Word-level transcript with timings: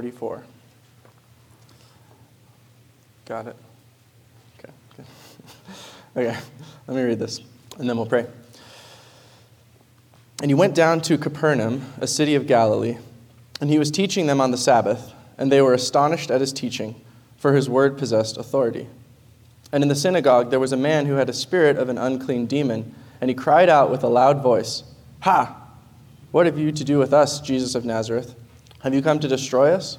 44. 0.00 0.42
Got 3.26 3.48
it? 3.48 3.56
Okay. 4.58 4.72
okay, 6.16 6.38
let 6.86 6.96
me 6.96 7.02
read 7.02 7.18
this, 7.18 7.42
and 7.78 7.86
then 7.86 7.98
we'll 7.98 8.06
pray. 8.06 8.24
And 10.40 10.50
he 10.50 10.54
went 10.54 10.74
down 10.74 11.02
to 11.02 11.18
Capernaum, 11.18 11.84
a 12.00 12.06
city 12.06 12.34
of 12.34 12.46
Galilee, 12.46 12.96
and 13.60 13.68
he 13.68 13.78
was 13.78 13.90
teaching 13.90 14.26
them 14.26 14.40
on 14.40 14.52
the 14.52 14.56
Sabbath, 14.56 15.12
and 15.36 15.52
they 15.52 15.60
were 15.60 15.74
astonished 15.74 16.30
at 16.30 16.40
his 16.40 16.54
teaching, 16.54 16.98
for 17.36 17.52
his 17.52 17.68
word 17.68 17.98
possessed 17.98 18.38
authority. 18.38 18.86
And 19.70 19.82
in 19.82 19.90
the 19.90 19.94
synagogue 19.94 20.48
there 20.48 20.58
was 20.58 20.72
a 20.72 20.78
man 20.78 21.04
who 21.04 21.16
had 21.16 21.28
a 21.28 21.34
spirit 21.34 21.76
of 21.76 21.90
an 21.90 21.98
unclean 21.98 22.46
demon, 22.46 22.94
and 23.20 23.28
he 23.28 23.34
cried 23.34 23.68
out 23.68 23.90
with 23.90 24.02
a 24.02 24.08
loud 24.08 24.42
voice, 24.42 24.82
Ha! 25.20 25.58
What 26.30 26.46
have 26.46 26.58
you 26.58 26.72
to 26.72 26.84
do 26.84 26.98
with 26.98 27.12
us, 27.12 27.38
Jesus 27.42 27.74
of 27.74 27.84
Nazareth? 27.84 28.34
Have 28.82 28.94
you 28.94 29.02
come 29.02 29.20
to 29.20 29.28
destroy 29.28 29.72
us? 29.72 29.98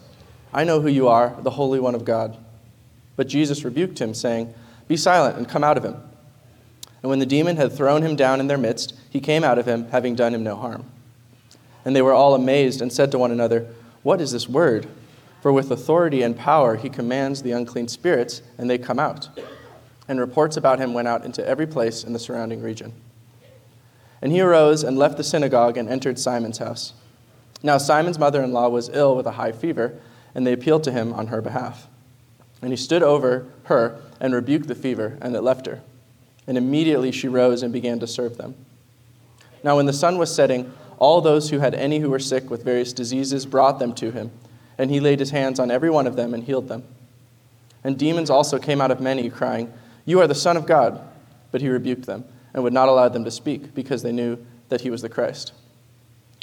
I 0.54 0.64
know 0.64 0.82
who 0.82 0.90
you 0.90 1.08
are, 1.08 1.36
the 1.42 1.52
Holy 1.52 1.80
One 1.80 1.96
of 1.96 2.04
God. 2.04 2.38
But 3.16 3.28
Jesus 3.28 3.64
rebuked 3.64 4.00
him, 4.00 4.14
saying, 4.14 4.54
Be 4.88 4.98
silent 4.98 5.38
and 5.38 5.48
come 5.48 5.64
out 5.64 5.78
of 5.78 5.86
him. 5.86 5.96
And 7.02 7.10
when 7.10 7.20
the 7.20 7.26
demon 7.26 7.58
had 7.58 7.72
thrown 7.72 8.02
him 8.02 8.16
down 8.16 8.40
in 8.40 8.48
their 8.48 8.58
midst, 8.58 8.94
he 9.10 9.20
came 9.20 9.44
out 9.44 9.60
of 9.60 9.68
him, 9.68 9.88
having 9.90 10.16
done 10.16 10.34
him 10.34 10.44
no 10.44 10.56
harm. 10.56 10.86
And 11.86 11.96
they 11.96 12.02
were 12.02 12.14
all 12.14 12.36
amazed 12.36 12.82
and 12.82 12.92
said 12.92 13.12
to 13.12 13.18
one 13.18 13.32
another, 13.32 13.68
What 14.04 14.22
is 14.22 14.32
this 14.32 14.50
word? 14.50 14.88
For 15.42 15.52
with 15.52 15.72
authority 15.72 16.22
and 16.22 16.38
power 16.38 16.76
he 16.76 16.90
commands 16.90 17.42
the 17.42 17.52
unclean 17.52 17.88
spirits, 17.88 18.42
and 18.58 18.70
they 18.70 18.78
come 18.78 19.00
out. 19.00 19.30
And 20.08 20.20
reports 20.20 20.58
about 20.58 20.80
him 20.80 20.94
went 20.94 21.08
out 21.08 21.24
into 21.24 21.48
every 21.48 21.68
place 21.68 22.04
in 22.04 22.14
the 22.14 22.20
surrounding 22.20 22.62
region. 22.62 22.94
And 24.22 24.32
he 24.32 24.42
arose 24.42 24.84
and 24.84 24.98
left 24.98 25.18
the 25.18 25.24
synagogue 25.24 25.78
and 25.78 25.90
entered 25.90 26.20
Simon's 26.20 26.60
house. 26.60 26.94
Now 27.64 27.78
Simon's 27.78 28.20
mother 28.20 28.44
in 28.44 28.54
law 28.54 28.70
was 28.70 28.90
ill 28.90 29.16
with 29.16 29.26
a 29.26 29.32
high 29.32 29.52
fever, 29.52 30.00
and 30.34 30.46
they 30.46 30.54
appealed 30.54 30.84
to 30.86 30.92
him 30.92 31.14
on 31.14 31.28
her 31.28 31.42
behalf. 31.42 31.88
And 32.62 32.72
he 32.72 32.78
stood 32.78 33.04
over 33.04 33.48
her 33.64 34.00
and 34.20 34.34
rebuked 34.34 34.68
the 34.68 34.76
fever, 34.76 35.18
and 35.22 35.36
it 35.36 35.42
left 35.42 35.66
her. 35.66 35.82
And 36.48 36.58
immediately 36.58 37.12
she 37.12 37.28
rose 37.28 37.64
and 37.64 37.74
began 37.74 38.00
to 38.00 38.08
serve 38.08 38.38
them. 38.38 38.56
Now, 39.64 39.76
when 39.76 39.86
the 39.86 39.94
sun 39.94 40.18
was 40.18 40.34
setting, 40.34 40.74
all 40.98 41.22
those 41.22 41.50
who 41.50 41.60
had 41.60 41.76
any 41.76 42.00
who 42.00 42.10
were 42.10 42.20
sick 42.20 42.50
with 42.50 42.64
various 42.64 42.94
diseases 42.94 43.46
brought 43.46 43.80
them 43.80 43.94
to 43.96 44.12
him, 44.12 44.32
and 44.78 44.90
he 44.90 45.00
laid 45.00 45.20
his 45.20 45.32
hands 45.32 45.60
on 45.60 45.72
every 45.72 45.90
one 45.90 46.08
of 46.08 46.16
them 46.16 46.34
and 46.34 46.44
healed 46.44 46.68
them. 46.68 46.84
And 47.84 47.98
demons 47.98 48.30
also 48.30 48.60
came 48.60 48.82
out 48.82 48.92
of 48.92 49.00
many, 49.00 49.30
crying, 49.30 49.72
You 50.06 50.20
are 50.22 50.28
the 50.28 50.36
Son 50.36 50.58
of 50.58 50.66
God. 50.66 51.02
But 51.52 51.62
he 51.62 51.70
rebuked 51.70 52.06
them 52.06 52.24
and 52.54 52.64
would 52.64 52.74
not 52.74 52.90
allow 52.90 53.10
them 53.10 53.24
to 53.26 53.32
speak, 53.32 53.74
because 53.74 54.04
they 54.04 54.12
knew 54.12 54.38
that 54.70 54.82
he 54.82 54.90
was 54.90 55.02
the 55.02 55.10
Christ. 55.10 55.54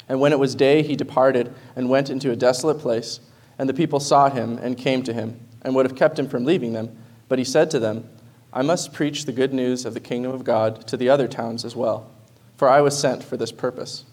And 0.09 0.19
when 0.19 0.33
it 0.33 0.39
was 0.39 0.55
day, 0.55 0.81
he 0.81 0.95
departed 0.95 1.53
and 1.75 1.89
went 1.89 2.09
into 2.09 2.31
a 2.31 2.35
desolate 2.35 2.79
place, 2.79 3.19
and 3.57 3.69
the 3.69 3.73
people 3.73 3.99
sought 3.99 4.33
him 4.33 4.57
and 4.57 4.77
came 4.77 5.03
to 5.03 5.13
him, 5.13 5.39
and 5.61 5.75
would 5.75 5.85
have 5.85 5.95
kept 5.95 6.17
him 6.17 6.27
from 6.27 6.43
leaving 6.43 6.73
them. 6.73 6.97
But 7.27 7.37
he 7.37 7.45
said 7.45 7.69
to 7.71 7.79
them, 7.79 8.09
I 8.51 8.63
must 8.63 8.91
preach 8.91 9.25
the 9.25 9.31
good 9.31 9.53
news 9.53 9.85
of 9.85 9.93
the 9.93 9.99
kingdom 9.99 10.31
of 10.31 10.43
God 10.43 10.87
to 10.87 10.97
the 10.97 11.09
other 11.09 11.27
towns 11.27 11.63
as 11.63 11.75
well, 11.75 12.09
for 12.57 12.67
I 12.67 12.81
was 12.81 12.97
sent 12.97 13.23
for 13.23 13.37
this 13.37 13.51
purpose. 13.51 14.05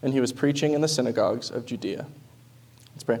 And 0.00 0.12
he 0.12 0.20
was 0.20 0.32
preaching 0.32 0.72
in 0.72 0.80
the 0.80 0.88
synagogues 0.88 1.50
of 1.50 1.66
Judea. 1.66 2.06
Let's 2.94 3.04
pray. 3.04 3.20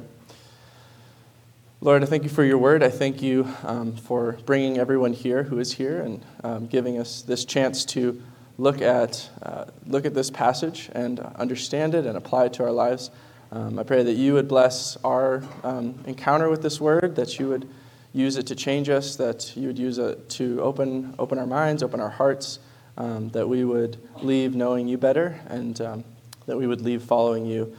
Lord, 1.80 2.04
I 2.04 2.06
thank 2.06 2.22
you 2.22 2.28
for 2.28 2.44
your 2.44 2.58
word. 2.58 2.84
I 2.84 2.90
thank 2.90 3.22
you 3.22 3.48
um, 3.64 3.96
for 3.96 4.38
bringing 4.46 4.78
everyone 4.78 5.12
here 5.12 5.42
who 5.42 5.58
is 5.58 5.72
here 5.72 6.00
and 6.00 6.24
um, 6.44 6.66
giving 6.68 6.96
us 6.96 7.22
this 7.22 7.44
chance 7.44 7.84
to 7.86 8.22
look 8.58 8.80
at, 8.80 9.28
uh, 9.42 9.66
look 9.86 10.04
at 10.04 10.14
this 10.14 10.30
passage 10.30 10.90
and 10.92 11.20
understand 11.20 11.94
it 11.94 12.06
and 12.06 12.16
apply 12.16 12.46
it 12.46 12.52
to 12.54 12.64
our 12.64 12.72
lives. 12.72 13.10
Um, 13.50 13.78
I 13.78 13.82
pray 13.82 14.02
that 14.02 14.14
you 14.14 14.34
would 14.34 14.48
bless 14.48 14.96
our 15.04 15.42
um, 15.62 16.02
encounter 16.06 16.48
with 16.48 16.62
this 16.62 16.80
word, 16.80 17.16
that 17.16 17.38
you 17.38 17.48
would 17.48 17.68
use 18.12 18.36
it 18.36 18.46
to 18.48 18.54
change 18.54 18.88
us, 18.88 19.16
that 19.16 19.56
you 19.56 19.66
would 19.66 19.78
use 19.78 19.98
it 19.98 20.28
to 20.30 20.60
open, 20.60 21.14
open 21.18 21.38
our 21.38 21.46
minds, 21.46 21.82
open 21.82 22.00
our 22.00 22.10
hearts, 22.10 22.58
um, 22.96 23.30
that 23.30 23.48
we 23.48 23.64
would 23.64 23.98
leave 24.22 24.54
knowing 24.54 24.88
you 24.88 24.98
better, 24.98 25.40
and 25.48 25.80
um, 25.80 26.04
that 26.46 26.56
we 26.56 26.66
would 26.66 26.80
leave 26.80 27.02
following 27.02 27.46
you 27.46 27.74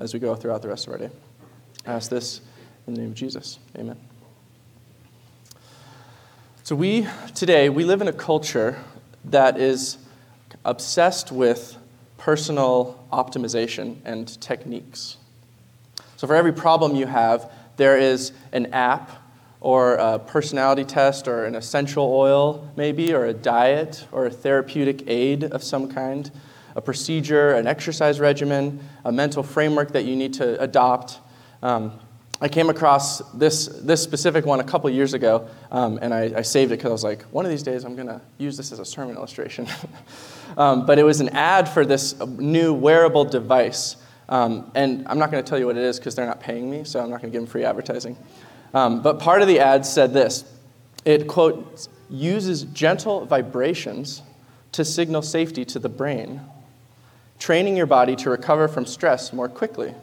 as 0.00 0.14
we 0.14 0.20
go 0.20 0.34
throughout 0.34 0.62
the 0.62 0.68
rest 0.68 0.86
of 0.86 0.92
our 0.92 0.98
day. 0.98 1.10
I 1.86 1.92
ask 1.92 2.10
this 2.10 2.40
in 2.86 2.94
the 2.94 3.00
name 3.00 3.10
of 3.10 3.14
Jesus, 3.14 3.58
amen. 3.76 3.96
So, 6.62 6.76
we 6.76 7.06
today, 7.34 7.68
we 7.68 7.84
live 7.84 8.00
in 8.00 8.08
a 8.08 8.12
culture 8.12 8.78
that 9.24 9.58
is 9.58 9.98
obsessed 10.64 11.32
with 11.32 11.76
personal 12.18 13.06
optimization 13.12 13.96
and 14.04 14.40
techniques. 14.40 15.16
So, 16.16 16.26
for 16.26 16.36
every 16.36 16.52
problem 16.52 16.94
you 16.94 17.06
have, 17.06 17.50
there 17.76 17.96
is 17.96 18.32
an 18.52 18.66
app 18.74 19.10
or 19.60 19.94
a 19.94 20.18
personality 20.18 20.84
test 20.84 21.28
or 21.28 21.44
an 21.44 21.54
essential 21.54 22.04
oil, 22.04 22.70
maybe, 22.76 23.12
or 23.14 23.26
a 23.26 23.32
diet 23.32 24.06
or 24.12 24.26
a 24.26 24.30
therapeutic 24.30 25.04
aid 25.06 25.44
of 25.44 25.62
some 25.62 25.90
kind, 25.90 26.30
a 26.76 26.80
procedure, 26.80 27.52
an 27.52 27.66
exercise 27.66 28.20
regimen, 28.20 28.80
a 29.04 29.12
mental 29.12 29.42
framework 29.42 29.92
that 29.92 30.04
you 30.04 30.16
need 30.16 30.34
to 30.34 30.60
adopt. 30.62 31.18
Um, 31.62 31.98
I 32.42 32.48
came 32.48 32.70
across 32.70 33.18
this, 33.32 33.66
this 33.66 34.02
specific 34.02 34.46
one 34.46 34.60
a 34.60 34.64
couple 34.64 34.88
years 34.88 35.12
ago, 35.12 35.46
um, 35.70 35.98
and 36.00 36.14
I, 36.14 36.32
I, 36.36 36.42
saved 36.42 36.72
it 36.72 36.76
because 36.76 36.88
I 36.88 36.92
was 36.92 37.04
like, 37.04 37.22
one 37.24 37.44
of 37.44 37.50
these 37.50 37.62
days 37.62 37.84
I'm 37.84 37.94
going 37.94 38.08
to 38.08 38.20
use 38.38 38.56
this 38.56 38.72
as 38.72 38.78
a 38.78 38.84
sermon 38.84 39.16
illustration. 39.16 39.68
um, 40.56 40.86
but 40.86 40.98
it 40.98 41.02
was 41.02 41.20
an 41.20 41.28
ad 41.30 41.68
for 41.68 41.84
this 41.84 42.18
new 42.20 42.72
wearable 42.72 43.26
device. 43.26 43.96
Um, 44.30 44.70
and 44.74 45.06
I'm 45.06 45.18
not 45.18 45.30
going 45.30 45.44
to 45.44 45.48
tell 45.48 45.58
you 45.58 45.66
what 45.66 45.76
it 45.76 45.82
is 45.82 45.98
because 45.98 46.14
they're 46.14 46.26
not 46.26 46.40
paying 46.40 46.70
me, 46.70 46.84
so 46.84 47.00
I'm 47.00 47.10
not 47.10 47.20
going 47.20 47.30
to 47.30 47.36
give 47.36 47.42
them 47.42 47.50
free 47.50 47.64
advertising. 47.64 48.16
Um, 48.72 49.02
but 49.02 49.18
part 49.18 49.42
of 49.42 49.48
the 49.48 49.60
ad 49.60 49.84
said 49.84 50.14
this 50.14 50.44
it, 51.04 51.26
quote, 51.26 51.88
uses 52.08 52.62
gentle 52.64 53.26
vibrations 53.26 54.22
to 54.72 54.84
signal 54.84 55.20
safety 55.20 55.64
to 55.66 55.78
the 55.78 55.88
brain, 55.88 56.40
training 57.38 57.76
your 57.76 57.86
body 57.86 58.16
to 58.16 58.30
recover 58.30 58.66
from 58.68 58.86
stress 58.86 59.32
more 59.32 59.48
quickly. 59.48 59.94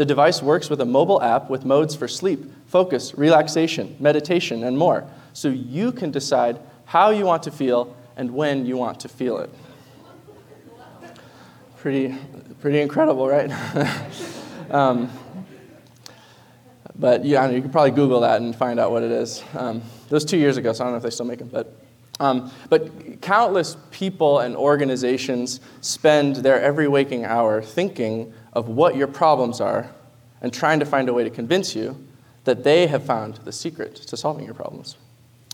The 0.00 0.06
device 0.06 0.40
works 0.40 0.70
with 0.70 0.80
a 0.80 0.86
mobile 0.86 1.20
app 1.20 1.50
with 1.50 1.66
modes 1.66 1.94
for 1.94 2.08
sleep, 2.08 2.50
focus, 2.64 3.12
relaxation, 3.18 3.96
meditation, 4.00 4.64
and 4.64 4.78
more, 4.78 5.06
so 5.34 5.50
you 5.50 5.92
can 5.92 6.10
decide 6.10 6.58
how 6.86 7.10
you 7.10 7.26
want 7.26 7.42
to 7.42 7.50
feel 7.50 7.94
and 8.16 8.30
when 8.30 8.64
you 8.64 8.78
want 8.78 9.00
to 9.00 9.10
feel 9.10 9.36
it. 9.36 9.50
Pretty, 11.76 12.16
pretty 12.62 12.80
incredible, 12.80 13.28
right? 13.28 13.50
um, 14.70 15.10
but 16.98 17.22
yeah, 17.26 17.50
you 17.50 17.60
can 17.60 17.70
probably 17.70 17.90
Google 17.90 18.20
that 18.20 18.40
and 18.40 18.56
find 18.56 18.80
out 18.80 18.92
what 18.92 19.02
it 19.02 19.12
is. 19.12 19.44
Um, 19.52 19.82
was 20.08 20.24
two 20.24 20.38
years 20.38 20.56
ago, 20.56 20.72
so 20.72 20.82
I 20.82 20.86
don't 20.86 20.94
know 20.94 20.96
if 20.96 21.02
they 21.02 21.10
still 21.10 21.26
make 21.26 21.40
them. 21.40 21.48
But, 21.48 21.76
um, 22.20 22.50
but 22.70 23.20
countless 23.20 23.76
people 23.90 24.38
and 24.38 24.56
organizations 24.56 25.60
spend 25.82 26.36
their 26.36 26.58
every 26.58 26.88
waking 26.88 27.26
hour 27.26 27.60
thinking 27.60 28.32
of 28.52 28.68
what 28.68 28.96
your 28.96 29.06
problems 29.06 29.60
are 29.60 29.90
and 30.42 30.52
trying 30.52 30.80
to 30.80 30.86
find 30.86 31.08
a 31.08 31.12
way 31.12 31.24
to 31.24 31.30
convince 31.30 31.74
you 31.74 31.96
that 32.44 32.64
they 32.64 32.86
have 32.86 33.04
found 33.04 33.36
the 33.44 33.52
secret 33.52 33.94
to 33.96 34.16
solving 34.16 34.44
your 34.44 34.54
problems. 34.54 34.96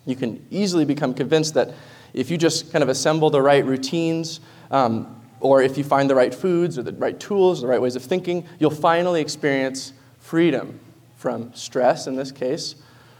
You 0.04 0.16
can 0.16 0.46
easily 0.50 0.84
become 0.84 1.14
convinced 1.14 1.54
that 1.54 1.74
if 2.14 2.30
you 2.30 2.38
just 2.38 2.72
kind 2.72 2.82
of 2.82 2.88
assemble 2.88 3.28
the 3.28 3.42
right 3.42 3.64
routines, 3.64 4.40
um, 4.70 5.20
or 5.40 5.62
if 5.62 5.76
you 5.76 5.84
find 5.84 6.08
the 6.08 6.14
right 6.14 6.34
foods 6.34 6.78
or 6.78 6.82
the 6.82 6.92
right 6.92 7.18
tools, 7.18 7.60
the 7.60 7.66
right 7.66 7.80
ways 7.80 7.96
of 7.96 8.02
thinking, 8.02 8.46
you'll 8.58 8.70
finally 8.70 9.20
experience 9.20 9.92
freedom 10.18 10.78
from 11.16 11.52
stress 11.54 12.06
in 12.06 12.16
this 12.16 12.30
case, 12.32 12.76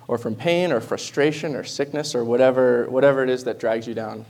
or 0.08 0.16
from 0.16 0.34
pain 0.34 0.70
or 0.70 0.80
frustration 0.80 1.56
or 1.56 1.64
sickness 1.64 2.14
or 2.14 2.24
whatever, 2.24 2.88
whatever 2.88 3.22
it 3.24 3.28
is 3.28 3.44
that 3.44 3.58
drags 3.58 3.86
you 3.86 3.94
down. 3.94 4.24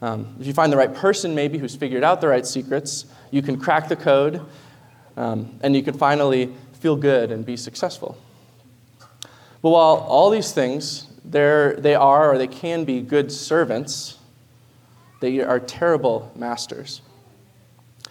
Um, 0.00 0.36
if 0.40 0.46
you 0.46 0.54
find 0.54 0.72
the 0.72 0.76
right 0.76 0.94
person, 0.94 1.34
maybe, 1.34 1.58
who's 1.58 1.74
figured 1.74 2.04
out 2.04 2.20
the 2.20 2.28
right 2.28 2.46
secrets, 2.46 3.06
you 3.30 3.42
can 3.42 3.58
crack 3.58 3.88
the 3.88 3.96
code 3.96 4.40
um, 5.20 5.58
and 5.62 5.76
you 5.76 5.82
can 5.82 5.92
finally 5.92 6.50
feel 6.72 6.96
good 6.96 7.30
and 7.30 7.44
be 7.44 7.54
successful. 7.54 8.16
But 9.60 9.68
while 9.68 9.96
all 9.96 10.30
these 10.30 10.52
things, 10.52 11.06
they 11.26 11.94
are 11.94 12.32
or 12.32 12.38
they 12.38 12.46
can 12.46 12.84
be 12.84 13.02
good 13.02 13.30
servants, 13.30 14.16
they 15.20 15.40
are 15.40 15.60
terrible 15.60 16.32
masters. 16.34 17.02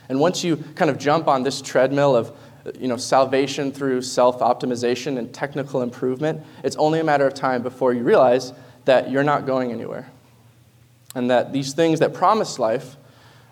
And 0.07 0.19
once 0.19 0.43
you 0.43 0.57
kind 0.75 0.91
of 0.91 0.99
jump 0.99 1.27
on 1.27 1.41
this 1.41 1.63
treadmill 1.63 2.15
of 2.15 2.31
you 2.79 2.87
know, 2.87 2.97
salvation 2.97 3.71
through 3.71 4.03
self 4.03 4.39
optimization 4.39 5.17
and 5.17 5.33
technical 5.33 5.81
improvement, 5.81 6.45
it's 6.63 6.75
only 6.75 6.99
a 6.99 7.03
matter 7.03 7.25
of 7.25 7.33
time 7.33 7.63
before 7.63 7.91
you 7.91 8.03
realize 8.03 8.53
that 8.85 9.09
you're 9.09 9.23
not 9.23 9.47
going 9.47 9.71
anywhere. 9.71 10.11
And 11.15 11.31
that 11.31 11.53
these 11.53 11.73
things 11.73 12.01
that 12.01 12.13
promise 12.13 12.59
life 12.59 12.97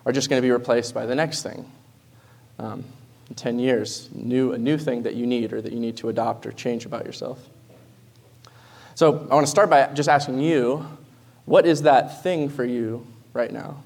are 0.06 0.12
just 0.12 0.30
going 0.30 0.40
to 0.40 0.46
be 0.46 0.52
replaced 0.52 0.94
by 0.94 1.06
the 1.06 1.16
next 1.16 1.42
thing. 1.42 1.68
Um, 2.60 2.84
in 3.28 3.34
10 3.34 3.58
years, 3.58 4.08
new, 4.12 4.52
a 4.52 4.58
new 4.58 4.78
thing 4.78 5.02
that 5.02 5.14
you 5.14 5.26
need 5.26 5.52
or 5.52 5.60
that 5.60 5.72
you 5.72 5.80
need 5.80 5.96
to 5.98 6.08
adopt 6.08 6.46
or 6.46 6.52
change 6.52 6.86
about 6.86 7.04
yourself. 7.04 7.38
So 8.94 9.26
I 9.30 9.34
want 9.34 9.46
to 9.46 9.50
start 9.50 9.70
by 9.70 9.86
just 9.92 10.08
asking 10.08 10.40
you 10.40 10.86
what 11.44 11.66
is 11.66 11.82
that 11.82 12.22
thing 12.22 12.48
for 12.48 12.64
you 12.64 13.06
right 13.32 13.52
now? 13.52 13.82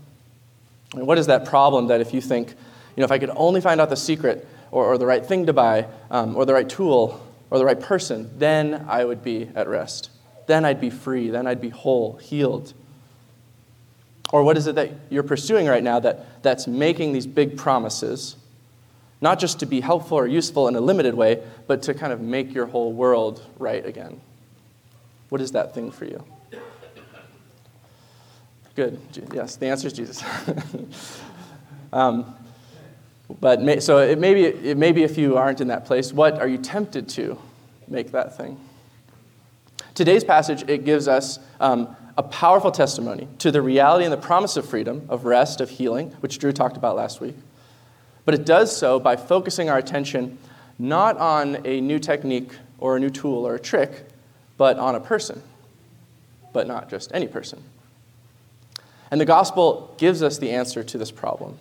And 0.95 1.07
what 1.07 1.19
is 1.19 1.27
that 1.27 1.45
problem 1.45 1.89
that 1.89 2.01
if 2.01 2.13
you 2.13 2.21
think, 2.21 2.51
you 2.51 3.01
know, 3.01 3.05
if 3.05 3.13
I 3.13 3.19
could 3.19 3.31
only 3.37 3.61
find 3.61 3.81
out 3.81 3.89
the 3.89 3.97
secret, 3.97 4.49
or, 4.71 4.87
or 4.87 4.99
the 4.99 5.07
right 5.07 5.25
thing 5.25 5.47
to 5.47 5.53
buy, 5.53 5.87
um, 6.11 6.35
or 6.35 6.45
the 6.45 6.53
right 6.53 6.69
tool, 6.69 7.25
or 7.51 7.59
the 7.59 7.65
right 7.65 7.79
person, 7.79 8.31
then 8.39 8.87
I 8.89 9.05
would 9.05 9.23
be 9.23 9.49
at 9.55 9.69
rest. 9.69 10.11
Then 10.47 10.65
I'd 10.65 10.81
be 10.81 10.91
free. 10.91 11.31
Then 11.31 11.47
I'd 11.47 11.61
be 11.61 11.69
whole, 11.69 12.17
healed. 12.17 12.73
Or 14.33 14.43
what 14.43 14.57
is 14.57 14.67
it 14.67 14.75
that 14.77 14.91
you're 15.11 15.23
pursuing 15.23 15.67
right 15.67 15.83
now 15.83 16.01
that, 16.01 16.43
that's 16.43 16.67
making 16.67 17.13
these 17.13 17.27
big 17.27 17.57
promises, 17.57 18.37
not 19.23 19.39
just 19.39 19.61
to 19.61 19.67
be 19.67 19.81
helpful 19.81 20.19
or 20.19 20.27
useful 20.27 20.69
in 20.69 20.77
a 20.77 20.81
limited 20.81 21.15
way, 21.15 21.43
but 21.67 21.83
to 21.85 21.95
kind 21.95 22.13
of 22.13 22.21
make 22.21 22.53
your 22.53 22.67
whole 22.67 22.93
world 22.93 23.43
right 23.59 23.87
again? 23.87 24.21
What 25.31 25.41
is 25.41 25.53
that 25.53 25.75
thing 25.75 25.91
for 25.91 26.05
you? 26.05 26.23
Good. 28.75 29.01
Yes, 29.33 29.57
the 29.57 29.67
answer 29.67 29.87
is 29.87 29.93
Jesus. 29.93 30.23
um, 31.93 32.35
but 33.41 33.63
may, 33.63 33.81
so 33.81 33.99
it 33.99 34.19
may, 34.19 34.35
be, 34.35 34.45
it 34.45 34.77
may 34.77 34.93
be 34.93 35.05
if 35.05 35.17
you 35.17 35.37
aren't 35.37 35.61
in 35.61 35.69
that 35.69 35.85
place, 35.85 36.13
what 36.13 36.39
are 36.39 36.49
you 36.49 36.59
tempted 36.59 37.09
to 37.11 37.39
make 37.89 38.13
that 38.13 38.37
thing? 38.37 38.59
Today's 39.95 40.25
passage, 40.25 40.65
it 40.69 40.85
gives 40.85 41.07
us 41.07 41.39
um, 41.61 41.95
a 42.17 42.23
powerful 42.23 42.73
testimony 42.73 43.29
to 43.39 43.51
the 43.51 43.61
reality 43.61 44.05
and 44.05 44.13
the 44.13 44.19
promise 44.19 44.57
of 44.57 44.69
freedom, 44.69 45.07
of 45.09 45.27
rest, 45.27 45.61
of 45.61 45.71
healing, 45.71 46.11
which 46.21 46.39
Drew 46.39 46.53
talked 46.53 46.77
about 46.77 46.97
last 46.97 47.21
week. 47.21 47.37
But 48.25 48.35
it 48.35 48.45
does 48.45 48.75
so 48.77 49.01
by 49.01 49.17
focusing 49.17 49.69
our 49.69 49.79
attention 49.79 50.39
not 50.79 51.17
on 51.19 51.65
a 51.67 51.81
new 51.81 51.99
technique 51.99 52.53
or 52.79 52.97
a 52.97 53.01
new 53.01 53.11
tool 53.11 53.47
or 53.47 53.55
a 53.55 53.61
trick, 53.61 54.07
but 54.57 54.79
on 54.79 54.95
a 54.95 55.01
person, 55.01 55.43
but 56.53 56.67
not 56.67 56.91
just 56.91 57.11
any 57.15 57.29
person. 57.29 57.63
And 59.11 59.21
the 59.21 59.25
gospel 59.25 59.95
gives 59.99 60.23
us 60.23 60.39
the 60.39 60.51
answer 60.51 60.83
to 60.83 60.99
this 60.99 61.11
problem. 61.11 61.59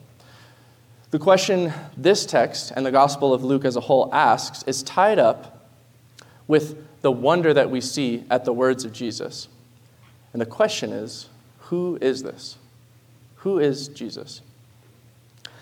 The 1.11 1.19
question 1.19 1.73
this 1.97 2.25
text 2.25 2.71
and 2.75 2.85
the 2.85 2.91
gospel 2.91 3.33
of 3.33 3.43
Luke 3.43 3.65
as 3.65 3.75
a 3.75 3.81
whole 3.81 4.13
asks 4.13 4.63
is 4.63 4.81
tied 4.81 5.19
up 5.19 5.67
with 6.47 6.77
the 7.01 7.11
wonder 7.11 7.53
that 7.53 7.69
we 7.69 7.81
see 7.81 8.23
at 8.29 8.45
the 8.45 8.53
words 8.53 8.85
of 8.85 8.93
Jesus. 8.93 9.49
And 10.31 10.41
the 10.41 10.45
question 10.45 10.91
is 10.93 11.27
who 11.59 11.97
is 12.01 12.23
this? 12.23 12.57
Who 13.37 13.59
is 13.59 13.89
Jesus? 13.89 14.41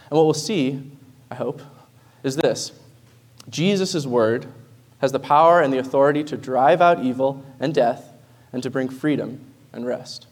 And 0.10 0.18
what 0.18 0.26
we'll 0.26 0.34
see, 0.34 0.92
I 1.30 1.36
hope, 1.36 1.62
is 2.24 2.36
this 2.36 2.72
Jesus' 3.50 4.06
word 4.06 4.48
has 5.00 5.12
the 5.12 5.20
power 5.20 5.62
and 5.62 5.74
the 5.74 5.78
authority 5.78 6.24
to 6.26 6.38
drive 6.38 6.82
out 6.82 7.04
evil 7.04 7.44
and 7.60 7.74
death 7.74 8.12
and 8.52 8.62
to 8.64 8.70
bring 8.70 8.90
freedom 8.90 9.40
and 9.72 9.86
rest, 9.86 10.28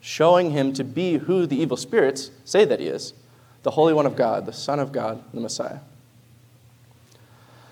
showing 0.00 0.50
him 0.50 0.72
to 0.72 0.84
be 0.84 1.18
who 1.18 1.46
the 1.46 1.56
evil 1.56 1.76
spirits 1.76 2.30
say 2.44 2.64
that 2.64 2.80
he 2.80 2.86
is 2.86 3.12
the 3.62 3.72
Holy 3.72 3.94
One 3.94 4.06
of 4.06 4.14
God, 4.14 4.46
the 4.46 4.52
Son 4.52 4.78
of 4.78 4.92
God, 4.92 5.22
the 5.32 5.40
Messiah. 5.40 5.78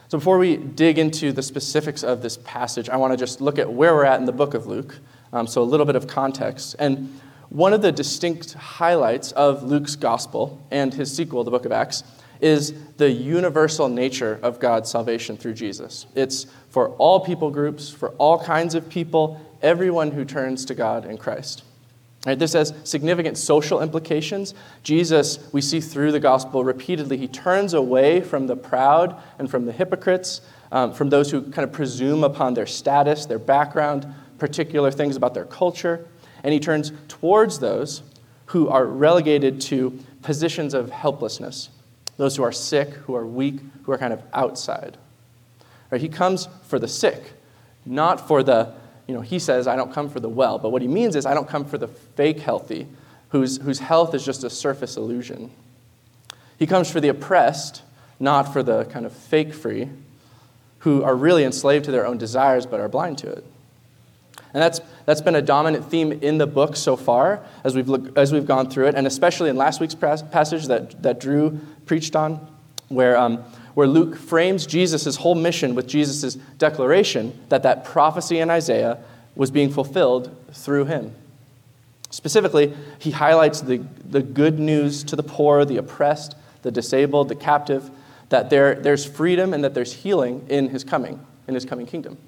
So, 0.08 0.18
before 0.18 0.38
we 0.38 0.56
dig 0.56 0.98
into 0.98 1.32
the 1.32 1.42
specifics 1.42 2.02
of 2.02 2.22
this 2.22 2.38
passage, 2.38 2.88
I 2.88 2.96
want 2.96 3.12
to 3.12 3.16
just 3.16 3.40
look 3.40 3.58
at 3.58 3.72
where 3.72 3.94
we're 3.94 4.04
at 4.04 4.18
in 4.18 4.26
the 4.26 4.32
book 4.32 4.54
of 4.54 4.66
Luke. 4.66 4.98
Um, 5.32 5.46
so, 5.46 5.62
a 5.62 5.64
little 5.64 5.86
bit 5.86 5.96
of 5.96 6.06
context. 6.06 6.76
And 6.78 7.18
one 7.52 7.74
of 7.74 7.82
the 7.82 7.92
distinct 7.92 8.54
highlights 8.54 9.30
of 9.32 9.62
Luke's 9.62 9.94
gospel 9.94 10.66
and 10.70 10.92
his 10.94 11.14
sequel, 11.14 11.44
the 11.44 11.50
book 11.50 11.66
of 11.66 11.72
Acts, 11.72 12.02
is 12.40 12.72
the 12.96 13.10
universal 13.10 13.90
nature 13.90 14.40
of 14.42 14.58
God's 14.58 14.90
salvation 14.90 15.36
through 15.36 15.52
Jesus. 15.52 16.06
It's 16.14 16.46
for 16.70 16.88
all 16.96 17.20
people 17.20 17.50
groups, 17.50 17.90
for 17.90 18.10
all 18.12 18.42
kinds 18.42 18.74
of 18.74 18.88
people, 18.88 19.38
everyone 19.60 20.12
who 20.12 20.24
turns 20.24 20.64
to 20.64 20.74
God 20.74 21.04
in 21.04 21.18
Christ. 21.18 21.62
Right, 22.24 22.38
this 22.38 22.54
has 22.54 22.72
significant 22.84 23.36
social 23.36 23.82
implications. 23.82 24.54
Jesus, 24.82 25.38
we 25.52 25.60
see 25.60 25.80
through 25.80 26.12
the 26.12 26.20
gospel 26.20 26.64
repeatedly, 26.64 27.18
he 27.18 27.28
turns 27.28 27.74
away 27.74 28.22
from 28.22 28.46
the 28.46 28.56
proud 28.56 29.20
and 29.38 29.50
from 29.50 29.66
the 29.66 29.72
hypocrites, 29.72 30.40
um, 30.70 30.94
from 30.94 31.10
those 31.10 31.30
who 31.30 31.42
kind 31.42 31.64
of 31.64 31.72
presume 31.72 32.24
upon 32.24 32.54
their 32.54 32.66
status, 32.66 33.26
their 33.26 33.38
background, 33.38 34.06
particular 34.38 34.90
things 34.90 35.16
about 35.16 35.34
their 35.34 35.44
culture, 35.44 36.08
and 36.42 36.52
he 36.52 36.60
turns 36.60 36.92
towards 37.08 37.58
those 37.58 38.02
who 38.46 38.68
are 38.68 38.84
relegated 38.84 39.60
to 39.62 39.98
positions 40.22 40.74
of 40.74 40.90
helplessness, 40.90 41.70
those 42.16 42.36
who 42.36 42.42
are 42.42 42.52
sick, 42.52 42.90
who 42.90 43.14
are 43.14 43.26
weak, 43.26 43.60
who 43.84 43.92
are 43.92 43.98
kind 43.98 44.12
of 44.12 44.22
outside. 44.32 44.96
Right, 45.90 46.00
he 46.00 46.08
comes 46.08 46.48
for 46.64 46.78
the 46.78 46.88
sick, 46.88 47.32
not 47.84 48.26
for 48.26 48.42
the 48.42 48.74
you 49.06 49.14
know, 49.14 49.20
he 49.20 49.38
says, 49.38 49.66
I 49.66 49.76
don't 49.76 49.92
come 49.92 50.08
for 50.08 50.20
the 50.20 50.28
well. 50.28 50.58
But 50.58 50.70
what 50.70 50.82
he 50.82 50.88
means 50.88 51.16
is, 51.16 51.26
I 51.26 51.34
don't 51.34 51.48
come 51.48 51.64
for 51.64 51.78
the 51.78 51.88
fake 51.88 52.40
healthy, 52.40 52.86
whose, 53.30 53.58
whose 53.58 53.78
health 53.78 54.14
is 54.14 54.24
just 54.24 54.44
a 54.44 54.50
surface 54.50 54.96
illusion. 54.96 55.50
He 56.58 56.66
comes 56.66 56.90
for 56.90 57.00
the 57.00 57.08
oppressed, 57.08 57.82
not 58.20 58.52
for 58.52 58.62
the 58.62 58.84
kind 58.86 59.04
of 59.04 59.12
fake 59.12 59.52
free, 59.52 59.88
who 60.80 61.02
are 61.02 61.14
really 61.14 61.44
enslaved 61.44 61.84
to 61.86 61.90
their 61.90 62.06
own 62.06 62.18
desires 62.18 62.66
but 62.66 62.80
are 62.80 62.88
blind 62.88 63.18
to 63.18 63.30
it. 63.30 63.44
And 64.54 64.62
that's, 64.62 64.80
that's 65.06 65.22
been 65.22 65.34
a 65.34 65.42
dominant 65.42 65.90
theme 65.90 66.12
in 66.12 66.38
the 66.38 66.46
book 66.46 66.76
so 66.76 66.96
far 66.96 67.42
as 67.64 67.74
we've, 67.74 67.88
look, 67.88 68.16
as 68.18 68.32
we've 68.32 68.46
gone 68.46 68.68
through 68.68 68.88
it, 68.88 68.94
and 68.94 69.06
especially 69.06 69.48
in 69.48 69.56
last 69.56 69.80
week's 69.80 69.94
passage 69.94 70.66
that, 70.66 71.02
that 71.02 71.20
Drew 71.20 71.58
preached 71.86 72.14
on, 72.14 72.46
where 72.88 73.16
um, 73.16 73.42
where 73.74 73.86
Luke 73.86 74.16
frames 74.16 74.66
Jesus' 74.66 75.16
whole 75.16 75.34
mission 75.34 75.74
with 75.74 75.86
Jesus' 75.86 76.34
declaration 76.58 77.38
that 77.48 77.62
that 77.62 77.84
prophecy 77.84 78.38
in 78.38 78.50
Isaiah 78.50 78.98
was 79.34 79.50
being 79.50 79.70
fulfilled 79.70 80.34
through 80.52 80.86
him. 80.86 81.14
Specifically, 82.10 82.74
he 82.98 83.10
highlights 83.10 83.62
the, 83.62 83.78
the 84.04 84.22
good 84.22 84.58
news 84.58 85.02
to 85.04 85.16
the 85.16 85.22
poor, 85.22 85.64
the 85.64 85.78
oppressed, 85.78 86.36
the 86.60 86.70
disabled, 86.70 87.30
the 87.30 87.34
captive, 87.34 87.90
that 88.28 88.50
there, 88.50 88.74
there's 88.74 89.06
freedom 89.06 89.54
and 89.54 89.64
that 89.64 89.72
there's 89.72 89.94
healing 89.94 90.44
in 90.48 90.68
his 90.68 90.84
coming, 90.84 91.24
in 91.48 91.54
his 91.54 91.64
coming 91.64 91.86
kingdom. 91.86 92.18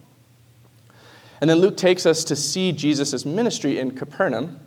And 1.44 1.50
then 1.50 1.58
Luke 1.58 1.76
takes 1.76 2.06
us 2.06 2.25
to 2.25 2.37
see 2.37 2.73
Jesus' 2.73 3.26
ministry 3.26 3.79
in 3.79 3.91
Capernaum, 3.91 4.58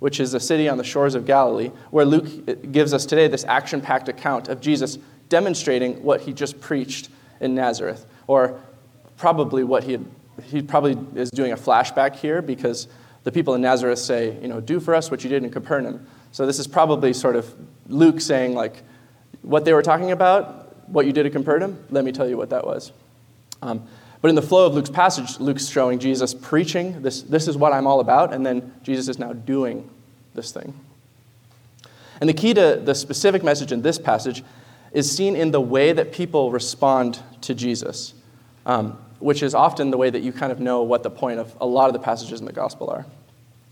which 0.00 0.20
is 0.20 0.34
a 0.34 0.38
city 0.38 0.68
on 0.68 0.76
the 0.76 0.84
shores 0.84 1.14
of 1.14 1.24
Galilee, 1.24 1.70
where 1.90 2.04
Luke 2.04 2.70
gives 2.72 2.92
us 2.92 3.06
today 3.06 3.26
this 3.26 3.46
action 3.46 3.80
packed 3.80 4.10
account 4.10 4.48
of 4.48 4.60
Jesus 4.60 4.98
demonstrating 5.30 6.02
what 6.02 6.20
he 6.20 6.34
just 6.34 6.60
preached 6.60 7.08
in 7.40 7.54
Nazareth, 7.54 8.04
or 8.26 8.60
probably 9.16 9.64
what 9.64 9.84
he 9.84 9.92
had, 9.92 10.04
he 10.44 10.60
probably 10.60 10.98
is 11.18 11.30
doing 11.30 11.52
a 11.52 11.56
flashback 11.56 12.16
here 12.16 12.42
because 12.42 12.86
the 13.24 13.32
people 13.32 13.54
in 13.54 13.62
Nazareth 13.62 13.98
say, 13.98 14.38
you 14.42 14.48
know, 14.48 14.60
do 14.60 14.78
for 14.78 14.94
us 14.94 15.10
what 15.10 15.24
you 15.24 15.30
did 15.30 15.42
in 15.42 15.48
Capernaum. 15.48 16.06
So 16.32 16.44
this 16.44 16.58
is 16.58 16.66
probably 16.66 17.14
sort 17.14 17.36
of 17.36 17.50
Luke 17.88 18.20
saying, 18.20 18.54
like, 18.54 18.82
what 19.40 19.64
they 19.64 19.72
were 19.72 19.80
talking 19.80 20.10
about, 20.10 20.86
what 20.90 21.06
you 21.06 21.14
did 21.14 21.24
at 21.24 21.32
Capernaum, 21.32 21.82
let 21.88 22.04
me 22.04 22.12
tell 22.12 22.28
you 22.28 22.36
what 22.36 22.50
that 22.50 22.66
was. 22.66 22.92
Um, 23.62 23.88
but 24.20 24.28
in 24.28 24.34
the 24.34 24.42
flow 24.42 24.66
of 24.66 24.74
Luke's 24.74 24.90
passage, 24.90 25.38
Luke's 25.40 25.68
showing 25.68 25.98
Jesus 25.98 26.34
preaching, 26.34 27.02
this, 27.02 27.22
this 27.22 27.48
is 27.48 27.56
what 27.56 27.72
I'm 27.72 27.86
all 27.86 28.00
about, 28.00 28.32
and 28.32 28.44
then 28.44 28.74
Jesus 28.82 29.08
is 29.08 29.18
now 29.18 29.32
doing 29.32 29.88
this 30.34 30.52
thing. 30.52 30.78
And 32.20 32.28
the 32.28 32.34
key 32.34 32.54
to 32.54 32.80
the 32.82 32.94
specific 32.94 33.42
message 33.42 33.72
in 33.72 33.82
this 33.82 33.98
passage 33.98 34.42
is 34.92 35.14
seen 35.14 35.36
in 35.36 35.50
the 35.50 35.60
way 35.60 35.92
that 35.92 36.12
people 36.12 36.50
respond 36.50 37.20
to 37.42 37.54
Jesus, 37.54 38.14
um, 38.64 38.98
which 39.18 39.42
is 39.42 39.54
often 39.54 39.90
the 39.90 39.98
way 39.98 40.08
that 40.08 40.20
you 40.20 40.32
kind 40.32 40.50
of 40.50 40.60
know 40.60 40.82
what 40.82 41.02
the 41.02 41.10
point 41.10 41.38
of 41.38 41.54
a 41.60 41.66
lot 41.66 41.88
of 41.88 41.92
the 41.92 41.98
passages 41.98 42.40
in 42.40 42.46
the 42.46 42.52
gospel 42.52 42.88
are. 42.90 43.06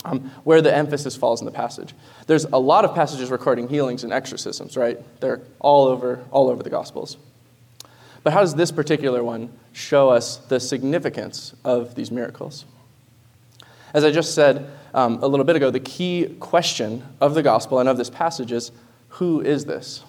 Um, 0.06 0.30
where 0.44 0.60
the 0.60 0.74
emphasis 0.74 1.16
falls 1.16 1.40
in 1.40 1.46
the 1.46 1.50
passage. 1.50 1.94
There's 2.26 2.44
a 2.44 2.58
lot 2.58 2.84
of 2.84 2.94
passages 2.94 3.30
recording 3.30 3.70
healings 3.70 4.04
and 4.04 4.12
exorcisms, 4.12 4.76
right? 4.76 5.00
They're 5.20 5.40
all 5.60 5.86
over, 5.86 6.22
all 6.30 6.50
over 6.50 6.62
the 6.62 6.68
Gospels. 6.68 7.16
But 8.24 8.32
how 8.32 8.40
does 8.40 8.54
this 8.54 8.72
particular 8.72 9.22
one 9.22 9.50
show 9.72 10.08
us 10.08 10.38
the 10.38 10.58
significance 10.58 11.54
of 11.62 11.94
these 11.94 12.10
miracles? 12.10 12.64
As 13.92 14.02
I 14.02 14.10
just 14.10 14.34
said 14.34 14.68
um, 14.94 15.22
a 15.22 15.26
little 15.28 15.44
bit 15.44 15.54
ago, 15.54 15.70
the 15.70 15.78
key 15.78 16.34
question 16.40 17.04
of 17.20 17.34
the 17.34 17.42
Gospel 17.42 17.78
and 17.78 17.88
of 17.88 17.96
this 17.98 18.10
passage 18.10 18.50
is 18.50 18.72
who 19.08 19.40
is 19.40 19.66
this? 19.66 20.02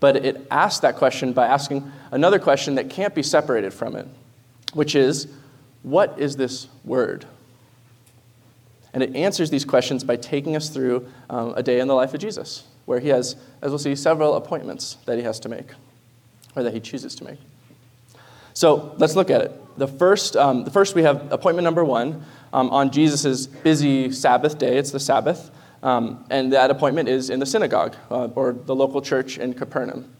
But 0.00 0.16
it 0.16 0.46
asks 0.50 0.80
that 0.80 0.96
question 0.96 1.32
by 1.32 1.46
asking 1.46 1.90
another 2.10 2.38
question 2.38 2.74
that 2.74 2.90
can't 2.90 3.14
be 3.14 3.22
separated 3.22 3.72
from 3.72 3.96
it, 3.96 4.06
which 4.74 4.94
is, 4.94 5.28
what 5.82 6.18
is 6.18 6.36
this 6.36 6.66
word? 6.84 7.24
And 8.92 9.02
it 9.02 9.14
answers 9.14 9.48
these 9.48 9.64
questions 9.64 10.04
by 10.04 10.16
taking 10.16 10.56
us 10.56 10.68
through 10.68 11.06
um, 11.30 11.54
a 11.56 11.62
day 11.62 11.80
in 11.80 11.88
the 11.88 11.94
life 11.94 12.12
of 12.12 12.20
Jesus, 12.20 12.64
where 12.84 12.98
he 12.98 13.08
has, 13.08 13.36
as 13.62 13.70
we'll 13.70 13.78
see, 13.78 13.94
several 13.94 14.34
appointments 14.34 14.98
that 15.06 15.16
he 15.16 15.24
has 15.24 15.38
to 15.40 15.48
make, 15.48 15.68
or 16.56 16.62
that 16.62 16.74
he 16.74 16.80
chooses 16.80 17.14
to 17.16 17.24
make. 17.24 17.38
So 18.54 18.94
let's 18.96 19.14
look 19.14 19.30
at 19.30 19.42
it. 19.42 19.78
The 19.78 19.86
first, 19.86 20.34
um, 20.36 20.64
the 20.64 20.70
first 20.70 20.94
we 20.94 21.02
have 21.02 21.30
appointment 21.30 21.64
number 21.64 21.84
one 21.84 22.24
um, 22.52 22.70
on 22.70 22.90
Jesus' 22.90 23.46
busy 23.46 24.10
Sabbath 24.10 24.58
day. 24.58 24.78
It's 24.78 24.90
the 24.90 24.98
Sabbath. 24.98 25.50
Um, 25.82 26.24
and 26.30 26.52
that 26.54 26.70
appointment 26.70 27.08
is 27.08 27.28
in 27.28 27.38
the 27.38 27.46
synagogue 27.46 27.94
uh, 28.10 28.28
or 28.34 28.52
the 28.52 28.74
local 28.74 29.02
church 29.02 29.38
in 29.38 29.52
Capernaum. 29.52 30.10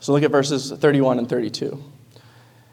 So 0.00 0.12
look 0.12 0.22
at 0.22 0.30
verses 0.30 0.72
31 0.72 1.18
and 1.18 1.28
32. 1.28 1.82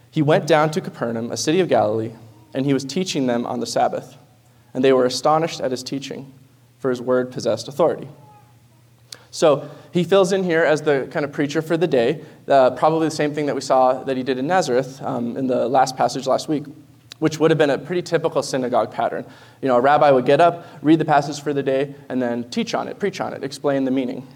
He 0.10 0.22
went 0.22 0.48
down 0.48 0.72
to 0.72 0.82
Capernaum, 0.82 1.32
a 1.32 1.38
city 1.38 1.60
of 1.60 1.70
Galilee, 1.70 2.12
and 2.54 2.66
he 2.66 2.74
was 2.74 2.84
teaching 2.84 3.28
them 3.28 3.46
on 3.46 3.60
the 3.60 3.66
Sabbath. 3.68 4.18
And 4.74 4.84
they 4.84 4.94
were 4.94 5.06
astonished 5.06 5.62
at 5.62 5.72
his 5.72 5.84
teaching, 5.84 6.34
for 6.80 6.90
his 6.90 7.02
word 7.02 7.32
possessed 7.32 7.68
authority. 7.68 8.08
So 9.38 9.70
he 9.94 10.04
fills 10.04 10.32
in 10.32 10.44
here 10.44 10.64
as 10.64 10.82
the 10.82 11.08
kind 11.12 11.24
of 11.24 11.32
preacher 11.32 11.62
for 11.62 11.78
the 11.78 11.86
day, 11.86 12.24
uh, 12.48 12.72
probably 12.72 13.08
the 13.08 13.16
same 13.16 13.36
thing 13.36 13.46
that 13.46 13.54
we 13.54 13.62
saw 13.62 14.04
that 14.04 14.18
he 14.18 14.24
did 14.24 14.40
in 14.40 14.48
Nazareth 14.48 15.00
um, 15.04 15.38
in 15.38 15.46
the 15.46 15.68
last 15.68 15.96
passage 15.96 16.26
last 16.26 16.50
week, 16.50 16.64
which 17.20 17.40
would 17.40 17.52
have 17.52 17.58
been 17.60 17.70
a 17.70 17.78
pretty 17.78 18.02
typical 18.02 18.42
synagogue 18.42 18.92
pattern. 18.92 19.24
You 19.62 19.68
know, 19.68 19.76
a 19.76 19.80
rabbi 19.80 20.10
would 20.10 20.26
get 20.26 20.42
up, 20.42 20.66
read 20.82 20.98
the 20.98 21.06
passage 21.06 21.40
for 21.40 21.54
the 21.54 21.62
day, 21.62 21.94
and 22.10 22.20
then 22.20 22.50
teach 22.50 22.74
on 22.74 22.88
it, 22.88 22.98
preach 22.98 23.22
on 23.22 23.32
it, 23.32 23.44
explain 23.44 23.86
the 23.86 23.92
meaning, 23.92 24.28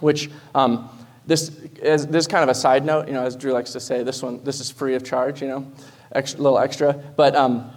which 0.00 0.28
um, 0.52 0.90
this 1.28 1.50
is 1.80 2.08
this 2.08 2.26
kind 2.26 2.42
of 2.42 2.48
a 2.48 2.54
side 2.54 2.84
note, 2.84 3.06
you 3.06 3.14
know, 3.14 3.22
as 3.22 3.36
Drew 3.36 3.52
likes 3.52 3.70
to 3.74 3.78
say, 3.78 4.02
this 4.02 4.20
one, 4.20 4.42
this 4.42 4.58
is 4.58 4.68
free 4.68 4.96
of 4.96 5.04
charge, 5.04 5.40
you 5.42 5.46
know, 5.46 5.72
extra, 6.10 6.40
little 6.40 6.58
extra. 6.58 6.92
But 6.92 7.36
um, 7.36 7.70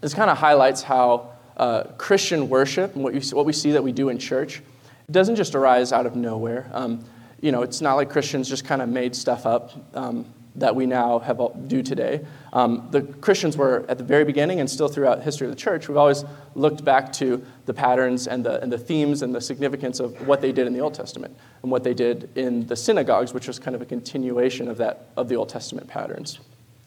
this 0.00 0.14
kind 0.14 0.30
of 0.30 0.38
highlights 0.38 0.84
how 0.84 1.32
uh, 1.56 1.82
Christian 1.98 2.48
worship 2.48 2.94
and 2.94 3.02
what, 3.02 3.14
you, 3.14 3.36
what 3.36 3.46
we 3.46 3.52
see 3.52 3.72
that 3.72 3.82
we 3.82 3.90
do 3.90 4.10
in 4.10 4.18
church 4.18 4.62
doesn't 5.10 5.36
just 5.36 5.54
arise 5.54 5.92
out 5.92 6.06
of 6.06 6.16
nowhere. 6.16 6.70
Um, 6.72 7.04
you 7.40 7.52
know, 7.52 7.62
it's 7.62 7.80
not 7.80 7.94
like 7.94 8.10
Christians 8.10 8.48
just 8.48 8.64
kind 8.64 8.82
of 8.82 8.88
made 8.88 9.16
stuff 9.16 9.46
up 9.46 9.72
um, 9.96 10.26
that 10.56 10.74
we 10.74 10.84
now 10.84 11.20
have 11.20 11.40
do 11.68 11.82
today. 11.82 12.20
Um, 12.52 12.88
the 12.90 13.02
Christians 13.02 13.56
were 13.56 13.86
at 13.88 13.98
the 13.98 14.04
very 14.04 14.24
beginning 14.24 14.60
and 14.60 14.68
still 14.68 14.88
throughout 14.88 15.22
history 15.22 15.46
of 15.46 15.52
the 15.52 15.56
church. 15.56 15.88
We've 15.88 15.96
always 15.96 16.24
looked 16.54 16.84
back 16.84 17.12
to 17.14 17.44
the 17.66 17.72
patterns 17.72 18.26
and 18.26 18.44
the, 18.44 18.60
and 18.60 18.70
the 18.70 18.78
themes 18.78 19.22
and 19.22 19.34
the 19.34 19.40
significance 19.40 20.00
of 20.00 20.26
what 20.26 20.40
they 20.40 20.52
did 20.52 20.66
in 20.66 20.72
the 20.72 20.80
Old 20.80 20.94
Testament 20.94 21.36
and 21.62 21.70
what 21.70 21.84
they 21.84 21.94
did 21.94 22.30
in 22.36 22.66
the 22.66 22.76
synagogues, 22.76 23.32
which 23.32 23.46
was 23.46 23.58
kind 23.58 23.74
of 23.74 23.80
a 23.80 23.86
continuation 23.86 24.68
of 24.68 24.76
that 24.78 25.06
of 25.16 25.28
the 25.28 25.36
Old 25.36 25.48
Testament 25.48 25.86
patterns. 25.86 26.40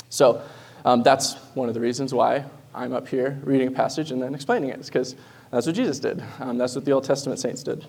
So 0.09 0.41
um, 0.85 1.01
that's 1.01 1.35
one 1.55 1.67
of 1.69 1.73
the 1.73 1.81
reasons 1.81 2.13
why 2.13 2.45
I'm 2.75 2.93
up 2.93 3.07
here 3.07 3.39
reading 3.43 3.69
a 3.69 3.71
passage 3.71 4.11
and 4.11 4.21
then 4.21 4.35
explaining 4.35 4.69
it, 4.69 4.85
because 4.85 5.15
that's 5.51 5.65
what 5.65 5.75
Jesus 5.75 5.99
did. 5.99 6.21
Um, 6.39 6.57
that's 6.57 6.75
what 6.75 6.85
the 6.85 6.91
Old 6.91 7.05
Testament 7.05 7.39
saints 7.39 7.63
did. 7.63 7.85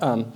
Um, 0.00 0.32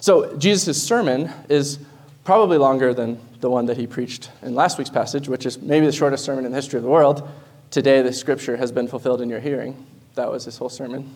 so 0.00 0.36
Jesus' 0.36 0.82
sermon 0.82 1.30
is 1.48 1.78
probably 2.24 2.58
longer 2.58 2.92
than 2.92 3.18
the 3.40 3.48
one 3.48 3.66
that 3.66 3.76
he 3.76 3.86
preached 3.86 4.30
in 4.42 4.54
last 4.54 4.78
week's 4.78 4.90
passage, 4.90 5.28
which 5.28 5.46
is 5.46 5.60
maybe 5.62 5.86
the 5.86 5.92
shortest 5.92 6.24
sermon 6.24 6.44
in 6.44 6.50
the 6.50 6.56
history 6.56 6.76
of 6.76 6.82
the 6.82 6.90
world. 6.90 7.28
Today, 7.70 8.02
the 8.02 8.12
scripture 8.12 8.56
has 8.56 8.72
been 8.72 8.88
fulfilled 8.88 9.20
in 9.20 9.28
your 9.28 9.40
hearing. 9.40 9.86
That 10.14 10.30
was 10.30 10.44
his 10.44 10.56
whole 10.56 10.68
sermon. 10.68 11.14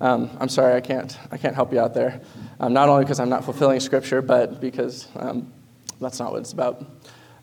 Um, 0.00 0.30
I'm 0.40 0.48
sorry, 0.48 0.74
I 0.74 0.80
can't, 0.80 1.18
I 1.30 1.36
can't 1.36 1.54
help 1.54 1.72
you 1.72 1.78
out 1.78 1.94
there. 1.94 2.20
Um, 2.58 2.72
not 2.72 2.88
only 2.88 3.04
because 3.04 3.20
I'm 3.20 3.28
not 3.28 3.44
fulfilling 3.44 3.80
scripture, 3.80 4.22
but 4.22 4.60
because 4.60 5.06
um, 5.16 5.52
that's 6.00 6.18
not 6.18 6.32
what 6.32 6.40
it's 6.40 6.52
about. 6.52 6.84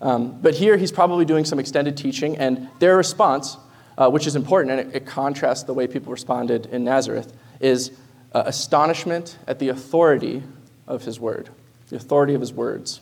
Um, 0.00 0.40
but 0.40 0.54
here, 0.54 0.76
he's 0.76 0.92
probably 0.92 1.24
doing 1.24 1.44
some 1.44 1.58
extended 1.58 1.96
teaching, 1.96 2.36
and 2.36 2.68
their 2.78 2.96
response, 2.96 3.56
uh, 3.96 4.10
which 4.10 4.26
is 4.26 4.36
important, 4.36 4.78
and 4.78 4.90
it, 4.90 4.96
it, 4.96 5.06
contrasts 5.06 5.64
the 5.64 5.74
way 5.74 5.86
people 5.86 6.12
responded 6.12 6.66
in 6.66 6.84
Nazareth, 6.84 7.32
is 7.60 7.92
uh, 8.32 8.42
astonishment 8.46 9.38
at 9.46 9.58
the 9.58 9.68
authority 9.68 10.42
of 10.86 11.04
his 11.04 11.18
word, 11.18 11.50
the 11.88 11.96
authority 11.96 12.34
of 12.34 12.40
his 12.40 12.52
words. 12.52 13.00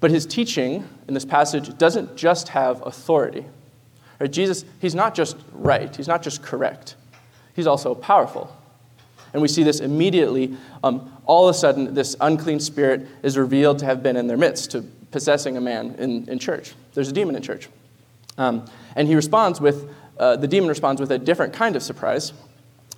But 0.00 0.10
his 0.10 0.24
teaching 0.24 0.88
in 1.06 1.14
this 1.14 1.24
passage 1.24 1.76
doesn't 1.76 2.16
just 2.16 2.48
have 2.48 2.84
authority. 2.86 3.44
Right? 4.18 4.30
Jesus, 4.30 4.64
he's 4.80 4.94
not 4.94 5.14
just 5.14 5.36
right, 5.52 5.94
he's 5.94 6.08
not 6.08 6.22
just 6.22 6.42
correct, 6.42 6.96
he's 7.54 7.66
also 7.66 7.94
powerful. 7.94 8.56
And 9.32 9.40
we 9.40 9.48
see 9.48 9.62
this 9.62 9.78
immediately. 9.80 10.56
Um, 10.82 11.12
all 11.24 11.48
of 11.48 11.54
a 11.54 11.58
sudden, 11.58 11.94
this 11.94 12.16
unclean 12.20 12.58
spirit 12.58 13.06
is 13.22 13.38
revealed 13.38 13.78
to 13.78 13.84
have 13.84 14.02
been 14.02 14.16
in 14.16 14.26
their 14.26 14.36
midst, 14.36 14.72
to 14.72 14.82
possessing 15.12 15.56
a 15.56 15.60
man 15.60 15.94
in, 15.98 16.28
in 16.28 16.38
church. 16.38 16.74
There's 16.94 17.08
a 17.08 17.12
demon 17.12 17.36
in 17.36 17.42
church. 17.42 17.68
Um, 18.38 18.64
and 18.96 19.06
he 19.06 19.14
responds 19.14 19.60
with, 19.60 19.88
uh, 20.18 20.36
the 20.36 20.48
demon 20.48 20.68
responds 20.68 21.00
with 21.00 21.12
a 21.12 21.18
different 21.18 21.52
kind 21.52 21.76
of 21.76 21.82
surprise, 21.82 22.32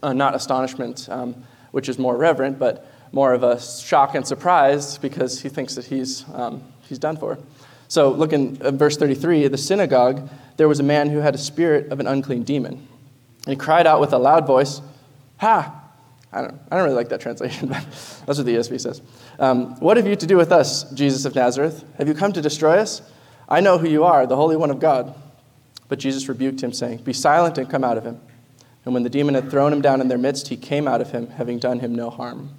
uh, 0.02 0.12
not 0.12 0.35
astonishment, 0.35 1.09
um, 1.11 1.44
which 1.71 1.88
is 1.88 1.99
more 1.99 2.16
reverent, 2.16 2.59
but 2.59 2.87
more 3.12 3.35
of 3.35 3.42
a 3.42 3.61
shock 3.61 4.14
and 4.14 4.26
surprise 4.26 4.99
because 4.99 5.40
he 5.40 5.49
thinks 5.49 5.75
that 5.75 5.85
he's, 5.85 6.25
um, 6.35 6.62
he's 6.88 6.99
done 6.99 7.16
for. 7.16 7.38
So, 7.88 8.11
look 8.11 8.32
in 8.32 8.61
uh, 8.62 8.71
verse 8.71 8.97
33 8.97 9.44
at 9.44 9.50
the 9.50 9.59
synagogue, 9.59 10.28
there 10.56 10.68
was 10.68 10.80
a 10.80 10.82
man 10.82 11.11
who 11.11 11.18
had 11.18 11.35
a 11.35 11.38
spirit 11.38 11.92
of 11.92 12.00
an 12.00 12.06
unclean 12.06 12.42
demon. 12.42 12.88
And 13.44 13.52
he 13.52 13.56
cried 13.56 13.87
out 13.87 14.00
with 14.00 14.12
a 14.12 14.18
loud 14.18 14.47
voice, 14.47 14.80
Ha! 15.38 15.78
I 16.32 16.40
don't, 16.40 16.59
I 16.71 16.76
don't 16.76 16.85
really 16.85 16.97
like 16.97 17.11
that 17.11 17.21
translation, 17.21 17.68
but 17.68 17.85
that's 18.26 18.38
what 18.38 18.47
the 18.47 18.54
ESV 18.54 18.80
says. 18.80 19.02
Um, 19.38 19.78
what 19.80 19.99
have 19.99 20.06
you 20.06 20.16
to 20.16 20.26
do 20.26 20.37
with 20.37 20.52
us, 20.52 20.90
Jesus 20.92 21.25
of 21.26 21.35
Nazareth? 21.35 21.85
Have 21.99 22.09
you 22.09 22.14
come 22.14 22.32
to 22.32 22.40
destroy 22.40 22.78
us? 22.78 23.02
I 23.49 23.61
know 23.61 23.76
who 23.76 23.88
you 23.88 24.04
are, 24.04 24.26
the 24.26 24.37
Holy 24.37 24.56
One 24.56 24.71
of 24.71 24.80
God. 24.80 25.14
But 25.88 25.99
Jesus 25.99 26.26
rebuked 26.26 26.62
him, 26.62 26.73
saying, 26.73 26.99
Be 26.99 27.12
silent 27.12 27.59
and 27.59 27.68
come 27.68 27.85
out 27.85 27.99
of 27.99 28.04
him. 28.04 28.18
And 28.84 28.94
when 28.94 29.02
the 29.02 29.10
demon 29.10 29.34
had 29.34 29.50
thrown 29.50 29.72
him 29.72 29.80
down 29.80 30.00
in 30.00 30.08
their 30.08 30.18
midst, 30.18 30.48
he 30.48 30.56
came 30.56 30.88
out 30.88 31.00
of 31.00 31.12
him, 31.12 31.28
having 31.28 31.58
done 31.58 31.80
him 31.80 31.94
no 31.94 32.10
harm. 32.10 32.50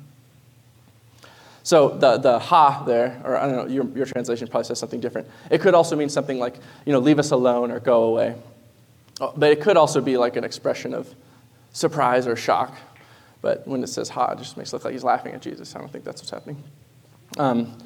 So 1.63 1.89
the, 1.89 2.17
the 2.17 2.39
ha 2.39 2.83
there, 2.85 3.21
or 3.23 3.37
I 3.37 3.47
don't 3.47 3.55
know, 3.55 3.73
your, 3.73 3.85
your 3.95 4.05
translation 4.05 4.47
probably 4.47 4.65
says 4.65 4.79
something 4.79 4.99
different. 4.99 5.27
It 5.49 5.61
could 5.61 5.73
also 5.73 5.95
mean 5.95 6.09
something 6.09 6.39
like, 6.39 6.55
you 6.85 6.91
know, 6.91 6.99
leave 6.99 7.19
us 7.19 7.31
alone 7.31 7.71
or 7.71 7.79
go 7.79 8.03
away. 8.03 8.35
Oh, 9.21 9.33
but 9.35 9.51
it 9.51 9.61
could 9.61 9.77
also 9.77 10.01
be 10.01 10.17
like 10.17 10.35
an 10.35 10.43
expression 10.43 10.93
of 10.93 11.13
surprise 11.71 12.27
or 12.27 12.35
shock. 12.35 12.75
But 13.41 13.67
when 13.67 13.83
it 13.83 13.87
says 13.87 14.09
ha, 14.09 14.31
it 14.31 14.39
just 14.39 14.57
makes 14.57 14.71
it 14.71 14.75
look 14.75 14.85
like 14.85 14.93
he's 14.93 15.03
laughing 15.03 15.33
at 15.33 15.41
Jesus. 15.41 15.75
I 15.75 15.79
don't 15.79 15.91
think 15.91 16.03
that's 16.03 16.21
what's 16.21 16.31
happening. 16.31 16.61
Um, 17.37 17.77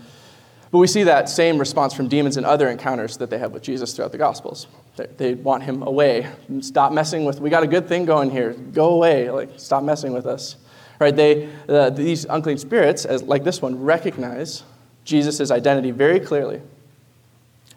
but 0.71 0.79
we 0.79 0.87
see 0.87 1.03
that 1.03 1.29
same 1.29 1.57
response 1.57 1.93
from 1.93 2.07
demons 2.07 2.35
in 2.37 2.45
other 2.45 2.69
encounters 2.69 3.17
that 3.17 3.29
they 3.29 3.37
have 3.37 3.51
with 3.51 3.63
Jesus 3.63 3.95
throughout 3.95 4.11
the 4.11 4.17
Gospels. 4.17 4.67
They, 4.97 5.35
want 5.35 5.63
him 5.63 5.83
away. 5.83 6.27
Stop 6.61 6.91
messing 6.91 7.23
with, 7.23 7.39
we 7.39 7.49
got 7.49 7.63
a 7.63 7.67
good 7.67 7.87
thing 7.87 8.05
going 8.05 8.31
here. 8.31 8.53
Go 8.53 8.89
away. 8.89 9.29
Like, 9.29 9.51
stop 9.57 9.83
messing 9.83 10.11
with 10.11 10.25
us. 10.25 10.55
Right? 10.99 11.15
They, 11.15 11.49
uh, 11.69 11.91
these 11.91 12.25
unclean 12.25 12.57
spirits, 12.57 13.05
as, 13.05 13.21
like 13.23 13.43
this 13.43 13.61
one, 13.61 13.81
recognize 13.83 14.63
Jesus' 15.05 15.51
identity 15.51 15.91
very 15.91 16.19
clearly. 16.19 16.61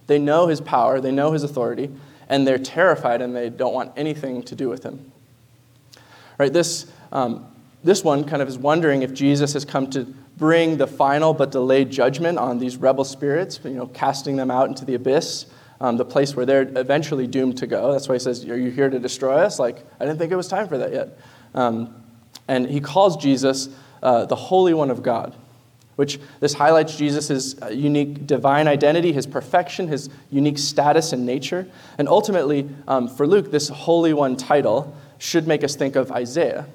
They 0.07 0.19
know 0.19 0.47
his 0.47 0.61
power, 0.61 1.01
they 1.01 1.13
know 1.13 1.33
his 1.33 1.45
authority, 1.45 1.91
and 2.29 2.47
they're 2.47 2.59
terrified 2.59 3.21
and 3.21 3.37
they 3.37 3.51
don't 3.51 3.75
want 3.75 3.93
anything 3.97 4.43
to 4.45 4.55
do 4.55 4.69
with 4.69 4.83
him. 4.83 5.13
Right? 6.39 6.53
This, 6.53 6.91
um, 7.13 7.47
this 7.85 8.03
one 8.03 8.25
kind 8.25 8.41
of 8.41 8.49
is 8.49 8.59
wondering 8.59 9.03
if 9.03 9.13
Jesus 9.13 9.53
has 9.53 9.65
come 9.65 9.91
to 9.91 10.05
bring 10.37 10.79
the 10.79 10.87
final 10.87 11.35
but 11.35 11.51
delayed 11.51 11.91
judgment 11.91 12.39
on 12.39 12.59
these 12.59 12.77
rebel 12.77 13.05
spirits, 13.05 13.61
you 13.63 13.71
know, 13.73 13.87
casting 13.89 14.37
them 14.37 14.51
out 14.51 14.69
into 14.69 14.85
the 14.85 14.95
abyss, 14.95 15.47
um, 15.81 15.97
the 15.97 16.05
place 16.05 16.37
where 16.37 16.45
they're 16.45 16.71
eventually 16.77 17.27
doomed 17.27 17.59
to 17.59 17.67
go. 17.67 17.93
That's 17.93 18.09
why 18.09 18.17
he 18.17 18.19
says, 18.19 18.45
Are 18.45 18.59
you 18.59 18.71
here 18.71 18.91
to 18.91 18.99
destroy 18.99 19.37
us? 19.37 19.59
Like, 19.59 19.79
I 19.99 20.05
didn't 20.05 20.19
think 20.19 20.33
it 20.33 20.37
was 20.37 20.49
time 20.49 20.69
for 20.69 20.79
that 20.79 20.93
yet. 20.93 21.19
Um, 21.55 21.95
and 22.47 22.67
he 22.67 22.81
calls 22.81 23.17
Jesus 23.17 23.69
uh, 24.03 24.27
the 24.27 24.37
Holy 24.37 24.75
One 24.75 24.91
of 24.91 25.03
God, 25.03 25.35
which 25.97 26.21
this 26.41 26.55
highlights 26.55 26.97
Jesus' 26.97 27.55
unique 27.71 28.27
divine 28.27 28.69
identity, 28.69 29.13
his 29.13 29.27
perfection, 29.27 29.89
his 29.89 30.11
unique 30.31 30.59
status 30.59 31.13
and 31.13 31.25
nature. 31.25 31.67
And 31.97 32.09
ultimately, 32.09 32.69
um, 32.87 33.09
for 33.09 33.27
Luke, 33.27 33.51
this 33.51 33.69
Holy 33.69 34.13
One 34.13 34.37
title 34.37 34.95
should 35.19 35.47
make 35.47 35.65
us 35.65 35.77
think 35.77 35.97
of 35.97 36.13
Isaiah, 36.13 36.67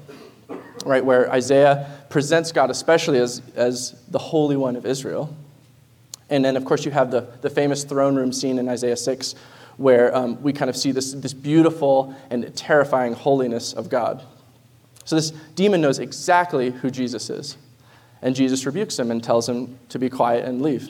right, 0.85 1.03
where 1.03 1.31
Isaiah 1.31 1.91
presents 2.09 2.51
God 2.51 2.69
especially 2.69 3.19
as, 3.19 3.41
as 3.55 4.01
the 4.09 4.19
Holy 4.19 4.55
One 4.55 4.75
of 4.75 4.85
Israel. 4.85 5.35
And 6.29 6.44
then, 6.44 6.58
of 6.58 6.65
course, 6.65 6.86
you 6.86 6.91
have 6.91 7.12
the, 7.12 7.27
the 7.41 7.50
famous 7.50 7.84
throne 7.84 8.15
room 8.15 8.34
scene 8.34 8.58
in 8.58 8.67
Isaiah 8.67 8.98
6, 8.98 9.36
where 9.77 10.15
um, 10.15 10.41
we 10.41 10.53
kind 10.53 10.70
of 10.70 10.77
see 10.77 10.91
this, 10.91 11.13
this 11.13 11.34
beautiful 11.34 12.15
and 12.29 12.55
terrifying 12.55 13.13
holiness 13.13 13.74
of 13.74 13.89
God. 13.89 14.24
So 15.03 15.15
this 15.15 15.32
demon 15.53 15.82
knows 15.82 16.00
exactly 16.00 16.72
who 16.72 16.89
Jesus 16.89 17.29
is. 17.29 17.58
And 18.22 18.36
Jesus 18.36 18.65
rebukes 18.65 18.98
him 18.98 19.12
and 19.12 19.24
tells 19.24 19.48
him 19.48 19.77
to 19.89 20.00
be 20.00 20.10
quiet 20.10 20.46
and 20.46 20.62
leave. 20.62 20.89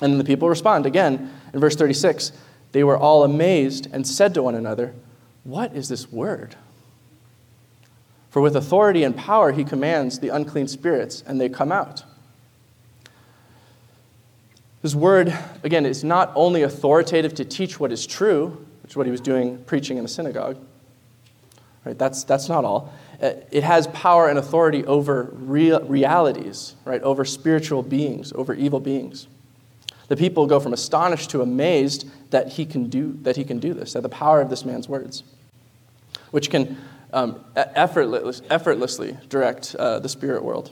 And 0.00 0.12
then 0.12 0.18
the 0.18 0.24
people 0.24 0.48
respond 0.48 0.86
again 0.86 1.30
in 1.52 1.60
verse 1.60 1.76
36 1.76 2.32
they 2.72 2.84
were 2.84 2.96
all 2.96 3.24
amazed 3.24 3.88
and 3.92 4.06
said 4.06 4.34
to 4.34 4.42
one 4.42 4.54
another, 4.54 4.94
What 5.44 5.74
is 5.74 5.88
this 5.88 6.10
word? 6.10 6.56
For 8.28 8.40
with 8.40 8.54
authority 8.54 9.02
and 9.02 9.16
power 9.16 9.52
he 9.52 9.64
commands 9.64 10.20
the 10.20 10.28
unclean 10.28 10.68
spirits, 10.68 11.24
and 11.26 11.40
they 11.40 11.48
come 11.48 11.72
out. 11.72 12.04
His 14.82 14.96
word, 14.96 15.36
again, 15.62 15.84
is 15.84 16.02
not 16.02 16.32
only 16.34 16.62
authoritative 16.62 17.34
to 17.34 17.44
teach 17.44 17.78
what 17.78 17.92
is 17.92 18.06
true, 18.06 18.66
which 18.82 18.92
is 18.92 18.96
what 18.96 19.06
he 19.06 19.12
was 19.12 19.20
doing 19.20 19.62
preaching 19.64 19.98
in 19.98 20.02
the 20.02 20.08
synagogue. 20.08 20.56
Right? 21.84 21.98
That's, 21.98 22.24
that's 22.24 22.48
not 22.48 22.64
all. 22.64 22.92
Uh, 23.22 23.32
it 23.50 23.62
has 23.62 23.86
power 23.88 24.28
and 24.28 24.38
authority 24.38 24.84
over 24.86 25.30
real, 25.32 25.80
realities, 25.84 26.74
right? 26.84 27.02
Over 27.02 27.24
spiritual 27.24 27.82
beings, 27.82 28.32
over 28.34 28.54
evil 28.54 28.80
beings. 28.80 29.26
The 30.08 30.16
people 30.16 30.46
go 30.46 30.58
from 30.58 30.72
astonished 30.72 31.30
to 31.30 31.42
amazed 31.42 32.08
that 32.30 32.48
he 32.48 32.66
can 32.66 32.88
do, 32.88 33.18
that 33.22 33.36
he 33.36 33.44
can 33.44 33.58
do 33.60 33.74
this, 33.74 33.94
at 33.94 34.02
the 34.02 34.08
power 34.08 34.40
of 34.40 34.50
this 34.50 34.64
man's 34.64 34.88
words, 34.88 35.22
which 36.30 36.50
can 36.50 36.78
um, 37.12 37.44
effortless, 37.54 38.42
effortlessly 38.50 39.16
direct 39.28 39.74
uh, 39.76 39.98
the 39.98 40.08
spirit 40.08 40.42
world. 40.42 40.70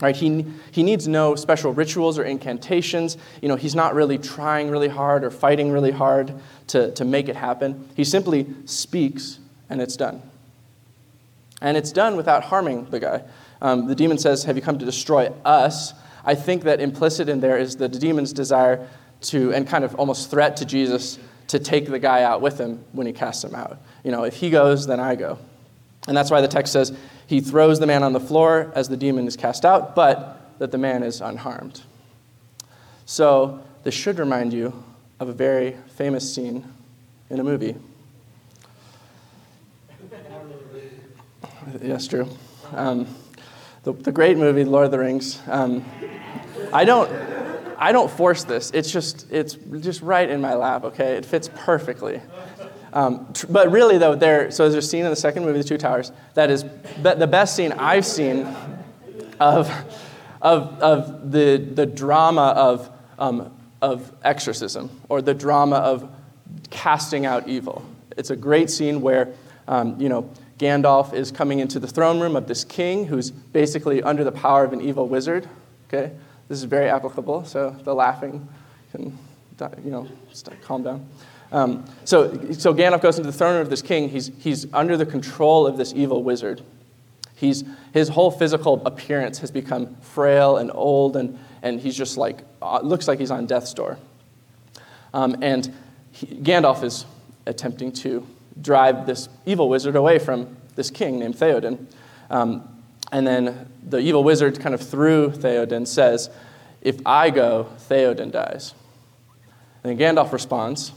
Right? 0.00 0.16
He, 0.16 0.44
he 0.72 0.82
needs 0.82 1.06
no 1.06 1.36
special 1.36 1.72
rituals 1.72 2.18
or 2.18 2.24
incantations. 2.24 3.16
You 3.40 3.48
know, 3.48 3.56
he's 3.56 3.76
not 3.76 3.94
really 3.94 4.18
trying 4.18 4.70
really 4.70 4.88
hard 4.88 5.24
or 5.24 5.30
fighting 5.30 5.70
really 5.70 5.92
hard 5.92 6.34
to, 6.68 6.90
to 6.92 7.04
make 7.04 7.28
it 7.28 7.36
happen. 7.36 7.88
He 7.94 8.02
simply 8.02 8.46
speaks 8.64 9.38
and 9.70 9.80
it's 9.80 9.96
done. 9.96 10.22
And 11.60 11.76
it's 11.76 11.92
done 11.92 12.16
without 12.16 12.44
harming 12.44 12.86
the 12.90 13.00
guy. 13.00 13.22
Um, 13.62 13.86
the 13.86 13.94
demon 13.94 14.18
says, 14.18 14.44
Have 14.44 14.56
you 14.56 14.62
come 14.62 14.78
to 14.78 14.84
destroy 14.84 15.32
us? 15.44 15.94
I 16.24 16.34
think 16.34 16.64
that 16.64 16.80
implicit 16.80 17.28
in 17.28 17.40
there 17.40 17.56
is 17.56 17.76
the 17.76 17.88
demon's 17.88 18.32
desire 18.32 18.88
to, 19.22 19.52
and 19.54 19.66
kind 19.66 19.84
of 19.84 19.94
almost 19.94 20.30
threat 20.30 20.56
to 20.58 20.64
Jesus 20.64 21.18
to 21.48 21.58
take 21.58 21.86
the 21.86 21.98
guy 21.98 22.22
out 22.22 22.40
with 22.40 22.58
him 22.58 22.84
when 22.92 23.06
he 23.06 23.12
casts 23.12 23.44
him 23.44 23.54
out. 23.54 23.78
You 24.02 24.10
know, 24.10 24.24
if 24.24 24.34
he 24.34 24.50
goes, 24.50 24.86
then 24.86 25.00
I 25.00 25.14
go. 25.14 25.38
And 26.06 26.16
that's 26.16 26.30
why 26.30 26.40
the 26.40 26.48
text 26.48 26.72
says 26.72 26.96
he 27.26 27.40
throws 27.40 27.80
the 27.80 27.86
man 27.86 28.02
on 28.02 28.12
the 28.12 28.20
floor 28.20 28.72
as 28.74 28.88
the 28.88 28.96
demon 28.96 29.26
is 29.26 29.36
cast 29.36 29.64
out, 29.64 29.94
but 29.94 30.58
that 30.58 30.70
the 30.70 30.78
man 30.78 31.02
is 31.02 31.20
unharmed. 31.20 31.82
So, 33.06 33.60
this 33.82 33.94
should 33.94 34.18
remind 34.18 34.52
you 34.52 34.84
of 35.20 35.28
a 35.28 35.32
very 35.32 35.76
famous 35.96 36.34
scene 36.34 36.64
in 37.30 37.40
a 37.40 37.44
movie. 37.44 37.76
Yes, 41.82 42.06
true. 42.06 42.28
Um, 42.72 43.06
the, 43.82 43.92
the 43.92 44.12
great 44.12 44.36
movie, 44.36 44.64
Lord 44.64 44.86
of 44.86 44.90
the 44.90 44.98
Rings. 44.98 45.40
Um, 45.46 45.84
I 46.72 46.84
don't, 46.84 47.10
I 47.78 47.92
don't 47.92 48.10
force 48.10 48.44
this. 48.44 48.70
It's 48.72 48.90
just, 48.90 49.30
it's 49.30 49.54
just 49.80 50.02
right 50.02 50.28
in 50.28 50.40
my 50.40 50.54
lap. 50.54 50.84
Okay, 50.84 51.16
it 51.16 51.26
fits 51.26 51.50
perfectly. 51.54 52.20
Um, 52.94 53.26
tr- 53.34 53.46
but 53.48 53.70
really, 53.72 53.98
though, 53.98 54.14
there. 54.14 54.50
So 54.52 54.68
there's 54.68 54.84
a 54.84 54.88
scene 54.88 55.04
in 55.04 55.10
the 55.10 55.16
second 55.16 55.44
movie, 55.44 55.58
The 55.58 55.68
Two 55.68 55.78
Towers, 55.78 56.12
that 56.34 56.48
is 56.48 56.62
be- 56.62 57.14
the 57.14 57.26
best 57.26 57.56
scene 57.56 57.72
I've 57.72 58.06
seen 58.06 58.46
of, 59.40 59.68
of, 60.40 60.80
of 60.80 61.32
the, 61.32 61.56
the 61.56 61.86
drama 61.86 62.54
of, 62.56 62.88
um, 63.18 63.52
of 63.82 64.12
exorcism 64.22 64.90
or 65.08 65.20
the 65.20 65.34
drama 65.34 65.76
of 65.76 66.08
casting 66.70 67.26
out 67.26 67.48
evil. 67.48 67.84
It's 68.16 68.30
a 68.30 68.36
great 68.36 68.70
scene 68.70 69.00
where, 69.00 69.34
um, 69.66 70.00
you 70.00 70.08
know, 70.08 70.30
Gandalf 70.58 71.12
is 71.12 71.32
coming 71.32 71.58
into 71.58 71.80
the 71.80 71.88
throne 71.88 72.20
room 72.20 72.36
of 72.36 72.46
this 72.46 72.62
king 72.62 73.06
who's 73.06 73.32
basically 73.32 74.04
under 74.04 74.22
the 74.22 74.30
power 74.30 74.62
of 74.62 74.72
an 74.72 74.80
evil 74.80 75.08
wizard. 75.08 75.48
Okay, 75.88 76.12
this 76.48 76.58
is 76.58 76.64
very 76.64 76.88
applicable. 76.88 77.44
So 77.44 77.70
the 77.82 77.92
laughing 77.92 78.48
can, 78.92 79.18
you 79.84 79.90
know, 79.90 80.08
calm 80.62 80.84
down. 80.84 81.08
Um, 81.52 81.84
so, 82.04 82.52
so 82.52 82.74
Gandalf 82.74 83.00
goes 83.00 83.18
into 83.18 83.30
the 83.30 83.36
throne 83.36 83.54
room 83.54 83.62
of 83.62 83.70
this 83.70 83.82
king. 83.82 84.08
He's, 84.08 84.30
he's 84.38 84.66
under 84.72 84.96
the 84.96 85.06
control 85.06 85.66
of 85.66 85.76
this 85.76 85.92
evil 85.94 86.22
wizard. 86.22 86.62
He's, 87.36 87.64
his 87.92 88.08
whole 88.08 88.30
physical 88.30 88.82
appearance 88.86 89.38
has 89.38 89.50
become 89.50 89.96
frail 89.96 90.56
and 90.56 90.70
old, 90.72 91.16
and, 91.16 91.38
and 91.62 91.80
he's 91.80 91.96
just 91.96 92.16
like, 92.16 92.42
uh, 92.62 92.80
looks 92.80 93.06
like 93.06 93.18
he's 93.18 93.30
on 93.30 93.46
death's 93.46 93.74
door. 93.74 93.98
Um, 95.12 95.36
and 95.42 95.72
he, 96.12 96.26
Gandalf 96.26 96.82
is 96.82 97.06
attempting 97.46 97.92
to 97.92 98.26
drive 98.60 99.06
this 99.06 99.28
evil 99.46 99.68
wizard 99.68 99.96
away 99.96 100.18
from 100.18 100.56
this 100.76 100.90
king 100.90 101.18
named 101.18 101.36
Theoden. 101.36 101.86
Um, 102.30 102.68
and 103.12 103.26
then 103.26 103.68
the 103.86 103.98
evil 103.98 104.24
wizard, 104.24 104.60
kind 104.60 104.74
of 104.74 104.80
through 104.80 105.30
Theoden, 105.30 105.86
says, 105.86 106.30
If 106.80 107.00
I 107.06 107.30
go, 107.30 107.68
Theoden 107.88 108.32
dies. 108.32 108.74
And 109.82 109.98
Gandalf 109.98 110.32
responds, 110.32 110.92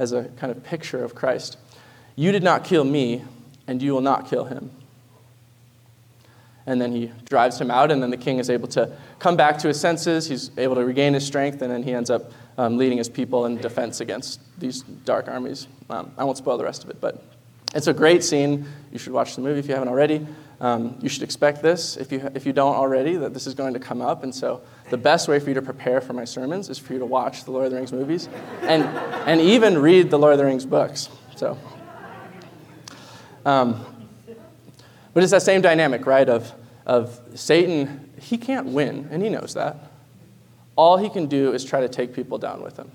as 0.00 0.12
a 0.12 0.24
kind 0.38 0.50
of 0.50 0.64
picture 0.64 1.04
of 1.04 1.14
Christ 1.14 1.58
You 2.16 2.32
did 2.32 2.42
not 2.42 2.64
kill 2.64 2.84
me, 2.84 3.22
and 3.66 3.80
you 3.80 3.92
will 3.92 4.00
not 4.00 4.28
kill 4.28 4.44
him. 4.44 4.70
And 6.66 6.80
then 6.80 6.92
he 6.92 7.12
drives 7.28 7.60
him 7.60 7.70
out, 7.70 7.90
and 7.90 8.02
then 8.02 8.10
the 8.10 8.16
king 8.16 8.38
is 8.38 8.50
able 8.50 8.68
to 8.68 8.92
come 9.18 9.36
back 9.36 9.58
to 9.58 9.68
his 9.68 9.80
senses. 9.80 10.28
He's 10.28 10.50
able 10.58 10.74
to 10.74 10.84
regain 10.84 11.14
his 11.14 11.26
strength, 11.26 11.62
and 11.62 11.70
then 11.70 11.82
he 11.82 11.92
ends 11.92 12.10
up 12.10 12.32
um, 12.58 12.76
leading 12.76 12.98
his 12.98 13.08
people 13.08 13.46
in 13.46 13.56
defense 13.58 14.00
against 14.00 14.40
these 14.58 14.82
dark 14.82 15.28
armies. 15.28 15.68
Um, 15.88 16.12
I 16.18 16.24
won't 16.24 16.36
spoil 16.36 16.58
the 16.58 16.64
rest 16.64 16.84
of 16.84 16.90
it, 16.90 17.00
but 17.00 17.22
it's 17.74 17.86
a 17.86 17.94
great 17.94 18.24
scene. 18.24 18.66
You 18.92 18.98
should 18.98 19.12
watch 19.12 19.36
the 19.36 19.42
movie 19.42 19.60
if 19.60 19.68
you 19.68 19.74
haven't 19.74 19.88
already. 19.88 20.26
Um, 20.60 20.98
you 21.00 21.08
should 21.08 21.22
expect 21.22 21.62
this, 21.62 21.96
if 21.96 22.12
you, 22.12 22.30
if 22.34 22.44
you 22.44 22.52
don't 22.52 22.74
already, 22.74 23.16
that 23.16 23.32
this 23.32 23.46
is 23.46 23.54
going 23.54 23.72
to 23.72 23.80
come 23.80 24.02
up. 24.02 24.22
And 24.24 24.34
so, 24.34 24.60
the 24.90 24.98
best 24.98 25.26
way 25.26 25.38
for 25.38 25.48
you 25.48 25.54
to 25.54 25.62
prepare 25.62 26.00
for 26.02 26.12
my 26.12 26.26
sermons 26.26 26.68
is 26.68 26.78
for 26.78 26.92
you 26.92 26.98
to 26.98 27.06
watch 27.06 27.44
the 27.44 27.50
Lord 27.50 27.66
of 27.66 27.70
the 27.70 27.78
Rings 27.78 27.92
movies 27.92 28.28
and, 28.62 28.82
and 29.26 29.40
even 29.40 29.78
read 29.78 30.10
the 30.10 30.18
Lord 30.18 30.32
of 30.32 30.38
the 30.38 30.44
Rings 30.44 30.66
books. 30.66 31.08
So, 31.36 31.56
um, 33.46 33.86
but 35.14 35.22
it's 35.22 35.32
that 35.32 35.42
same 35.42 35.62
dynamic, 35.62 36.04
right? 36.04 36.28
Of, 36.28 36.52
of 36.84 37.18
Satan, 37.34 38.10
he 38.20 38.36
can't 38.36 38.66
win, 38.66 39.08
and 39.10 39.22
he 39.22 39.30
knows 39.30 39.54
that. 39.54 39.76
All 40.76 40.98
he 40.98 41.08
can 41.08 41.26
do 41.26 41.52
is 41.52 41.64
try 41.64 41.80
to 41.80 41.88
take 41.88 42.14
people 42.14 42.36
down 42.36 42.62
with 42.62 42.76
him. 42.76 42.90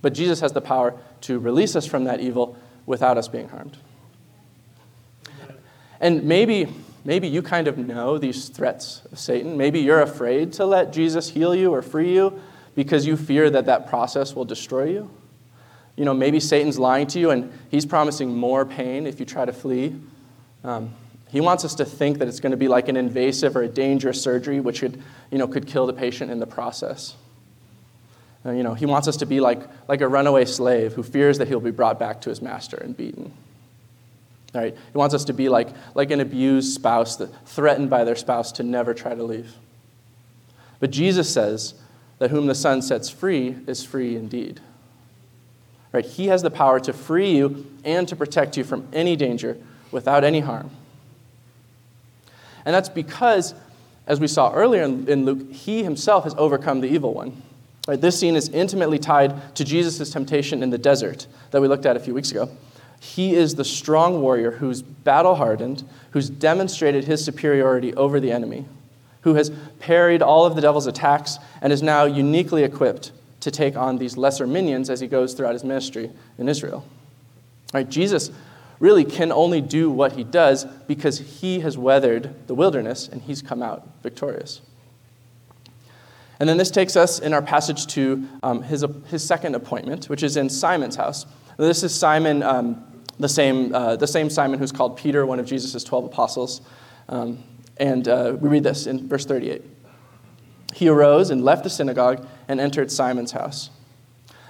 But 0.00 0.14
Jesus 0.14 0.40
has 0.40 0.52
the 0.52 0.60
power 0.62 0.98
to 1.22 1.38
release 1.38 1.76
us 1.76 1.84
from 1.84 2.04
that 2.04 2.20
evil 2.20 2.56
without 2.86 3.18
us 3.18 3.28
being 3.28 3.48
harmed. 3.48 3.76
And 6.00 6.24
maybe, 6.24 6.68
maybe 7.04 7.28
you 7.28 7.42
kind 7.42 7.68
of 7.68 7.76
know 7.76 8.18
these 8.18 8.48
threats 8.48 9.02
of 9.12 9.18
Satan. 9.18 9.56
Maybe 9.56 9.80
you're 9.80 10.00
afraid 10.00 10.52
to 10.54 10.66
let 10.66 10.92
Jesus 10.92 11.30
heal 11.30 11.54
you 11.54 11.72
or 11.72 11.82
free 11.82 12.14
you 12.14 12.40
because 12.74 13.06
you 13.06 13.16
fear 13.16 13.50
that 13.50 13.66
that 13.66 13.88
process 13.88 14.34
will 14.34 14.44
destroy 14.44 14.84
you. 14.84 15.10
You 15.96 16.04
know, 16.06 16.14
maybe 16.14 16.40
Satan's 16.40 16.78
lying 16.78 17.06
to 17.08 17.18
you 17.18 17.30
and 17.30 17.52
he's 17.70 17.84
promising 17.84 18.34
more 18.34 18.64
pain 18.64 19.06
if 19.06 19.20
you 19.20 19.26
try 19.26 19.44
to 19.44 19.52
flee. 19.52 19.94
Um, 20.64 20.94
he 21.28 21.40
wants 21.40 21.64
us 21.64 21.74
to 21.76 21.84
think 21.84 22.18
that 22.18 22.28
it's 22.28 22.40
going 22.40 22.52
to 22.52 22.56
be 22.56 22.68
like 22.68 22.88
an 22.88 22.96
invasive 22.96 23.56
or 23.56 23.62
a 23.62 23.68
dangerous 23.68 24.20
surgery, 24.20 24.60
which 24.60 24.80
could, 24.80 25.00
you 25.30 25.38
know, 25.38 25.46
could 25.46 25.66
kill 25.66 25.86
the 25.86 25.92
patient 25.92 26.30
in 26.30 26.40
the 26.40 26.46
process. 26.46 27.14
Uh, 28.44 28.52
you 28.52 28.62
know, 28.62 28.74
he 28.74 28.86
wants 28.86 29.06
us 29.06 29.18
to 29.18 29.26
be 29.26 29.40
like, 29.40 29.60
like 29.86 30.00
a 30.00 30.08
runaway 30.08 30.44
slave 30.44 30.94
who 30.94 31.02
fears 31.02 31.38
that 31.38 31.48
he'll 31.48 31.60
be 31.60 31.70
brought 31.70 31.98
back 31.98 32.20
to 32.22 32.30
his 32.30 32.40
master 32.40 32.76
and 32.78 32.96
beaten. 32.96 33.32
Right? 34.52 34.74
He 34.74 34.98
wants 34.98 35.14
us 35.14 35.24
to 35.26 35.32
be 35.32 35.48
like, 35.48 35.68
like 35.94 36.10
an 36.10 36.20
abused 36.20 36.74
spouse 36.74 37.16
that 37.16 37.30
threatened 37.46 37.88
by 37.88 38.04
their 38.04 38.16
spouse 38.16 38.50
to 38.52 38.62
never 38.62 38.94
try 38.94 39.14
to 39.14 39.22
leave. 39.22 39.54
But 40.80 40.90
Jesus 40.90 41.32
says 41.32 41.74
that 42.18 42.30
whom 42.30 42.46
the 42.46 42.54
Son 42.54 42.82
sets 42.82 43.08
free 43.08 43.56
is 43.66 43.84
free 43.84 44.16
indeed. 44.16 44.60
Right? 45.92 46.04
He 46.04 46.28
has 46.28 46.42
the 46.42 46.50
power 46.50 46.80
to 46.80 46.92
free 46.92 47.36
you 47.36 47.66
and 47.84 48.08
to 48.08 48.16
protect 48.16 48.56
you 48.56 48.64
from 48.64 48.88
any 48.92 49.16
danger 49.16 49.56
without 49.90 50.24
any 50.24 50.40
harm. 50.40 50.70
And 52.64 52.74
that's 52.74 52.88
because, 52.88 53.54
as 54.06 54.20
we 54.20 54.26
saw 54.26 54.52
earlier 54.52 54.82
in, 54.82 55.08
in 55.08 55.24
Luke, 55.24 55.52
he 55.52 55.82
himself 55.82 56.24
has 56.24 56.34
overcome 56.36 56.80
the 56.80 56.88
evil 56.88 57.14
one. 57.14 57.42
Right? 57.88 58.00
This 58.00 58.18
scene 58.18 58.36
is 58.36 58.48
intimately 58.48 58.98
tied 58.98 59.54
to 59.56 59.64
Jesus' 59.64 60.10
temptation 60.10 60.62
in 60.62 60.70
the 60.70 60.78
desert 60.78 61.26
that 61.50 61.60
we 61.60 61.68
looked 61.68 61.86
at 61.86 61.96
a 61.96 62.00
few 62.00 62.14
weeks 62.14 62.30
ago. 62.30 62.50
He 63.00 63.34
is 63.34 63.54
the 63.54 63.64
strong 63.64 64.20
warrior 64.20 64.52
who's 64.52 64.82
battle 64.82 65.34
hardened, 65.34 65.82
who's 66.10 66.28
demonstrated 66.28 67.04
his 67.04 67.24
superiority 67.24 67.94
over 67.94 68.20
the 68.20 68.30
enemy, 68.30 68.66
who 69.22 69.34
has 69.34 69.50
parried 69.80 70.22
all 70.22 70.44
of 70.44 70.54
the 70.54 70.60
devil's 70.60 70.86
attacks, 70.86 71.38
and 71.62 71.72
is 71.72 71.82
now 71.82 72.04
uniquely 72.04 72.62
equipped 72.62 73.12
to 73.40 73.50
take 73.50 73.74
on 73.74 73.96
these 73.96 74.18
lesser 74.18 74.46
minions 74.46 74.90
as 74.90 75.00
he 75.00 75.06
goes 75.06 75.32
throughout 75.32 75.54
his 75.54 75.64
ministry 75.64 76.10
in 76.38 76.48
Israel. 76.48 76.84
Right? 77.72 77.88
Jesus 77.88 78.30
really 78.80 79.04
can 79.04 79.32
only 79.32 79.62
do 79.62 79.90
what 79.90 80.12
he 80.12 80.24
does 80.24 80.64
because 80.86 81.18
he 81.40 81.60
has 81.60 81.78
weathered 81.78 82.34
the 82.48 82.54
wilderness 82.54 83.08
and 83.08 83.22
he's 83.22 83.40
come 83.40 83.62
out 83.62 83.88
victorious. 84.02 84.60
And 86.38 86.48
then 86.48 86.56
this 86.56 86.70
takes 86.70 86.96
us 86.96 87.18
in 87.18 87.34
our 87.34 87.42
passage 87.42 87.86
to 87.88 88.26
um, 88.42 88.62
his, 88.62 88.84
his 89.08 89.22
second 89.22 89.54
appointment, 89.54 90.06
which 90.06 90.22
is 90.22 90.38
in 90.38 90.48
Simon's 90.48 90.96
house. 90.96 91.26
This 91.58 91.82
is 91.82 91.94
Simon, 91.94 92.42
um, 92.42 92.82
the, 93.20 93.28
same, 93.28 93.74
uh, 93.74 93.96
the 93.96 94.06
same 94.06 94.30
Simon 94.30 94.58
who's 94.58 94.72
called 94.72 94.96
Peter, 94.96 95.24
one 95.26 95.38
of 95.38 95.46
Jesus' 95.46 95.84
12 95.84 96.06
apostles. 96.06 96.62
Um, 97.08 97.44
and 97.76 98.08
uh, 98.08 98.36
we 98.38 98.48
read 98.48 98.62
this 98.62 98.86
in 98.86 99.08
verse 99.08 99.24
38. 99.24 99.62
He 100.74 100.88
arose 100.88 101.30
and 101.30 101.44
left 101.44 101.64
the 101.64 101.70
synagogue 101.70 102.26
and 102.48 102.60
entered 102.60 102.90
Simon's 102.90 103.32
house. 103.32 103.70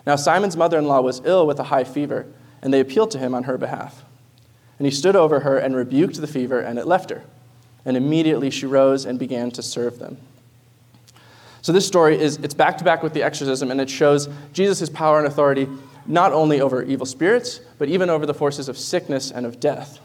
Now, 0.07 0.17
Simon's 0.17 0.57
mother 0.57 0.79
in 0.79 0.87
law 0.87 1.01
was 1.01 1.21
ill 1.25 1.47
with 1.47 1.59
a 1.59 1.65
high 1.65 1.85
fever, 1.85 2.27
and 2.63 2.73
they 2.73 2.81
appealed 2.81 3.11
to 3.13 3.19
him 3.19 3.35
on 3.35 3.45
her 3.45 3.59
behalf. 3.59 4.05
And 4.79 4.87
he 4.87 4.91
stood 4.91 5.17
over 5.17 5.41
her 5.41 5.59
and 5.59 5.77
rebuked 5.77 6.21
the 6.21 6.27
fever, 6.27 6.61
and 6.61 6.79
it 6.79 6.87
left 6.87 7.11
her. 7.11 7.25
And 7.85 7.97
immediately 7.97 8.51
she 8.51 8.67
rose 8.67 9.05
and 9.05 9.19
began 9.19 9.51
to 9.53 9.63
serve 9.63 9.99
them. 9.99 10.19
So 11.63 11.73
this 11.73 11.87
story 11.87 12.19
is 12.19 12.39
it's 12.39 12.55
back 12.55 12.79
to 12.79 12.85
back 12.85 13.03
with 13.03 13.13
the 13.13 13.23
exorcism, 13.23 13.71
and 13.71 13.81
it 13.81 13.91
shows 13.91 14.29
Jesus' 14.53 14.89
power 14.89 15.19
and 15.19 15.27
authority 15.27 15.69
not 16.07 16.33
only 16.33 16.61
over 16.61 16.83
evil 16.83 17.07
spirits, 17.07 17.61
but 17.79 17.89
even 17.89 18.11
over 18.11 18.27
the 18.27 18.35
forces 18.35 18.69
of 18.69 18.79
sickness 18.79 19.31
and 19.31 19.47
of 19.47 19.61
death. 19.61 19.99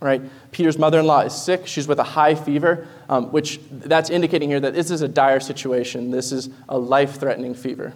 Right? 0.00 0.20
Peter's 0.50 0.78
mother-in-law 0.78 1.20
is 1.20 1.34
sick. 1.34 1.66
She's 1.66 1.86
with 1.86 2.00
a 2.00 2.04
high 2.04 2.34
fever, 2.34 2.88
um, 3.08 3.30
which 3.30 3.60
that's 3.70 4.10
indicating 4.10 4.48
here 4.48 4.58
that 4.58 4.74
this 4.74 4.90
is 4.90 5.00
a 5.00 5.08
dire 5.08 5.38
situation. 5.38 6.10
This 6.10 6.32
is 6.32 6.50
a 6.68 6.76
life-threatening 6.76 7.54
fever. 7.54 7.94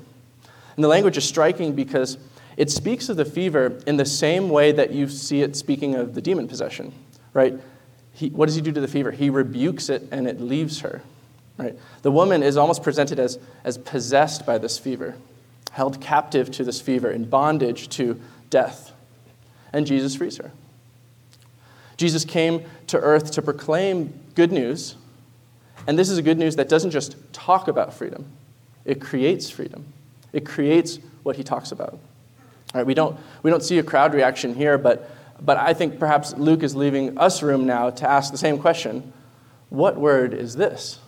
And 0.77 0.85
the 0.85 0.89
language 0.89 1.17
is 1.17 1.25
striking 1.25 1.75
because 1.75 2.19
it 2.57 2.71
speaks 2.71 3.09
of 3.09 3.17
the 3.17 3.25
fever 3.25 3.81
in 3.87 3.97
the 3.97 4.05
same 4.05 4.51
way 4.51 4.73
that 4.73 4.93
you 4.93 5.09
see 5.09 5.43
it 5.43 5.57
speaking 5.57 5.95
of 5.95 6.15
the 6.15 6.23
demon 6.23 6.47
possession, 6.49 6.93
right? 7.33 7.55
He, 8.13 8.29
what 8.31 8.47
does 8.47 8.55
he 8.55 8.63
do 8.63 8.73
to 8.73 8.81
the 8.81 8.89
fever? 8.89 9.11
He 9.11 9.29
rebukes 9.29 9.89
it 9.89 10.05
and 10.11 10.27
it 10.27 10.41
leaves 10.41 10.81
her, 10.81 11.03
right? 11.59 11.79
The 12.03 12.11
woman 12.11 12.43
is 12.43 12.57
almost 12.57 12.83
presented 12.83 13.19
as, 13.19 13.39
as 13.65 13.79
possessed 13.79 14.47
by 14.47 14.59
this 14.59 14.79
fever, 14.79 15.17
held 15.77 16.01
captive 16.01 16.51
to 16.51 16.65
this 16.65 16.81
fever, 16.81 17.11
in 17.11 17.27
bondage 17.27 17.91
to 17.91 18.19
death. 18.49 18.93
And 19.75 19.87
Jesus 19.87 20.17
frees 20.17 20.39
her. 20.39 20.51
Jesus 21.99 22.25
came 22.25 22.65
to 22.87 22.99
earth 22.99 23.33
to 23.33 23.43
proclaim 23.43 24.19
good 24.35 24.53
news, 24.53 24.97
and 25.87 25.99
this 25.99 26.09
is 26.09 26.17
a 26.17 26.23
good 26.23 26.39
news 26.39 26.57
that 26.57 26.71
doesn't 26.71 26.93
just 26.93 27.17
talk 27.35 27.69
about 27.69 27.93
freedom, 27.93 28.25
it 28.87 29.03
creates 29.03 29.51
freedom. 29.51 29.85
It 30.33 30.47
creates 30.47 30.99
what 31.25 31.37
he 31.37 31.45
talks 31.45 31.73
about. 31.73 31.93
All 31.93 32.01
right, 32.77 32.87
we, 32.87 32.95
don't, 32.95 33.19
we 33.43 33.51
don't 33.51 33.63
see 33.63 33.79
a 33.79 33.83
crowd 33.83 34.15
reaction 34.15 34.55
here, 34.55 34.79
but, 34.79 35.11
but 35.45 35.59
I 35.59 35.75
think 35.75 35.99
perhaps 35.99 36.35
Luke 36.39 36.63
is 36.63 36.75
leaving 36.75 37.19
us 37.19 37.43
room 37.43 37.67
now 37.67 37.91
to 37.91 38.09
ask 38.09 38.33
the 38.33 38.39
same 38.39 38.59
question 38.59 39.13
What 39.69 39.99
word 39.99 40.33
is 40.33 40.57
this? 40.57 41.01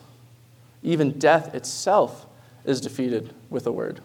Even 0.82 1.18
death 1.18 1.54
itself 1.54 2.26
is 2.66 2.82
defeated 2.82 3.32
with 3.48 3.66
a 3.66 3.72
word. 3.72 4.02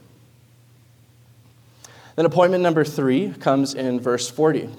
Then 2.16 2.26
appointment 2.26 2.64
number 2.64 2.84
three 2.84 3.34
comes 3.40 3.74
in 3.74 4.00
verse 4.00 4.30
40 4.30 4.70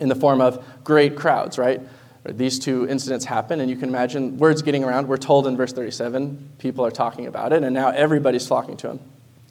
in 0.00 0.08
the 0.08 0.14
form 0.14 0.40
of 0.40 0.64
great 0.84 1.16
crowds, 1.16 1.58
right? 1.58 1.80
These 2.24 2.58
two 2.58 2.88
incidents 2.88 3.24
happen, 3.24 3.60
and 3.60 3.70
you 3.70 3.76
can 3.76 3.88
imagine 3.88 4.38
words 4.38 4.60
getting 4.62 4.84
around. 4.84 5.08
We're 5.08 5.16
told 5.16 5.46
in 5.46 5.56
verse 5.56 5.72
37, 5.72 6.50
people 6.58 6.84
are 6.84 6.90
talking 6.90 7.26
about 7.26 7.52
it, 7.52 7.62
and 7.62 7.72
now 7.72 7.90
everybody's 7.90 8.46
flocking 8.46 8.76
to 8.78 8.90
him. 8.90 9.00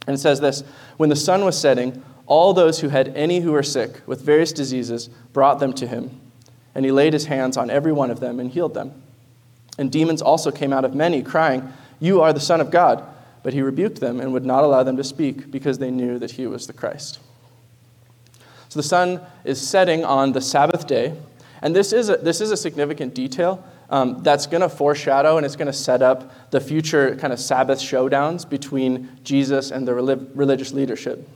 And 0.06 0.14
it 0.14 0.20
says 0.20 0.40
this 0.40 0.64
When 0.98 1.10
the 1.10 1.16
sun 1.16 1.44
was 1.44 1.60
setting, 1.60 2.04
all 2.28 2.54
those 2.54 2.82
who 2.82 2.90
had 2.90 3.10
any 3.16 3.40
who 3.40 3.54
were 3.54 3.64
sick 3.64 4.02
with 4.06 4.22
various 4.22 4.52
diseases 4.52 5.08
brought 5.34 5.60
them 5.60 5.74
to 5.74 5.88
him, 5.88 6.20
and 6.76 6.86
he 6.86 6.92
laid 6.92 7.14
his 7.14 7.26
hands 7.26 7.58
on 7.58 7.70
every 7.70 7.92
one 7.92 8.12
of 8.12 8.20
them 8.20 8.40
and 8.40 8.52
healed 8.52 8.74
them. 8.74 9.02
And 9.78 9.92
demons 9.92 10.22
also 10.22 10.52
came 10.52 10.74
out 10.74 10.86
of 10.86 10.94
many, 10.94 11.24
crying, 11.24 11.74
You 12.00 12.22
are 12.22 12.34
the 12.34 12.40
Son 12.40 12.62
of 12.62 12.70
God. 12.70 13.04
But 13.44 13.54
he 13.54 13.62
rebuked 13.62 14.00
them 14.00 14.20
and 14.20 14.34
would 14.34 14.46
not 14.46 14.64
allow 14.64 14.84
them 14.84 14.98
to 14.98 15.04
speak 15.04 15.52
because 15.52 15.78
they 15.78 15.92
knew 15.92 16.20
that 16.20 16.32
he 16.32 16.48
was 16.48 16.68
the 16.68 16.74
Christ. 16.74 17.20
So 18.70 18.80
the 18.80 18.84
sun 18.84 19.22
is 19.46 19.66
setting 19.66 20.04
on 20.04 20.34
the 20.34 20.42
Sabbath 20.42 20.88
day, 20.88 21.16
and 21.62 21.76
this 21.76 21.94
is 21.94 22.10
a, 22.10 22.18
this 22.18 22.42
is 22.42 22.52
a 22.52 22.58
significant 22.58 23.14
detail 23.14 23.64
um, 23.90 24.22
that's 24.22 24.48
going 24.48 24.62
to 24.62 24.70
foreshadow 24.70 25.38
and 25.38 25.46
it's 25.46 25.56
going 25.56 25.68
to 25.68 25.74
set 25.74 26.02
up 26.02 26.52
the 26.52 26.60
future 26.60 27.16
kind 27.16 27.32
of 27.32 27.40
Sabbath 27.40 27.80
showdowns 27.80 28.48
between 28.48 29.10
Jesus 29.24 29.72
and 29.72 29.88
the 29.88 29.94
religious 29.94 30.74
leadership. 30.74 31.28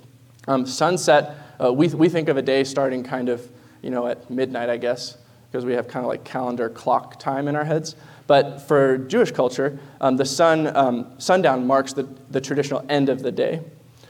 Um, 0.48 0.66
sunset, 0.66 1.36
uh, 1.64 1.72
we, 1.72 1.88
we 1.90 2.10
think 2.10 2.30
of 2.30 2.38
a 2.38 2.42
day 2.42 2.64
starting 2.64 3.04
kind 3.04 3.30
of, 3.30 3.48
you 3.82 3.90
know, 3.90 4.08
at 4.08 4.30
midnight, 4.30 4.70
I 4.70 4.78
guess, 4.78 5.18
because 5.50 5.66
we 5.66 5.74
have 5.74 5.88
kind 5.88 6.04
of 6.04 6.10
like 6.10 6.24
calendar 6.24 6.70
clock 6.70 7.20
time 7.20 7.48
in 7.48 7.56
our 7.56 7.66
heads. 7.66 7.96
But 8.32 8.62
for 8.62 8.98
Jewish 8.98 9.32
culture, 9.32 9.78
um, 10.00 10.16
the 10.16 10.24
sun, 10.24 10.74
um, 10.74 11.16
sundown 11.18 11.68
marks 11.68 11.92
the, 11.92 12.04
the 12.30 12.40
traditional 12.40 12.86
end 12.88 13.10
of 13.10 13.22
the 13.22 13.30
day 13.30 13.60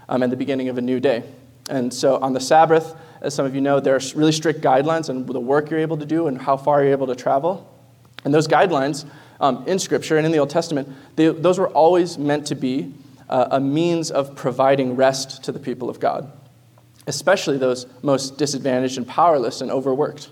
um, 0.08 0.22
and 0.22 0.32
the 0.32 0.38
beginning 0.38 0.70
of 0.70 0.78
a 0.78 0.82
new 0.82 1.00
day. 1.00 1.24
And 1.72 1.92
so 1.92 2.18
on 2.18 2.34
the 2.34 2.40
Sabbath, 2.40 2.96
as 3.22 3.34
some 3.34 3.48
of 3.48 3.56
you 3.56 3.62
know, 3.62 3.80
there 3.80 3.96
are 3.96 4.02
really 4.14 4.32
strict 4.32 4.62
guidelines 4.62 5.10
on 5.10 5.26
the 5.26 5.40
work 5.40 5.72
you're 5.72 5.80
able 5.80 5.98
to 5.98 6.06
do 6.06 6.28
and 6.28 6.40
how 6.40 6.56
far 6.56 6.84
you're 6.84 6.92
able 6.92 7.08
to 7.08 7.16
travel. 7.16 7.68
And 8.24 8.32
those 8.32 8.48
guidelines 8.48 9.10
um, 9.40 9.68
in 9.68 9.80
Scripture 9.80 10.18
and 10.18 10.26
in 10.28 10.32
the 10.32 10.38
Old 10.38 10.52
Testament, 10.52 10.88
they, 11.16 11.30
those 11.30 11.58
were 11.58 11.70
always 11.70 12.20
meant 12.20 12.46
to 12.46 12.54
be 12.54 12.94
uh, 13.28 13.48
a 13.50 13.60
means 13.60 14.12
of 14.12 14.36
providing 14.36 14.96
rest 14.96 15.44
to 15.46 15.52
the 15.52 15.60
people 15.60 15.90
of 15.90 16.00
God, 16.00 16.32
especially 17.08 17.58
those 17.58 17.88
most 18.04 18.38
disadvantaged 18.38 19.00
and 19.00 19.08
powerless 19.08 19.62
and 19.62 19.72
overworked. 19.72 20.30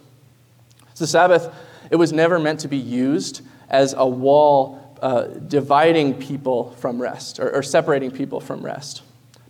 So 0.93 1.05
the 1.05 1.07
Sabbath, 1.07 1.51
it 1.89 1.95
was 1.95 2.13
never 2.13 2.37
meant 2.37 2.59
to 2.59 2.67
be 2.67 2.77
used 2.77 3.41
as 3.69 3.93
a 3.97 4.05
wall 4.05 4.97
uh, 5.01 5.23
dividing 5.23 6.13
people 6.13 6.71
from 6.71 7.01
rest 7.01 7.39
or, 7.39 7.51
or 7.51 7.63
separating 7.63 8.11
people 8.11 8.39
from 8.39 8.61
rest, 8.61 9.01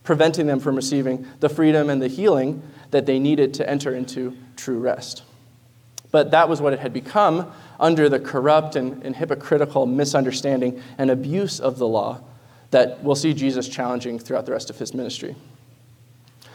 preventing 0.03 0.47
them 0.47 0.59
from 0.59 0.75
receiving 0.75 1.25
the 1.39 1.49
freedom 1.49 1.89
and 1.89 2.01
the 2.01 2.07
healing 2.07 2.61
that 2.91 3.05
they 3.05 3.19
needed 3.19 3.53
to 3.55 3.69
enter 3.69 3.93
into 3.93 4.35
true 4.55 4.79
rest. 4.79 5.23
But 6.11 6.31
that 6.31 6.49
was 6.49 6.61
what 6.61 6.73
it 6.73 6.79
had 6.79 6.93
become 6.93 7.51
under 7.79 8.09
the 8.09 8.19
corrupt 8.19 8.75
and, 8.75 9.03
and, 9.03 9.15
hypocritical 9.15 9.85
misunderstanding 9.85 10.81
and 10.97 11.11
abuse 11.11 11.59
of 11.59 11.77
the 11.77 11.87
law 11.87 12.21
that 12.71 13.03
we'll 13.03 13.15
see 13.15 13.33
Jesus 13.33 13.67
challenging 13.69 14.19
throughout 14.19 14.45
the 14.45 14.51
rest 14.51 14.69
of 14.69 14.77
his 14.77 14.93
ministry. 14.93 15.35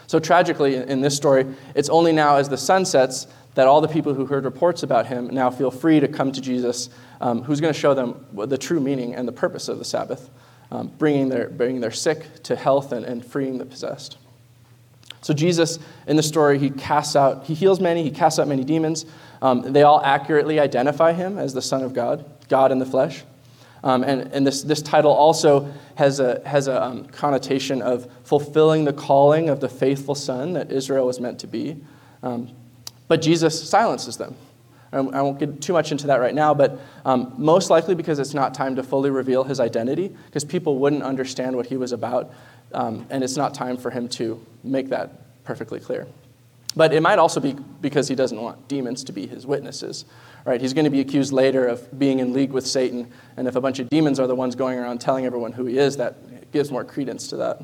So, 0.07 0.19
tragically, 0.19 0.75
in 0.75 1.01
this 1.01 1.15
story, 1.15 1.45
it's 1.73 1.89
only 1.89 2.11
now 2.11 2.35
as 2.35 2.47
the 2.47 2.57
sun 2.57 2.85
sets 2.85 3.27
that 3.55 3.67
all 3.67 3.81
the 3.81 3.87
people 3.87 4.13
who 4.13 4.25
heard 4.25 4.45
reports 4.45 4.83
about 4.83 5.07
him 5.07 5.27
now 5.27 5.49
feel 5.49 5.71
free 5.71 5.99
to 5.99 6.07
come 6.07 6.31
to 6.31 6.41
Jesus, 6.41 6.89
um, 7.19 7.41
who's 7.43 7.59
going 7.59 7.73
to 7.73 7.79
show 7.79 7.93
them 7.93 8.25
the 8.33 8.57
true 8.57 8.79
meaning 8.79 9.15
and 9.15 9.27
the 9.27 9.31
purpose 9.31 9.67
of 9.67 9.79
the 9.79 9.85
Sabbath, 9.85 10.29
um, 10.71 10.91
bringing, 10.97 11.29
their, 11.29 11.49
bringing 11.49 11.81
their 11.81 11.91
sick 11.91 12.43
to 12.43 12.55
health 12.55 12.91
and, 12.91 13.05
and 13.05 13.25
freeing 13.25 13.57
the 13.57 13.65
possessed. 13.65 14.17
So 15.21 15.33
Jesus, 15.33 15.79
in 16.05 16.17
the 16.17 16.23
story, 16.23 16.59
he 16.59 16.69
casts 16.69 17.15
out, 17.15 17.45
he 17.45 17.53
heals 17.53 17.79
many, 17.79 18.03
he 18.03 18.11
casts 18.11 18.37
out 18.37 18.47
many 18.47 18.63
demons. 18.63 19.05
Um, 19.41 19.73
they 19.73 19.83
all 19.83 20.01
accurately 20.03 20.59
identify 20.59 21.13
him 21.13 21.39
as 21.39 21.53
the 21.53 21.61
Son 21.61 21.81
of 21.81 21.93
God, 21.93 22.25
God 22.47 22.71
in 22.71 22.77
the 22.77 22.85
flesh. 22.85 23.23
Um, 23.83 24.03
and 24.03 24.33
and 24.33 24.45
this, 24.45 24.63
this 24.63 24.81
title 24.81 25.11
also 25.11 25.71
has 25.95 26.19
a, 26.19 26.41
has 26.45 26.67
a 26.67 26.83
um, 26.83 27.05
connotation 27.05 27.81
of 27.81 28.11
fulfilling 28.23 28.83
the 28.83 28.93
calling 28.93 29.47
of 29.47 29.61
the 29.61 29.69
faithful 29.69 30.15
Son 30.15 30.53
that 30.53 30.71
Israel 30.71 31.05
was 31.05 31.19
meant 31.19 31.39
to 31.39 31.47
be. 31.47 31.77
Um, 32.21 32.49
but 33.07 33.21
Jesus 33.21 33.69
silences 33.69 34.17
them. 34.17 34.35
I 34.91 35.21
won't 35.21 35.39
get 35.39 35.61
too 35.61 35.73
much 35.73 35.91
into 35.91 36.07
that 36.07 36.21
right 36.21 36.33
now, 36.33 36.53
but 36.53 36.79
um, 37.03 37.33
most 37.37 37.69
likely 37.69 37.95
because 37.95 38.17
it's 38.17 38.33
not 38.33 38.53
time 38.53 38.77
to 38.77 38.83
fully 38.83 39.09
reveal 39.09 39.43
his 39.43 39.59
identity, 39.59 40.15
because 40.27 40.45
people 40.45 40.77
wouldn't 40.77 41.03
understand 41.03 41.55
what 41.55 41.65
he 41.65 41.75
was 41.75 41.91
about, 41.91 42.33
um, 42.73 43.05
and 43.09 43.21
it's 43.21 43.35
not 43.35 43.53
time 43.53 43.75
for 43.75 43.89
him 43.89 44.07
to 44.09 44.43
make 44.63 44.89
that 44.89 45.43
perfectly 45.43 45.81
clear. 45.81 46.07
But 46.77 46.93
it 46.93 47.01
might 47.01 47.19
also 47.19 47.41
be 47.41 47.57
because 47.81 48.07
he 48.07 48.15
doesn't 48.15 48.39
want 48.39 48.69
demons 48.69 49.03
to 49.05 49.11
be 49.11 49.27
his 49.27 49.45
witnesses. 49.45 50.05
Right? 50.45 50.61
He's 50.61 50.73
going 50.73 50.85
to 50.85 50.91
be 50.91 51.01
accused 51.01 51.33
later 51.33 51.67
of 51.67 51.97
being 51.97 52.19
in 52.19 52.31
league 52.31 52.51
with 52.51 52.65
Satan, 52.65 53.11
and 53.35 53.47
if 53.47 53.55
a 53.55 53.61
bunch 53.61 53.79
of 53.79 53.89
demons 53.89 54.19
are 54.19 54.27
the 54.27 54.35
ones 54.35 54.55
going 54.55 54.79
around 54.79 54.99
telling 54.99 55.25
everyone 55.25 55.51
who 55.51 55.65
he 55.65 55.77
is, 55.77 55.97
that 55.97 56.51
gives 56.53 56.71
more 56.71 56.85
credence 56.85 57.27
to 57.29 57.37
that. 57.37 57.61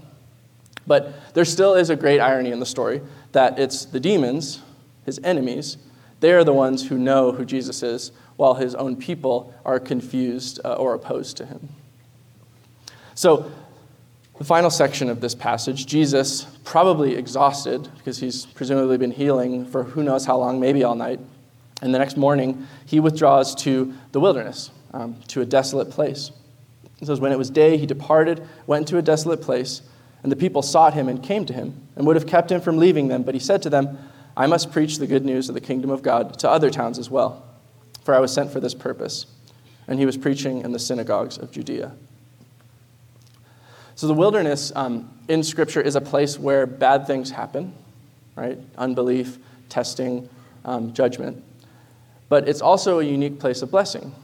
But 0.86 1.34
there 1.34 1.46
still 1.46 1.76
is 1.76 1.90
a 1.90 1.96
great 1.96 2.20
irony 2.20 2.52
in 2.52 2.60
the 2.60 2.66
story 2.66 3.02
that 3.32 3.60
it's 3.60 3.86
the 3.86 4.00
demons 4.00 4.62
his 5.06 5.20
enemies, 5.24 5.78
they 6.20 6.32
are 6.34 6.44
the 6.44 6.54
ones 6.54 6.88
who 6.88 6.98
know 6.98 7.32
who 7.32 7.46
Jesus 7.46 7.84
is, 7.84 8.12
while 8.36 8.56
his 8.56 8.76
own 8.76 8.96
people 8.96 9.54
are 9.66 9.80
confused 9.80 10.60
uh, 10.64 10.74
or 10.74 10.94
opposed 10.94 11.38
to 11.38 11.46
him. 11.46 11.70
So, 13.16 13.52
the 14.38 14.44
final 14.44 14.72
section 14.72 15.10
of 15.10 15.22
this 15.22 15.36
passage, 15.36 15.86
Jesus, 15.86 16.46
probably 16.64 17.16
exhausted 17.16 17.88
because 17.98 18.18
he's 18.18 18.48
presumably 18.48 18.98
been 18.98 19.12
healing 19.12 19.68
for 19.68 19.84
who 19.84 20.02
knows 20.02 20.26
how 20.26 20.38
long, 20.38 20.60
maybe 20.60 20.84
all 20.84 20.96
night. 20.96 21.20
And 21.84 21.94
the 21.94 22.00
next 22.00 22.18
morning, 22.18 22.68
he 22.86 23.00
withdraws 23.00 23.54
to 23.56 23.94
the 24.12 24.20
wilderness, 24.20 24.72
um, 24.94 25.18
to 25.28 25.42
a 25.42 25.46
desolate 25.46 25.92
place. 25.92 26.32
It 27.02 27.06
says, 27.06 27.20
When 27.20 27.32
it 27.32 27.38
was 27.38 27.50
day, 27.50 27.78
he 27.78 27.86
departed, 27.86 28.48
went 28.66 28.88
to 28.88 28.98
a 28.98 29.02
desolate 29.02 29.42
place, 29.42 29.82
and 30.24 30.32
the 30.32 30.36
people 30.36 30.62
sought 30.62 30.94
him 30.94 31.08
and 31.08 31.22
came 31.22 31.46
to 31.46 31.54
him, 31.54 31.88
and 31.96 32.08
would 32.08 32.16
have 32.16 32.28
kept 32.28 32.52
him 32.52 32.62
from 32.62 32.78
leaving 32.78 33.08
them. 33.08 33.24
But 33.24 33.36
he 33.36 33.40
said 33.40 33.62
to 33.64 33.70
them, 33.70 33.98
I 34.36 34.48
must 34.48 34.72
preach 34.72 34.98
the 34.98 35.08
good 35.08 35.26
news 35.26 35.50
of 35.50 35.56
the 35.56 35.62
kingdom 35.62 35.90
of 35.90 36.02
God 36.02 36.40
to 36.40 36.50
other 36.50 36.70
towns 36.70 36.98
as 36.98 37.10
well, 37.10 37.46
for 38.04 38.16
I 38.16 38.20
was 38.20 38.34
sent 38.34 38.52
for 38.52 38.60
this 38.60 38.74
purpose. 38.74 39.26
And 39.88 40.00
he 40.00 40.06
was 40.06 40.18
preaching 40.18 40.62
in 40.62 40.72
the 40.72 40.80
synagogues 40.80 41.38
of 41.38 41.52
Judea. 41.52 41.94
So, 43.96 44.08
the 44.08 44.14
wilderness 44.14 44.72
um, 44.76 45.12
in 45.28 45.44
Scripture 45.44 45.82
is 45.82 45.96
a 45.96 46.02
place 46.02 46.40
where 46.40 46.66
bad 46.66 47.06
things 47.06 47.32
happen, 47.32 47.74
right? 48.36 48.58
Unbelief, 48.78 49.38
testing, 49.70 50.30
um, 50.66 50.94
judgment. 50.94 51.44
But 52.30 52.48
it's 52.48 52.62
also 52.62 53.00
a 53.00 53.04
unique 53.04 53.40
place 53.40 53.62
of 53.62 53.70
blessing. 53.70 54.16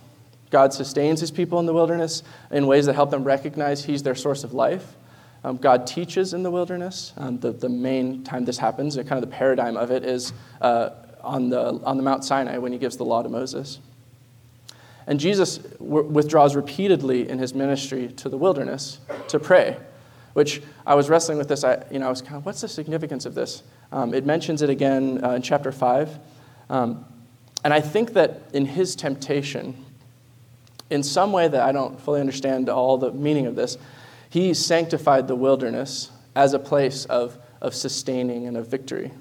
God 0.50 0.74
sustains 0.74 1.20
his 1.20 1.32
people 1.32 1.60
in 1.60 1.66
the 1.66 1.74
wilderness 1.74 2.24
in 2.50 2.68
ways 2.68 2.86
that 2.86 2.94
help 2.94 3.12
them 3.12 3.24
recognize 3.24 3.84
he's 3.84 4.04
their 4.04 4.16
source 4.16 4.44
of 4.44 4.54
life 4.54 4.96
um, 5.48 5.56
God 5.56 5.88
teaches 5.88 6.34
in 6.34 6.44
the 6.44 6.52
wilderness. 6.52 7.14
Um, 7.16 7.40
the, 7.40 7.54
the 7.54 7.70
main 7.70 8.22
time 8.26 8.44
this 8.44 8.58
happens, 8.58 8.98
and 8.98 9.08
kind 9.08 9.24
of 9.24 9.30
the 9.30 9.34
paradigm 9.34 9.78
of 9.78 9.92
it, 9.92 10.04
is 10.04 10.34
uh, 10.60 10.90
on, 11.22 11.50
the, 11.50 11.82
on 11.86 11.96
the 11.96 12.04
Mount 12.04 12.26
Sinai 12.26 12.58
when 12.58 12.74
he 12.74 12.78
gives 12.78 12.98
the 12.98 13.06
law 13.06 13.24
to 13.24 13.30
Moses. 13.30 13.80
And 15.08 15.22
Jesus 15.22 15.60
w- 15.60 16.04
withdraws 16.04 16.54
repeatedly 16.54 17.30
in 17.30 17.40
his 17.40 17.54
ministry 17.54 18.10
to 18.10 18.28
the 18.28 18.38
wilderness 18.38 19.00
to 19.30 19.40
pray, 19.40 19.78
which 20.34 20.62
I 20.86 20.96
was 20.96 21.10
wrestling 21.10 21.38
with 21.38 21.48
this. 21.48 21.64
I, 21.64 21.82
you 21.90 22.00
know, 22.00 22.08
I 22.08 22.10
was 22.10 22.22
kind 22.22 22.36
of, 22.36 22.46
what's 22.46 22.60
the 22.60 22.68
significance 22.68 23.26
of 23.26 23.34
this? 23.34 23.64
Um, 23.94 24.14
it 24.14 24.26
mentions 24.26 24.62
it 24.62 24.70
again 24.70 25.24
uh, 25.24 25.32
in 25.32 25.42
chapter 25.42 25.72
5. 25.72 26.20
Um, 26.70 27.06
and 27.64 27.74
I 27.74 27.80
think 27.80 28.14
that 28.14 28.42
in 28.52 28.66
his 28.66 28.98
temptation, 28.98 29.86
in 30.90 31.04
some 31.04 31.32
way 31.32 31.48
that 31.48 31.62
I 31.62 31.72
don't 31.72 31.98
fully 32.02 32.20
understand 32.20 32.68
all 32.68 32.98
the 32.98 33.14
meaning 33.14 33.46
of 33.46 33.56
this, 33.56 33.78
he 34.30 34.54
sanctified 34.54 35.28
the 35.28 35.36
wilderness 35.36 36.12
as 36.36 36.54
a 36.54 36.60
place 36.60 37.06
of, 37.06 37.38
of 37.62 37.74
sustaining 37.74 38.48
and 38.48 38.58
of 38.58 38.68
victory, 38.68 39.12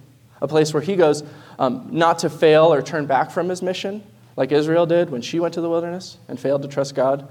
a 0.40 0.49
place 0.49 0.75
where 0.75 0.83
he 0.83 0.97
goes 0.97 1.23
um, 1.59 1.88
not 1.90 2.19
to 2.21 2.31
fail 2.31 2.73
or 2.73 2.83
turn 2.83 3.07
back 3.07 3.31
from 3.31 3.49
his 3.49 3.62
mission, 3.62 4.03
like 4.37 4.53
Israel 4.53 4.87
did 4.87 5.11
when 5.11 5.23
she 5.23 5.40
went 5.40 5.55
to 5.55 5.61
the 5.61 5.69
wilderness 5.69 6.19
and 6.29 6.38
failed 6.38 6.62
to 6.62 6.69
trust 6.69 6.95
God, 6.95 7.27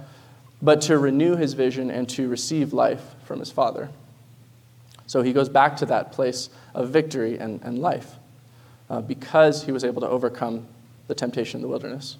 but 0.61 0.81
to 0.81 0.97
renew 0.97 1.35
his 1.35 1.53
vision 1.53 1.91
and 1.91 2.09
to 2.09 2.27
receive 2.27 2.73
life 2.73 3.03
from 3.25 3.39
his 3.39 3.51
Father. 3.51 3.89
So 5.07 5.21
he 5.21 5.33
goes 5.33 5.49
back 5.49 5.77
to 5.77 5.85
that 5.87 6.11
place 6.11 6.49
of 6.73 6.89
victory 6.89 7.37
and, 7.37 7.61
and 7.61 7.79
life 7.79 8.15
uh, 8.89 9.01
because 9.01 9.63
he 9.63 9.71
was 9.71 9.83
able 9.83 10.01
to 10.01 10.07
overcome 10.07 10.65
the 11.07 11.15
temptation 11.15 11.59
in 11.59 11.61
the 11.61 11.67
wilderness. 11.67 12.17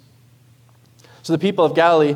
So 1.22 1.32
the 1.32 1.38
people 1.38 1.64
of 1.64 1.74
Galilee, 1.74 2.14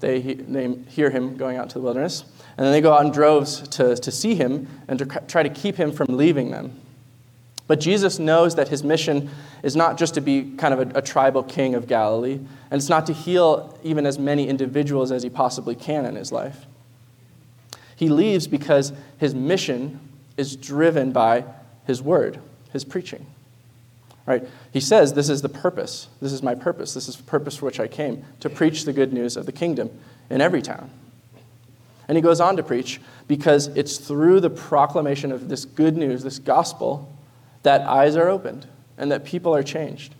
they, 0.00 0.20
they 0.20 0.74
hear 0.88 1.10
him 1.10 1.36
going 1.36 1.58
out 1.58 1.68
to 1.70 1.74
the 1.74 1.82
wilderness, 1.82 2.24
and 2.58 2.66
then 2.66 2.72
they 2.72 2.80
go 2.80 2.92
out 2.92 3.06
in 3.06 3.12
droves 3.12 3.60
to, 3.68 3.94
to 3.94 4.10
see 4.10 4.34
him 4.34 4.66
and 4.88 4.98
to 4.98 5.06
try 5.28 5.44
to 5.44 5.48
keep 5.48 5.76
him 5.76 5.92
from 5.92 6.16
leaving 6.16 6.50
them. 6.50 6.78
But 7.68 7.78
Jesus 7.78 8.18
knows 8.18 8.56
that 8.56 8.66
his 8.66 8.82
mission 8.82 9.30
is 9.62 9.76
not 9.76 9.96
just 9.96 10.14
to 10.14 10.20
be 10.20 10.56
kind 10.56 10.74
of 10.74 10.80
a, 10.80 10.98
a, 10.98 11.02
tribal 11.02 11.44
king 11.44 11.76
of 11.76 11.86
Galilee, 11.86 12.34
and 12.70 12.72
it's 12.72 12.88
not 12.88 13.06
to 13.06 13.12
heal 13.12 13.78
even 13.84 14.06
as 14.06 14.18
many 14.18 14.48
individuals 14.48 15.12
as 15.12 15.22
he 15.22 15.30
possibly 15.30 15.76
can 15.76 16.04
in 16.04 16.16
his 16.16 16.32
life. 16.32 16.66
He 17.94 18.08
leaves 18.08 18.48
because 18.48 18.92
his 19.18 19.36
mission 19.36 20.00
is 20.36 20.56
driven 20.56 21.12
by 21.12 21.44
his 21.86 22.02
word, 22.02 22.40
his 22.72 22.84
preaching. 22.84 23.24
Right? 24.26 24.48
He 24.72 24.80
says, 24.80 25.12
This 25.12 25.28
is 25.28 25.42
the 25.42 25.48
purpose. 25.48 26.08
This 26.20 26.32
is 26.32 26.42
my 26.42 26.56
purpose. 26.56 26.94
This 26.94 27.08
is 27.08 27.16
the 27.16 27.22
purpose 27.22 27.56
for 27.56 27.66
which 27.66 27.78
I 27.78 27.86
came 27.86 28.24
to 28.40 28.50
preach 28.50 28.84
the 28.84 28.92
good 28.92 29.12
news 29.12 29.36
of 29.36 29.46
the 29.46 29.52
kingdom 29.52 29.90
in 30.28 30.40
every 30.40 30.60
town. 30.60 30.90
And 32.08 32.16
he 32.16 32.22
goes 32.22 32.40
on 32.40 32.56
to 32.56 32.62
preach 32.62 33.00
because 33.28 33.68
it's 33.68 33.98
through 33.98 34.40
the 34.40 34.50
proclamation 34.50 35.30
of 35.30 35.48
this 35.48 35.66
good 35.66 35.96
news, 35.96 36.22
this 36.24 36.38
gospel, 36.38 37.14
that 37.62 37.82
eyes 37.82 38.16
are 38.16 38.28
opened 38.28 38.66
and 38.96 39.12
that 39.12 39.24
people 39.24 39.54
are 39.54 39.62
changed. 39.62 40.14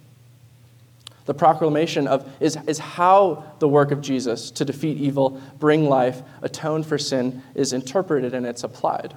The 1.25 1.35
proclamation 1.35 2.07
of 2.07 2.31
is, 2.41 2.57
is 2.67 2.79
how 2.79 3.45
the 3.59 3.69
work 3.69 3.91
of 3.91 4.01
Jesus 4.01 4.51
to 4.53 4.65
defeat 4.65 4.99
evil, 4.99 5.41
bring 5.59 5.89
life, 5.89 6.23
atone 6.41 6.83
for 6.83 6.97
sin 6.97 7.43
is 7.55 7.73
interpreted 7.73 8.33
and 8.33 8.47
it's 8.47 8.65
applied. 8.65 9.15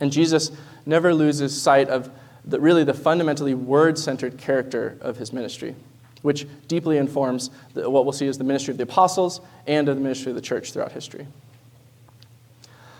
And 0.00 0.12
Jesus 0.12 0.52
never 0.84 1.14
loses 1.14 1.60
sight 1.60 1.88
of 1.88 2.10
the, 2.44 2.60
really 2.60 2.84
the 2.84 2.94
fundamentally 2.94 3.54
word 3.54 3.98
centered 3.98 4.38
character 4.38 4.98
of 5.00 5.16
his 5.16 5.32
ministry, 5.32 5.74
which 6.22 6.46
deeply 6.66 6.98
informs 6.98 7.50
the, 7.74 7.88
what 7.88 8.04
we'll 8.04 8.12
see 8.12 8.28
as 8.28 8.38
the 8.38 8.44
ministry 8.44 8.72
of 8.72 8.78
the 8.78 8.84
apostles 8.84 9.40
and 9.66 9.88
of 9.88 9.96
the 9.96 10.02
ministry 10.02 10.30
of 10.30 10.36
the 10.36 10.42
church 10.42 10.72
throughout 10.72 10.92
history. 10.92 11.26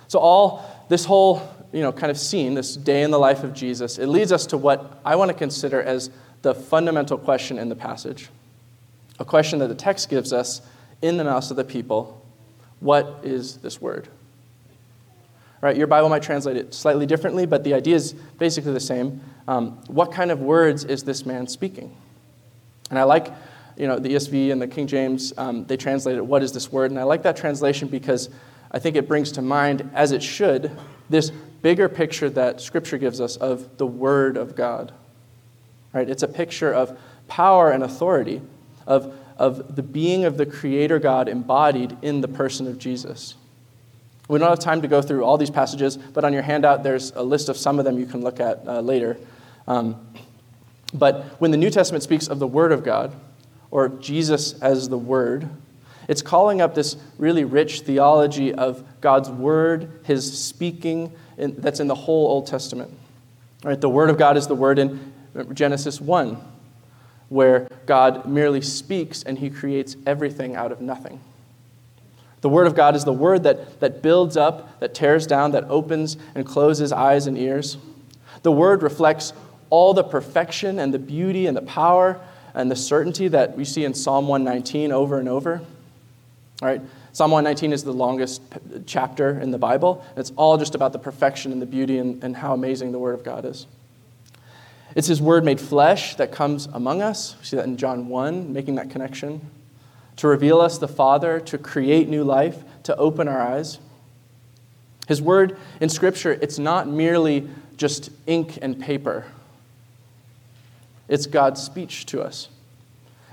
So, 0.08 0.18
all 0.18 0.86
this 0.88 1.04
whole 1.04 1.42
you 1.72 1.82
know, 1.82 1.92
kind 1.92 2.10
of 2.10 2.18
scene, 2.18 2.54
this 2.54 2.76
day 2.76 3.02
in 3.02 3.10
the 3.10 3.18
life 3.18 3.44
of 3.44 3.52
Jesus, 3.52 3.98
it 3.98 4.06
leads 4.06 4.32
us 4.32 4.46
to 4.46 4.56
what 4.56 5.00
I 5.04 5.16
want 5.16 5.28
to 5.28 5.34
consider 5.34 5.82
as 5.82 6.10
the 6.42 6.54
fundamental 6.54 7.18
question 7.18 7.58
in 7.58 7.68
the 7.68 7.76
passage. 7.76 8.28
A 9.18 9.24
question 9.24 9.58
that 9.58 9.68
the 9.68 9.74
text 9.74 10.08
gives 10.08 10.32
us 10.32 10.62
in 11.02 11.16
the 11.16 11.24
mouths 11.24 11.50
of 11.50 11.56
the 11.56 11.64
people 11.64 12.24
What 12.80 13.20
is 13.22 13.58
this 13.58 13.80
word? 13.80 14.08
Right, 15.60 15.76
your 15.76 15.88
Bible 15.88 16.08
might 16.08 16.22
translate 16.22 16.56
it 16.56 16.72
slightly 16.72 17.04
differently, 17.04 17.44
but 17.44 17.64
the 17.64 17.74
idea 17.74 17.96
is 17.96 18.12
basically 18.12 18.72
the 18.72 18.80
same. 18.80 19.20
Um, 19.48 19.72
what 19.88 20.12
kind 20.12 20.30
of 20.30 20.40
words 20.40 20.84
is 20.84 21.02
this 21.02 21.26
man 21.26 21.48
speaking? 21.48 21.96
And 22.90 22.98
I 22.98 23.02
like, 23.02 23.32
you 23.76 23.88
know, 23.88 23.98
the 23.98 24.10
ESV 24.10 24.52
and 24.52 24.62
the 24.62 24.68
King 24.68 24.86
James, 24.86 25.32
um, 25.36 25.64
they 25.66 25.76
translate 25.76 26.16
it, 26.16 26.24
what 26.24 26.44
is 26.44 26.52
this 26.52 26.70
word? 26.70 26.92
And 26.92 27.00
I 27.00 27.02
like 27.02 27.24
that 27.24 27.36
translation 27.36 27.88
because 27.88 28.30
I 28.70 28.78
think 28.78 28.96
it 28.96 29.08
brings 29.08 29.32
to 29.32 29.42
mind, 29.42 29.90
as 29.94 30.12
it 30.12 30.22
should, 30.22 30.70
this 31.08 31.30
bigger 31.62 31.88
picture 31.88 32.30
that 32.30 32.60
Scripture 32.60 32.98
gives 32.98 33.20
us 33.20 33.36
of 33.36 33.78
the 33.78 33.86
Word 33.86 34.36
of 34.36 34.54
God. 34.54 34.92
Right? 35.92 36.08
It's 36.08 36.22
a 36.22 36.28
picture 36.28 36.72
of 36.72 36.98
power 37.28 37.70
and 37.70 37.82
authority, 37.82 38.42
of, 38.86 39.14
of 39.38 39.74
the 39.76 39.82
being 39.82 40.24
of 40.24 40.36
the 40.36 40.46
Creator 40.46 40.98
God 40.98 41.28
embodied 41.28 41.96
in 42.02 42.20
the 42.20 42.28
person 42.28 42.66
of 42.66 42.78
Jesus. 42.78 43.34
We 44.28 44.38
don't 44.38 44.50
have 44.50 44.58
time 44.58 44.82
to 44.82 44.88
go 44.88 45.00
through 45.00 45.24
all 45.24 45.38
these 45.38 45.50
passages, 45.50 45.96
but 45.96 46.24
on 46.24 46.34
your 46.34 46.42
handout, 46.42 46.82
there's 46.82 47.12
a 47.12 47.22
list 47.22 47.48
of 47.48 47.56
some 47.56 47.78
of 47.78 47.86
them 47.86 47.98
you 47.98 48.04
can 48.06 48.20
look 48.20 48.40
at 48.40 48.66
uh, 48.66 48.80
later. 48.80 49.16
Um, 49.66 50.06
but 50.92 51.24
when 51.40 51.50
the 51.50 51.56
New 51.56 51.70
Testament 51.70 52.02
speaks 52.02 52.28
of 52.28 52.38
the 52.38 52.46
Word 52.46 52.72
of 52.72 52.84
God, 52.84 53.14
or 53.70 53.88
Jesus 53.88 54.54
as 54.60 54.88
the 54.88 54.98
Word, 54.98 55.48
it's 56.08 56.22
calling 56.22 56.62
up 56.62 56.74
this 56.74 56.96
really 57.18 57.44
rich 57.44 57.82
theology 57.82 58.52
of 58.54 58.82
God's 59.02 59.28
word, 59.28 60.00
his 60.04 60.38
speaking, 60.38 61.12
in, 61.36 61.54
that's 61.60 61.80
in 61.80 61.86
the 61.86 61.94
whole 61.94 62.28
Old 62.28 62.46
Testament. 62.46 62.90
Right? 63.62 63.80
The 63.80 63.90
word 63.90 64.08
of 64.08 64.16
God 64.16 64.36
is 64.38 64.46
the 64.46 64.54
word 64.54 64.78
in 64.78 65.12
Genesis 65.52 66.00
1, 66.00 66.38
where 67.28 67.68
God 67.84 68.26
merely 68.26 68.62
speaks 68.62 69.22
and 69.22 69.38
he 69.38 69.50
creates 69.50 69.96
everything 70.06 70.56
out 70.56 70.72
of 70.72 70.80
nothing. 70.80 71.20
The 72.40 72.48
word 72.48 72.66
of 72.66 72.74
God 72.74 72.96
is 72.96 73.04
the 73.04 73.12
word 73.12 73.42
that, 73.42 73.80
that 73.80 74.00
builds 74.00 74.36
up, 74.36 74.80
that 74.80 74.94
tears 74.94 75.26
down, 75.26 75.50
that 75.52 75.64
opens 75.64 76.16
and 76.34 76.46
closes 76.46 76.92
eyes 76.92 77.26
and 77.26 77.36
ears. 77.36 77.76
The 78.42 78.52
word 78.52 78.82
reflects 78.82 79.32
all 79.70 79.92
the 79.92 80.04
perfection 80.04 80.78
and 80.78 80.94
the 80.94 80.98
beauty 80.98 81.46
and 81.46 81.56
the 81.56 81.62
power 81.62 82.20
and 82.54 82.70
the 82.70 82.76
certainty 82.76 83.28
that 83.28 83.56
we 83.56 83.64
see 83.64 83.84
in 83.84 83.92
Psalm 83.92 84.28
119 84.28 84.92
over 84.92 85.18
and 85.18 85.28
over. 85.28 85.60
All 86.60 86.68
right? 86.68 86.80
Psalm 87.12 87.30
119 87.30 87.72
is 87.72 87.84
the 87.84 87.92
longest 87.92 88.42
chapter 88.86 89.38
in 89.38 89.50
the 89.50 89.58
Bible. 89.58 90.04
It's 90.16 90.32
all 90.36 90.58
just 90.58 90.74
about 90.74 90.92
the 90.92 90.98
perfection 90.98 91.52
and 91.52 91.62
the 91.62 91.66
beauty 91.66 91.98
and, 91.98 92.22
and 92.24 92.36
how 92.36 92.52
amazing 92.52 92.92
the 92.92 92.98
Word 92.98 93.14
of 93.14 93.24
God 93.24 93.44
is. 93.44 93.66
It's 94.96 95.06
His 95.06 95.22
Word 95.22 95.44
made 95.44 95.60
flesh 95.60 96.16
that 96.16 96.32
comes 96.32 96.66
among 96.66 97.00
us. 97.00 97.36
We 97.38 97.44
see 97.44 97.56
that 97.56 97.66
in 97.66 97.76
John 97.76 98.08
1, 98.08 98.52
making 98.52 98.74
that 98.76 98.90
connection. 98.90 99.40
To 100.16 100.26
reveal 100.26 100.60
us 100.60 100.78
the 100.78 100.88
Father, 100.88 101.38
to 101.40 101.58
create 101.58 102.08
new 102.08 102.24
life, 102.24 102.64
to 102.84 102.96
open 102.96 103.28
our 103.28 103.40
eyes. 103.40 103.78
His 105.06 105.22
Word 105.22 105.56
in 105.80 105.88
Scripture, 105.88 106.32
it's 106.32 106.58
not 106.58 106.88
merely 106.88 107.48
just 107.76 108.10
ink 108.26 108.58
and 108.60 108.80
paper, 108.80 109.26
it's 111.06 111.26
God's 111.26 111.62
speech 111.62 112.04
to 112.06 112.20
us. 112.20 112.48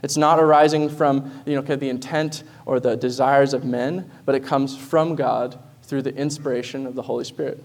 It's 0.06 0.18
not 0.18 0.38
arising 0.38 0.90
from 0.90 1.32
you 1.48 1.56
know, 1.56 1.64
the 1.64 1.90
intent 1.90 2.44
or 2.68 2.80
the 2.80 2.96
desires 2.96 3.56
of 3.56 3.66
men, 3.66 4.12
but 4.24 4.36
it 4.36 4.44
comes 4.44 4.78
from 4.78 5.16
God 5.16 5.58
through 5.82 6.04
the 6.04 6.16
inspiration 6.16 6.86
of 6.86 6.94
the 6.94 7.02
Holy 7.02 7.24
Spirit. 7.24 7.64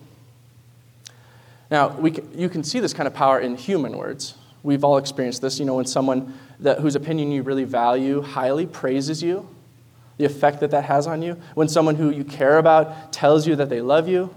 Now, 1.70 1.88
we 1.88 2.14
you 2.34 2.48
can 2.48 2.64
see 2.64 2.80
this 2.80 2.94
kind 2.94 3.06
of 3.06 3.12
power 3.12 3.38
in 3.38 3.56
human 3.58 3.98
words. 3.98 4.36
We've 4.62 4.82
all 4.82 4.96
experienced 4.96 5.42
this. 5.42 5.58
You 5.60 5.66
know, 5.66 5.74
when 5.74 5.84
someone 5.84 6.32
that, 6.60 6.78
whose 6.78 6.96
opinion 6.96 7.30
you 7.30 7.42
really 7.42 7.64
value 7.64 8.22
highly 8.22 8.64
praises 8.64 9.22
you, 9.22 9.46
the 10.16 10.24
effect 10.24 10.60
that 10.60 10.70
that 10.70 10.84
has 10.84 11.06
on 11.06 11.20
you. 11.20 11.36
When 11.52 11.68
someone 11.68 11.96
who 11.96 12.08
you 12.08 12.24
care 12.24 12.56
about 12.56 13.12
tells 13.12 13.46
you 13.46 13.54
that 13.56 13.68
they 13.68 13.82
love 13.82 14.08
you, 14.08 14.34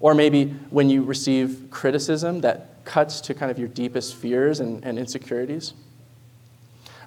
or 0.00 0.14
maybe 0.14 0.48
when 0.68 0.90
you 0.90 1.02
receive 1.02 1.68
criticism 1.70 2.42
that 2.42 2.84
cuts 2.84 3.22
to 3.22 3.32
kind 3.32 3.50
of 3.50 3.58
your 3.58 3.68
deepest 3.68 4.16
fears 4.16 4.60
and, 4.60 4.84
and 4.84 4.98
insecurities. 4.98 5.72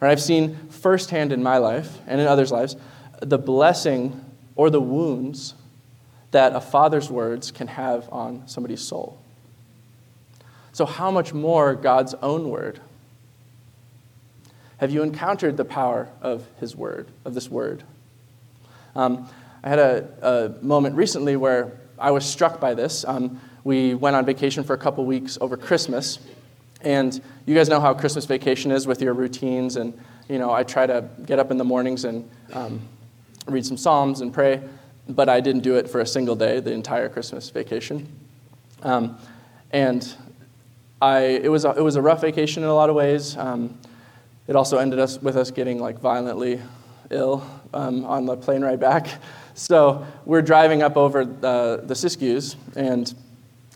I've 0.09 0.21
seen 0.21 0.55
firsthand 0.69 1.31
in 1.31 1.43
my 1.43 1.57
life 1.57 1.99
and 2.07 2.19
in 2.19 2.27
others' 2.27 2.51
lives 2.51 2.75
the 3.21 3.37
blessing 3.37 4.19
or 4.55 4.69
the 4.69 4.81
wounds 4.81 5.53
that 6.31 6.55
a 6.55 6.61
father's 6.61 7.09
words 7.09 7.51
can 7.51 7.67
have 7.67 8.11
on 8.11 8.47
somebody's 8.47 8.81
soul. 8.81 9.19
So, 10.73 10.85
how 10.85 11.11
much 11.11 11.33
more 11.33 11.75
God's 11.75 12.13
own 12.15 12.49
word? 12.49 12.79
Have 14.77 14.91
you 14.91 15.03
encountered 15.03 15.57
the 15.57 15.65
power 15.65 16.09
of 16.21 16.47
His 16.59 16.75
word, 16.75 17.07
of 17.25 17.33
this 17.33 17.49
word? 17.49 17.83
Um, 18.95 19.29
I 19.63 19.69
had 19.69 19.79
a, 19.79 20.57
a, 20.59 20.63
moment 20.63 20.95
recently 20.95 21.35
where 21.35 21.71
I 21.99 22.11
was 22.11 22.25
struck 22.25 22.59
by 22.59 22.73
this. 22.73 23.05
Um, 23.05 23.39
we 23.63 23.93
went 23.93 24.15
on 24.15 24.25
vacation 24.25 24.63
for 24.63 24.73
a 24.73 24.77
couple 24.77 25.05
weeks 25.05 25.37
over 25.39 25.55
Christmas, 25.55 26.17
and 26.83 27.21
you 27.45 27.55
guys 27.55 27.69
know 27.69 27.79
how 27.79 27.93
Christmas 27.93 28.25
vacation 28.25 28.71
is 28.71 28.87
with 28.87 29.01
your 29.01 29.13
routines. 29.13 29.75
And, 29.75 29.97
you 30.29 30.39
know, 30.39 30.51
I 30.51 30.63
try 30.63 30.85
to 30.85 31.07
get 31.25 31.39
up 31.39 31.51
in 31.51 31.57
the 31.57 31.63
mornings 31.63 32.05
and 32.05 32.29
um, 32.53 32.81
read 33.47 33.65
some 33.65 33.77
Psalms 33.77 34.21
and 34.21 34.33
pray, 34.33 34.61
but 35.07 35.29
I 35.29 35.39
didn't 35.39 35.61
do 35.61 35.75
it 35.75 35.89
for 35.89 36.01
a 36.01 36.05
single 36.05 36.35
day, 36.35 36.59
the 36.59 36.71
entire 36.71 37.09
Christmas 37.09 37.49
vacation. 37.49 38.07
Um, 38.83 39.17
and 39.71 40.13
I, 41.01 41.19
it, 41.19 41.49
was 41.49 41.65
a, 41.65 41.71
it 41.71 41.81
was 41.81 41.95
a 41.95 42.01
rough 42.01 42.21
vacation 42.21 42.63
in 42.63 42.69
a 42.69 42.73
lot 42.73 42.89
of 42.89 42.95
ways. 42.95 43.37
Um, 43.37 43.77
it 44.47 44.55
also 44.55 44.77
ended 44.77 44.99
us, 44.99 45.21
with 45.21 45.37
us 45.37 45.51
getting 45.51 45.79
like 45.79 45.99
violently 45.99 46.61
ill 47.09 47.45
um, 47.73 48.05
on 48.05 48.25
the 48.25 48.37
plane 48.37 48.61
ride 48.61 48.79
back. 48.79 49.07
So 49.53 50.07
we're 50.25 50.41
driving 50.41 50.81
up 50.81 50.95
over 50.95 51.25
the, 51.25 51.81
the 51.83 51.93
Siskiyous, 51.93 52.55
and 52.75 53.13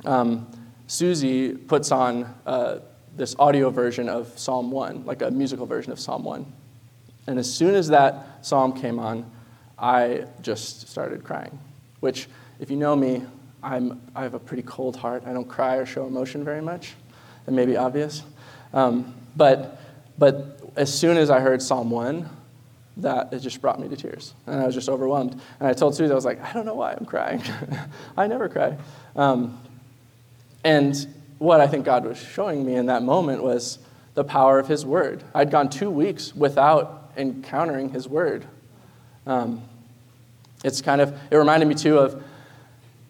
um, 0.06 0.48
Susie 0.88 1.54
puts 1.54 1.92
on 1.92 2.34
uh, 2.46 2.80
this 3.16 3.36
audio 3.40 3.70
version 3.70 4.10
of 4.10 4.38
Psalm 4.38 4.72
1, 4.72 5.06
like 5.06 5.22
a 5.22 5.32
musical 5.32 5.66
version 5.66 5.92
of 5.92 6.00
Psalm 6.00 6.24
1. 6.24 6.46
And 7.28 7.40
as 7.40 7.52
soon 7.52 7.76
as 7.76 7.88
that 7.88 8.46
psalm 8.46 8.74
came 8.74 9.00
on, 9.00 9.30
I 9.80 10.26
just 10.42 10.90
started 10.90 11.24
crying, 11.24 11.58
which, 12.02 12.28
if 12.60 12.70
you 12.70 12.78
know 12.78 12.96
me, 12.96 13.24
I'm, 13.64 14.02
I 14.16 14.24
have 14.24 14.34
a 14.34 14.40
pretty 14.40 14.64
cold 14.64 14.96
heart. 14.96 15.24
I 15.26 15.34
don't 15.34 15.48
cry 15.48 15.78
or 15.78 15.86
show 15.86 16.06
emotion 16.06 16.44
very 16.44 16.62
much. 16.62 16.94
That 17.46 17.52
may 17.52 17.66
be 17.66 17.78
obvious. 17.78 18.22
Um, 18.74 19.16
but, 19.36 19.82
but 20.18 20.60
as 20.76 20.94
soon 20.94 21.18
as 21.18 21.30
I 21.30 21.40
heard 21.40 21.62
Psalm 21.62 21.90
1, 21.90 22.30
that 22.98 23.34
it 23.34 23.40
just 23.40 23.62
brought 23.62 23.80
me 23.80 23.88
to 23.90 23.96
tears. 23.96 24.34
And 24.46 24.62
I 24.62 24.66
was 24.66 24.76
just 24.76 24.88
overwhelmed. 24.88 25.34
And 25.60 25.68
I 25.68 25.74
told 25.74 25.96
Susie, 25.96 26.12
I 26.12 26.16
was 26.16 26.26
like, 26.26 26.42
I 26.42 26.54
don't 26.54 26.66
know 26.66 26.76
why 26.76 26.94
I'm 26.94 27.06
crying. 27.06 27.42
I 28.18 28.28
never 28.28 28.48
cry. 28.48 28.78
Um, 29.16 29.60
and 30.64 31.08
what 31.38 31.62
I 31.62 31.68
think 31.68 31.86
God 31.86 32.06
was 32.06 32.18
showing 32.18 32.66
me 32.66 32.76
in 32.76 32.86
that 32.88 33.04
moment 33.04 33.44
was 33.44 33.80
the 34.14 34.24
power 34.24 34.60
of 34.60 34.68
His 34.68 34.86
Word. 34.86 35.24
I'd 35.34 35.52
gone 35.52 35.70
two 35.70 35.90
weeks 35.90 36.36
without 36.36 37.12
encountering 37.18 37.90
His 37.90 38.08
Word. 38.08 38.46
Um, 39.28 39.62
it's 40.64 40.82
kind 40.82 41.02
of, 41.02 41.18
it 41.30 41.36
reminded 41.36 41.68
me 41.68 41.76
too 41.76 42.00
of 42.00 42.24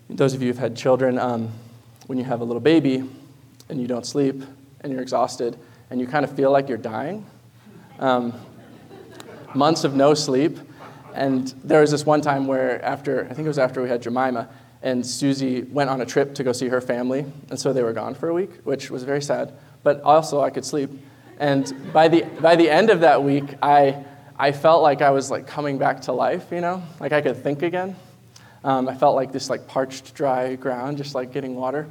those 0.09 0.33
of 0.33 0.41
you 0.41 0.47
who've 0.47 0.57
had 0.57 0.75
children, 0.75 1.17
um, 1.17 1.51
when 2.07 2.17
you 2.17 2.23
have 2.23 2.41
a 2.41 2.43
little 2.43 2.61
baby 2.61 3.03
and 3.69 3.81
you 3.81 3.87
don't 3.87 4.05
sleep 4.05 4.43
and 4.81 4.91
you're 4.91 5.01
exhausted 5.01 5.57
and 5.89 5.99
you 5.99 6.07
kind 6.07 6.25
of 6.25 6.35
feel 6.35 6.51
like 6.51 6.69
you're 6.69 6.77
dying. 6.77 7.25
Um, 7.99 8.33
months 9.53 9.83
of 9.83 9.95
no 9.95 10.13
sleep. 10.13 10.59
And 11.13 11.47
there 11.63 11.81
was 11.81 11.91
this 11.91 12.05
one 12.05 12.21
time 12.21 12.45
where, 12.45 12.83
after, 12.83 13.25
I 13.25 13.33
think 13.33 13.45
it 13.45 13.47
was 13.47 13.57
after 13.57 13.81
we 13.81 13.87
had 13.87 14.01
Jemima, 14.01 14.49
and 14.85 15.03
Susie 15.03 15.63
went 15.63 15.89
on 15.89 15.99
a 15.99 16.05
trip 16.05 16.35
to 16.35 16.43
go 16.43 16.51
see 16.51 16.67
her 16.67 16.79
family, 16.79 17.25
and 17.49 17.59
so 17.59 17.73
they 17.73 17.81
were 17.81 17.91
gone 17.91 18.13
for 18.13 18.29
a 18.29 18.33
week, 18.35 18.51
which 18.63 18.91
was 18.91 19.03
very 19.03 19.21
sad. 19.21 19.51
But 19.81 20.01
also, 20.01 20.41
I 20.41 20.51
could 20.51 20.63
sleep. 20.63 20.91
And 21.39 21.91
by 21.91 22.07
the, 22.07 22.21
by 22.39 22.55
the 22.55 22.69
end 22.69 22.91
of 22.91 22.99
that 22.99 23.23
week, 23.23 23.45
I, 23.63 24.05
I 24.37 24.51
felt 24.51 24.83
like 24.83 25.01
I 25.01 25.09
was 25.09 25.31
like 25.31 25.47
coming 25.47 25.79
back 25.79 26.01
to 26.03 26.11
life, 26.11 26.51
you 26.51 26.61
know, 26.61 26.83
like 26.99 27.13
I 27.13 27.21
could 27.21 27.41
think 27.41 27.63
again. 27.63 27.95
Um, 28.63 28.87
I 28.87 28.93
felt 28.93 29.15
like 29.15 29.31
this 29.31 29.49
like 29.49 29.67
parched, 29.67 30.13
dry 30.13 30.55
ground, 30.55 30.97
just 30.97 31.15
like 31.15 31.33
getting 31.33 31.55
water. 31.55 31.87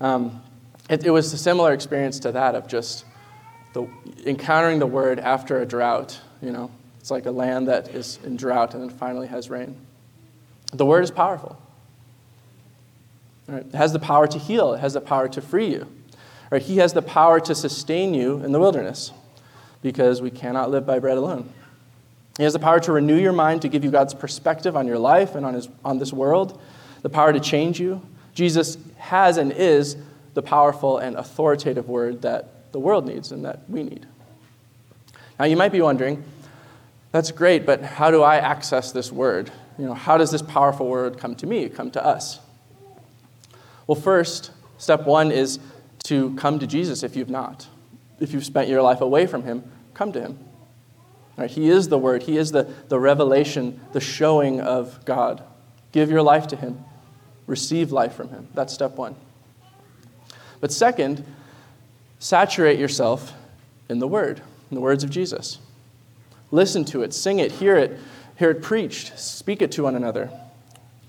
Um, 0.00 0.42
it, 0.88 1.04
it, 1.04 1.10
was 1.10 1.30
a 1.34 1.38
similar 1.38 1.74
experience 1.74 2.20
to 2.20 2.32
that 2.32 2.54
of 2.54 2.66
just 2.66 3.04
the, 3.74 3.86
encountering 4.24 4.78
the 4.78 4.86
word 4.86 5.18
after 5.18 5.60
a 5.60 5.66
drought. 5.66 6.18
You 6.40 6.52
know, 6.52 6.70
it's 7.00 7.10
like 7.10 7.26
a 7.26 7.30
land 7.30 7.68
that 7.68 7.88
is 7.88 8.18
in 8.24 8.38
drought 8.38 8.72
and 8.72 8.82
then 8.82 8.90
finally 8.90 9.26
has 9.26 9.50
rain. 9.50 9.76
The 10.72 10.86
word 10.86 11.04
is 11.04 11.10
powerful. 11.10 11.60
Right? 13.50 13.66
It 13.66 13.74
has 13.74 13.92
the 13.92 13.98
power 13.98 14.26
to 14.28 14.38
heal. 14.38 14.74
It 14.74 14.80
has 14.80 14.94
the 14.94 15.00
power 15.00 15.28
to 15.28 15.40
free 15.40 15.70
you. 15.72 15.86
Right? 16.50 16.62
He 16.62 16.78
has 16.78 16.92
the 16.92 17.02
power 17.02 17.40
to 17.40 17.54
sustain 17.54 18.14
you 18.14 18.42
in 18.44 18.52
the 18.52 18.60
wilderness 18.60 19.12
because 19.82 20.22
we 20.22 20.30
cannot 20.30 20.70
live 20.70 20.86
by 20.86 20.98
bread 20.98 21.18
alone. 21.18 21.52
He 22.36 22.44
has 22.44 22.52
the 22.52 22.58
power 22.58 22.80
to 22.80 22.92
renew 22.92 23.18
your 23.18 23.32
mind, 23.32 23.62
to 23.62 23.68
give 23.68 23.84
you 23.84 23.90
God's 23.90 24.14
perspective 24.14 24.76
on 24.76 24.86
your 24.86 24.98
life 24.98 25.34
and 25.34 25.44
on, 25.44 25.54
his, 25.54 25.68
on 25.84 25.98
this 25.98 26.12
world, 26.12 26.60
the 27.02 27.08
power 27.08 27.32
to 27.32 27.40
change 27.40 27.80
you. 27.80 28.00
Jesus 28.34 28.78
has 28.96 29.36
and 29.36 29.52
is 29.52 29.96
the 30.34 30.42
powerful 30.42 30.98
and 30.98 31.16
authoritative 31.16 31.88
word 31.88 32.22
that 32.22 32.72
the 32.72 32.78
world 32.78 33.06
needs 33.06 33.32
and 33.32 33.44
that 33.44 33.68
we 33.68 33.82
need. 33.82 34.06
Now, 35.38 35.46
you 35.46 35.56
might 35.56 35.72
be 35.72 35.80
wondering, 35.80 36.22
that's 37.12 37.30
great, 37.30 37.66
but 37.66 37.82
how 37.82 38.10
do 38.10 38.22
I 38.22 38.36
access 38.36 38.92
this 38.92 39.10
word? 39.10 39.50
You 39.78 39.86
know, 39.86 39.94
how 39.94 40.16
does 40.16 40.30
this 40.30 40.42
powerful 40.42 40.86
word 40.86 41.18
come 41.18 41.34
to 41.36 41.46
me, 41.46 41.68
come 41.68 41.90
to 41.92 42.04
us? 42.04 42.38
Well, 43.90 44.00
first, 44.00 44.52
step 44.78 45.04
one 45.04 45.32
is 45.32 45.58
to 46.04 46.32
come 46.36 46.60
to 46.60 46.66
Jesus 46.68 47.02
if 47.02 47.16
you've 47.16 47.28
not. 47.28 47.66
If 48.20 48.32
you've 48.32 48.44
spent 48.44 48.68
your 48.68 48.82
life 48.82 49.00
away 49.00 49.26
from 49.26 49.42
him, 49.42 49.64
come 49.94 50.12
to 50.12 50.20
him. 50.20 50.38
Right? 51.36 51.50
He 51.50 51.68
is 51.68 51.88
the 51.88 51.98
Word, 51.98 52.22
He 52.22 52.36
is 52.36 52.52
the, 52.52 52.72
the 52.86 53.00
revelation, 53.00 53.80
the 53.92 53.98
showing 53.98 54.60
of 54.60 55.04
God. 55.04 55.42
Give 55.90 56.08
your 56.08 56.22
life 56.22 56.46
to 56.46 56.56
Him, 56.56 56.84
receive 57.48 57.90
life 57.90 58.14
from 58.14 58.28
Him. 58.28 58.46
That's 58.54 58.72
step 58.72 58.94
one. 58.94 59.16
But 60.60 60.70
second, 60.70 61.24
saturate 62.20 62.78
yourself 62.78 63.32
in 63.88 63.98
the 63.98 64.06
Word, 64.06 64.40
in 64.70 64.76
the 64.76 64.80
words 64.80 65.02
of 65.02 65.10
Jesus. 65.10 65.58
Listen 66.52 66.84
to 66.84 67.02
it, 67.02 67.12
sing 67.12 67.40
it, 67.40 67.50
hear 67.50 67.76
it, 67.76 67.98
hear 68.36 68.50
it 68.50 68.62
preached, 68.62 69.18
speak 69.18 69.60
it 69.60 69.72
to 69.72 69.82
one 69.82 69.96
another. 69.96 70.30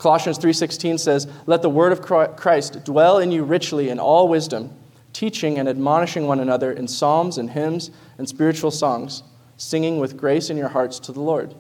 Colossians 0.02 0.40
3:16 0.40 0.98
says, 0.98 1.28
"Let 1.46 1.62
the 1.62 1.70
word 1.70 1.92
of 1.92 2.02
Christ 2.02 2.84
dwell 2.84 3.20
in 3.20 3.32
you 3.32 3.44
richly 3.44 3.88
in 3.90 4.00
all 4.00 4.28
wisdom, 4.28 4.72
teaching 5.14 5.60
and 5.60 5.70
admonishing 5.70 6.26
one 6.26 6.40
another 6.40 6.72
in 6.72 6.88
psalms 6.88 7.38
and 7.38 7.52
hymns 7.52 7.92
and 8.18 8.28
spiritual 8.28 8.72
songs, 8.72 9.22
singing 9.58 10.00
with 10.00 10.18
grace 10.18 10.50
in 10.50 10.58
your 10.58 10.70
hearts 10.70 10.98
to 11.02 11.12
the 11.12 11.20
Lord. 11.20 11.54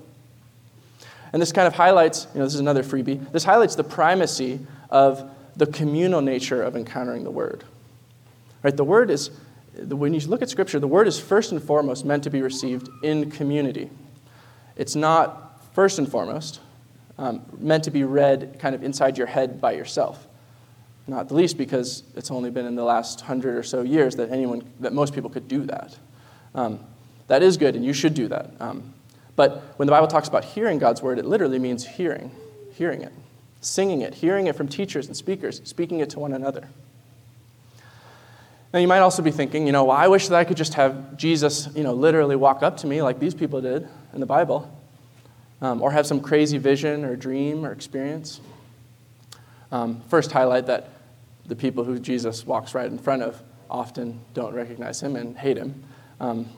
And 1.32 1.40
this 1.40 1.52
kind 1.52 1.68
of 1.68 1.76
highlights, 1.76 2.26
you 2.34 2.40
know, 2.40 2.46
this 2.46 2.56
is 2.56 2.60
another 2.60 2.82
freebie, 2.82 3.32
this 3.32 3.44
highlights 3.44 3.76
the 3.76 3.84
primacy 3.84 4.60
of 4.90 5.24
the 5.56 5.68
communal 5.68 6.22
nature 6.22 6.64
of 6.64 6.76
encountering 6.76 7.24
the 7.24 7.30
Word. 7.30 7.64
Right? 8.64 8.76
The 8.76 8.84
Word 8.84 9.12
is, 9.12 9.30
when 9.88 10.16
you 10.16 10.20
look 10.22 10.42
at 10.42 10.50
Scripture, 10.50 10.80
the 10.80 10.88
Word 10.88 11.08
is 11.08 11.20
first 11.20 11.52
and 11.52 11.62
foremost 11.62 12.06
meant 12.06 12.24
to 12.24 12.32
be 12.32 12.42
received 12.42 12.90
in 13.04 13.30
community. 13.30 13.92
It's 14.76 14.96
not 14.96 15.62
first 15.76 16.00
and 16.00 16.10
foremost 16.10 16.60
um, 17.22 17.44
meant 17.60 17.84
to 17.84 17.92
be 17.92 18.04
read 18.04 18.58
kind 18.60 18.74
of 18.74 18.84
inside 18.84 19.16
your 19.18 19.28
head 19.28 19.62
by 19.62 19.74
yourself. 19.74 20.28
Not 21.08 21.28
the 21.28 21.36
least 21.36 21.58
because 21.58 22.04
it's 22.16 22.32
only 22.32 22.50
been 22.50 22.66
in 22.66 22.76
the 22.76 22.84
last 22.84 23.22
hundred 23.22 23.56
or 23.56 23.64
so 23.64 23.84
years 23.84 24.16
that 24.16 24.32
anyone, 24.32 24.64
that 24.80 24.92
most 24.92 25.14
people 25.14 25.30
could 25.30 25.48
do 25.48 25.64
that. 25.66 25.98
Um, 26.56 26.80
that 27.28 27.44
is 27.44 27.58
good, 27.58 27.76
and 27.76 27.86
you 27.86 27.94
should 27.94 28.16
do 28.16 28.28
that. 28.30 28.52
Um, 28.60 28.94
but 29.36 29.62
when 29.78 29.86
the 29.86 29.92
Bible 29.92 30.08
talks 30.08 30.28
about 30.28 30.44
hearing 30.44 30.80
God's 30.80 31.02
word, 31.02 31.20
it 31.20 31.26
literally 31.26 31.60
means 31.60 31.86
hearing, 31.86 32.32
hearing 32.74 33.02
it, 33.02 33.14
singing 33.62 34.02
it, 34.02 34.16
hearing 34.16 34.48
it 34.48 34.56
from 34.56 34.68
teachers 34.68 35.06
and 35.08 35.16
speakers, 35.16 35.62
speaking 35.64 36.00
it 36.00 36.10
to 36.12 36.20
one 36.20 36.34
another. 36.34 36.70
Now, 38.74 38.80
you 38.80 38.88
might 38.88 39.00
also 39.00 39.22
be 39.22 39.32
thinking, 39.32 39.68
you 39.68 39.74
know, 39.74 39.86
well, 39.86 39.98
I 39.98 40.08
wish 40.08 40.28
that 40.30 40.38
I 40.38 40.44
could 40.44 40.58
just 40.58 40.74
have 40.74 41.18
Jesus, 41.18 41.70
you 41.76 41.84
know, 41.84 41.94
literally 41.94 42.36
walk 42.36 42.64
up 42.64 42.78
to 42.78 42.88
me 42.88 43.02
like 43.02 43.20
these 43.20 43.36
people 43.36 43.62
did 43.62 43.88
in 44.14 44.20
the 44.20 44.26
Bible, 44.26 44.72
um, 45.62 45.82
or 45.82 45.92
have 45.92 46.06
some 46.08 46.20
crazy 46.20 46.58
vision 46.58 47.06
or 47.06 47.16
dream 47.16 47.66
or 47.66 47.72
experience. 47.72 48.42
Um, 49.72 50.02
first, 50.10 50.32
highlight 50.32 50.66
that 50.68 50.90
the 51.46 51.56
people 51.56 51.84
who 51.84 52.00
Jesus 52.00 52.46
walks 52.46 52.76
right 52.76 52.90
in 52.90 52.98
front 52.98 53.24
of 53.24 53.42
often 53.70 54.20
don't 54.34 54.54
recognize 54.54 55.02
him 55.02 55.16
and 55.16 55.38
hate 55.38 55.58
him. 55.58 55.84
Um, 56.20 56.50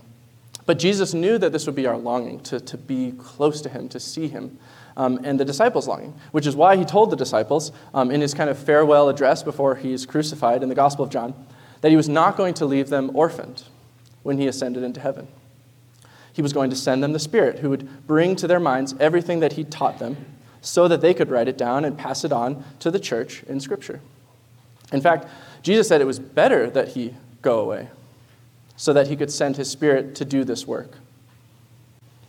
but 0.65 0.79
Jesus 0.79 1.13
knew 1.13 1.37
that 1.37 1.51
this 1.51 1.65
would 1.65 1.75
be 1.75 1.85
our 1.87 1.97
longing 1.97 2.39
to, 2.41 2.59
to 2.59 2.77
be 2.77 3.13
close 3.17 3.61
to 3.61 3.69
him, 3.69 3.89
to 3.89 3.99
see 3.99 4.27
him, 4.27 4.57
um, 4.95 5.19
and 5.23 5.39
the 5.39 5.45
disciples' 5.45 5.87
longing, 5.87 6.13
which 6.31 6.47
is 6.47 6.55
why 6.55 6.77
he 6.77 6.85
told 6.85 7.09
the 7.09 7.15
disciples 7.15 7.71
um, 7.93 8.11
in 8.11 8.21
his 8.21 8.33
kind 8.33 8.49
of 8.49 8.57
farewell 8.57 9.09
address 9.09 9.43
before 9.43 9.75
he's 9.75 10.05
crucified 10.05 10.63
in 10.63 10.69
the 10.69 10.75
Gospel 10.75 11.03
of 11.03 11.11
John 11.11 11.33
that 11.81 11.89
he 11.89 11.97
was 11.97 12.07
not 12.07 12.37
going 12.37 12.53
to 12.55 12.65
leave 12.65 12.89
them 12.89 13.11
orphaned 13.13 13.63
when 14.23 14.37
he 14.37 14.47
ascended 14.47 14.83
into 14.83 15.01
heaven. 15.01 15.27
He 16.33 16.41
was 16.41 16.51
going 16.51 16.71
to 16.71 16.75
send 16.75 17.03
them 17.03 17.13
the 17.13 17.19
Spirit 17.19 17.59
who 17.59 17.69
would 17.69 18.07
bring 18.07 18.35
to 18.37 18.47
their 18.47 18.59
minds 18.59 18.95
everything 18.99 19.39
that 19.39 19.53
he 19.53 19.63
taught 19.63 19.99
them 19.99 20.17
so 20.61 20.87
that 20.87 21.01
they 21.01 21.13
could 21.13 21.29
write 21.29 21.47
it 21.47 21.57
down 21.57 21.85
and 21.85 21.97
pass 21.97 22.23
it 22.23 22.31
on 22.31 22.63
to 22.79 22.89
the 22.89 22.99
church 22.99 23.43
in 23.43 23.59
Scripture. 23.59 24.01
In 24.91 25.01
fact, 25.01 25.27
Jesus 25.61 25.87
said 25.87 26.01
it 26.01 26.07
was 26.07 26.19
better 26.19 26.69
that 26.69 26.89
he 26.89 27.13
go 27.41 27.59
away 27.59 27.89
so 28.75 28.93
that 28.93 29.07
he 29.07 29.15
could 29.15 29.31
send 29.31 29.57
his 29.57 29.69
spirit 29.69 30.15
to 30.15 30.25
do 30.25 30.43
this 30.43 30.67
work. 30.67 30.97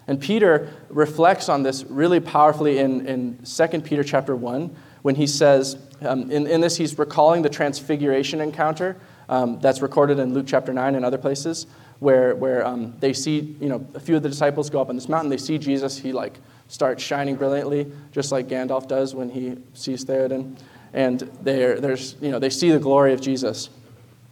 And 0.07 0.21
Peter 0.21 0.73
reflects 0.91 1.49
on 1.49 1.63
this 1.63 1.85
really 1.85 2.21
powerfully 2.21 2.79
in, 2.79 3.07
in 3.07 3.39
2 3.39 3.81
Peter 3.81 4.05
chapter 4.05 4.37
1 4.37 4.75
when 5.03 5.15
he 5.15 5.27
says, 5.27 5.79
um, 6.03 6.31
in, 6.31 6.47
in 6.47 6.61
this, 6.61 6.77
he's 6.77 6.99
recalling 6.99 7.43
the 7.43 7.49
transfiguration 7.49 8.41
encounter 8.41 8.97
um, 9.29 9.59
that's 9.61 9.81
recorded 9.81 10.19
in 10.19 10.35
Luke 10.35 10.47
chapter 10.47 10.73
9 10.73 10.95
and 10.95 11.05
other 11.05 11.17
places 11.17 11.67
where, 12.01 12.35
where 12.35 12.67
um, 12.67 12.95
they 13.01 13.13
see, 13.13 13.57
you 13.61 13.69
know, 13.69 13.87
a 13.95 14.01
few 14.01 14.17
of 14.17 14.23
the 14.23 14.29
disciples 14.29 14.71
go 14.71 14.81
up 14.81 14.89
on 14.89 14.97
this 14.97 15.09
mountain, 15.09 15.31
they 15.31 15.37
see 15.37 15.59
Jesus, 15.59 15.99
he 15.99 16.13
like 16.13 16.39
starts 16.69 17.03
shining 17.03 17.37
brilliantly, 17.37 17.91
just 18.13 18.33
like 18.33 18.49
Gandalf 18.49 18.89
does 18.89 19.15
when 19.15 19.31
he 19.31 19.57
sees 19.75 20.05
Theoden. 20.05 20.57
And 20.93 21.21
there's, 21.43 22.17
you 22.21 22.31
know, 22.31 22.39
they 22.39 22.51
see 22.51 22.71
the 22.71 22.79
glory 22.79 23.13
of 23.13 23.21
Jesus. 23.21 23.69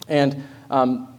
And 0.09 0.45
um, 0.71 1.19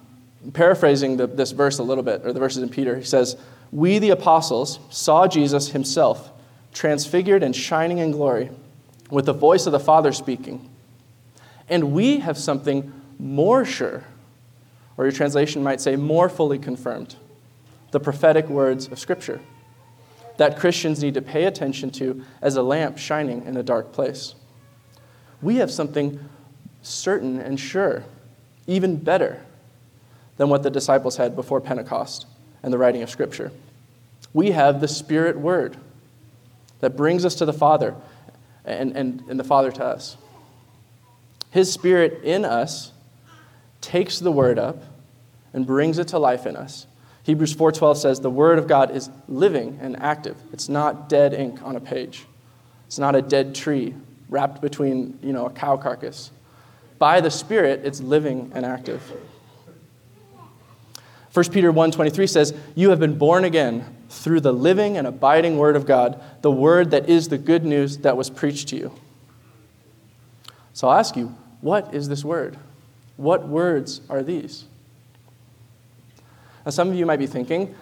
paraphrasing 0.53 1.17
the, 1.17 1.27
this 1.27 1.51
verse 1.51 1.79
a 1.79 1.83
little 1.83 2.03
bit, 2.03 2.25
or 2.25 2.33
the 2.33 2.39
verses 2.39 2.63
in 2.63 2.69
Peter, 2.69 2.97
he 2.97 3.03
says, 3.03 3.37
We, 3.71 3.99
the 3.99 4.11
apostles, 4.11 4.79
saw 4.89 5.27
Jesus 5.27 5.69
himself 5.69 6.31
transfigured 6.73 7.43
and 7.43 7.55
shining 7.55 7.99
in 7.99 8.11
glory, 8.11 8.49
with 9.09 9.25
the 9.25 9.33
voice 9.33 9.65
of 9.65 9.71
the 9.71 9.79
Father 9.79 10.11
speaking. 10.11 10.69
And 11.69 11.93
we 11.93 12.19
have 12.19 12.37
something 12.37 12.91
more 13.19 13.63
sure, 13.63 14.03
or 14.97 15.05
your 15.05 15.11
translation 15.11 15.63
might 15.63 15.81
say 15.81 15.95
more 15.95 16.29
fully 16.29 16.59
confirmed 16.59 17.15
the 17.91 17.99
prophetic 17.99 18.49
words 18.49 18.87
of 18.87 18.99
Scripture 18.99 19.39
that 20.37 20.57
Christians 20.57 21.01
need 21.01 21.13
to 21.13 21.21
pay 21.21 21.45
attention 21.45 21.91
to 21.91 22.23
as 22.41 22.55
a 22.55 22.63
lamp 22.63 22.97
shining 22.97 23.45
in 23.45 23.55
a 23.55 23.63
dark 23.63 23.91
place. 23.91 24.35
We 25.41 25.57
have 25.57 25.69
something 25.69 26.19
certain 26.81 27.39
and 27.39 27.59
sure, 27.59 28.03
even 28.65 28.97
better 28.97 29.45
than 30.37 30.49
what 30.49 30.63
the 30.63 30.69
disciples 30.69 31.17
had 31.17 31.35
before 31.35 31.61
Pentecost 31.61 32.25
and 32.63 32.73
the 32.73 32.77
writing 32.77 33.03
of 33.03 33.09
Scripture. 33.09 33.51
We 34.33 34.51
have 34.51 34.81
the 34.81 34.87
Spirit 34.87 35.37
Word 35.37 35.77
that 36.79 36.97
brings 36.97 37.25
us 37.25 37.35
to 37.35 37.45
the 37.45 37.53
Father 37.53 37.95
and, 38.65 38.97
and, 38.97 39.23
and 39.29 39.39
the 39.39 39.43
Father 39.43 39.71
to 39.71 39.85
us. 39.85 40.17
His 41.51 41.71
Spirit 41.71 42.23
in 42.23 42.43
us 42.43 42.91
takes 43.81 44.19
the 44.19 44.31
Word 44.31 44.57
up 44.57 44.83
and 45.53 45.65
brings 45.65 45.97
it 45.97 46.07
to 46.09 46.19
life 46.19 46.45
in 46.45 46.55
us. 46.55 46.87
Hebrews 47.23 47.53
4:12 47.53 47.97
says 47.97 48.19
the 48.19 48.29
word 48.29 48.59
of 48.59 48.67
God 48.67 48.91
is 48.91 49.09
living 49.27 49.79
and 49.81 50.01
active. 50.01 50.35
It's 50.51 50.67
not 50.67 51.07
dead 51.07 51.33
ink 51.33 51.61
on 51.63 51.75
a 51.75 51.79
page. 51.79 52.25
It's 52.87 52.99
not 52.99 53.15
a 53.15 53.21
dead 53.21 53.55
tree 53.55 53.95
wrapped 54.29 54.61
between, 54.61 55.17
you 55.21 55.31
know, 55.31 55.45
a 55.45 55.49
cow 55.49 55.77
carcass. 55.77 56.31
By 56.99 57.21
the 57.21 57.31
Spirit, 57.31 57.81
it's 57.83 58.01
living 58.01 58.51
and 58.53 58.65
active. 58.65 59.01
1 61.31 61.51
Peter 61.51 61.71
1:23 61.71 62.27
says, 62.27 62.53
"You 62.75 62.89
have 62.89 62.99
been 62.99 63.17
born 63.17 63.43
again 63.43 63.85
through 64.09 64.41
the 64.41 64.53
living 64.53 64.97
and 64.97 65.07
abiding 65.07 65.57
word 65.57 65.75
of 65.75 65.85
God, 65.85 66.19
the 66.41 66.51
word 66.51 66.91
that 66.91 67.09
is 67.09 67.29
the 67.29 67.37
good 67.37 67.65
news 67.65 67.97
that 67.99 68.17
was 68.17 68.29
preached 68.29 68.67
to 68.69 68.75
you." 68.75 68.91
So 70.73 70.87
I'll 70.87 70.99
ask 70.99 71.15
you, 71.15 71.35
what 71.61 71.93
is 71.93 72.09
this 72.09 72.25
word? 72.25 72.57
What 73.15 73.47
words 73.47 74.01
are 74.09 74.21
these? 74.21 74.65
Now 76.65 76.71
some 76.71 76.89
of 76.89 76.95
you 76.95 77.05
might 77.05 77.19
be 77.19 77.27
thinking, 77.27 77.75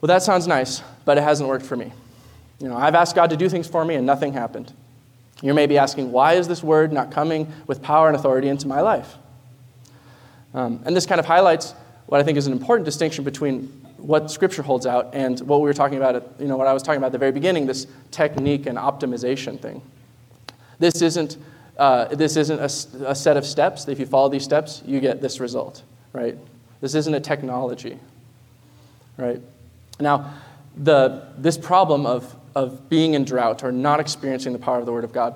well 0.00 0.08
that 0.08 0.22
sounds 0.22 0.46
nice, 0.46 0.82
but 1.04 1.18
it 1.18 1.22
hasn't 1.22 1.48
worked 1.48 1.66
for 1.66 1.76
me. 1.76 1.92
You 2.60 2.68
know, 2.68 2.76
I've 2.76 2.94
asked 2.94 3.14
God 3.14 3.30
to 3.30 3.36
do 3.36 3.48
things 3.48 3.68
for 3.68 3.84
me 3.84 3.94
and 3.94 4.06
nothing 4.06 4.32
happened. 4.32 4.72
You 5.42 5.52
may 5.52 5.66
be 5.66 5.76
asking, 5.76 6.12
why 6.12 6.34
is 6.34 6.48
this 6.48 6.62
word 6.62 6.92
not 6.92 7.10
coming 7.10 7.52
with 7.66 7.82
power 7.82 8.08
and 8.08 8.16
authority 8.16 8.48
into 8.48 8.66
my 8.66 8.80
life? 8.80 9.16
Um, 10.54 10.80
and 10.86 10.96
this 10.96 11.04
kind 11.04 11.18
of 11.18 11.26
highlights 11.26 11.74
what 12.06 12.20
I 12.20 12.24
think 12.24 12.38
is 12.38 12.46
an 12.46 12.52
important 12.52 12.86
distinction 12.86 13.24
between 13.24 13.64
what 13.98 14.30
Scripture 14.30 14.62
holds 14.62 14.86
out 14.86 15.14
and 15.14 15.38
what 15.40 15.60
we 15.60 15.64
were 15.64 15.74
talking 15.74 15.98
about, 15.98 16.16
at, 16.16 16.24
you 16.38 16.46
know, 16.46 16.56
what 16.56 16.66
I 16.66 16.72
was 16.72 16.82
talking 16.82 16.98
about 16.98 17.06
at 17.06 17.12
the 17.12 17.18
very 17.18 17.32
beginning, 17.32 17.66
this 17.66 17.86
technique 18.10 18.66
and 18.66 18.78
optimization 18.78 19.60
thing. 19.60 19.82
This 20.78 21.02
isn't, 21.02 21.36
uh, 21.76 22.14
this 22.14 22.36
isn't 22.36 22.58
a, 22.58 23.10
a 23.10 23.14
set 23.14 23.36
of 23.36 23.44
steps. 23.44 23.88
If 23.88 23.98
you 23.98 24.06
follow 24.06 24.28
these 24.28 24.44
steps, 24.44 24.82
you 24.86 25.00
get 25.00 25.20
this 25.20 25.40
result, 25.40 25.82
right? 26.12 26.38
This 26.80 26.94
isn't 26.94 27.14
a 27.14 27.20
technology, 27.20 27.98
right? 29.16 29.40
Now, 29.98 30.34
the, 30.76 31.28
this 31.38 31.56
problem 31.56 32.06
of, 32.06 32.36
of 32.54 32.88
being 32.88 33.14
in 33.14 33.24
drought 33.24 33.64
or 33.64 33.72
not 33.72 34.00
experiencing 34.00 34.52
the 34.52 34.58
power 34.58 34.78
of 34.78 34.86
the 34.86 34.92
Word 34.92 35.04
of 35.04 35.12
God 35.12 35.34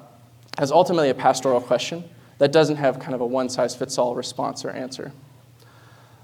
is 0.61 0.71
ultimately 0.71 1.09
a 1.09 1.15
pastoral 1.15 1.61
question 1.61 2.05
that 2.39 2.53
doesn't 2.53 2.77
have 2.77 2.99
kind 2.99 3.15
of 3.15 3.21
a 3.21 3.27
one 3.27 3.49
size 3.49 3.75
fits 3.75 3.99
all 3.99 4.15
response 4.15 4.65
or 4.65 4.71
answer. 4.71 5.13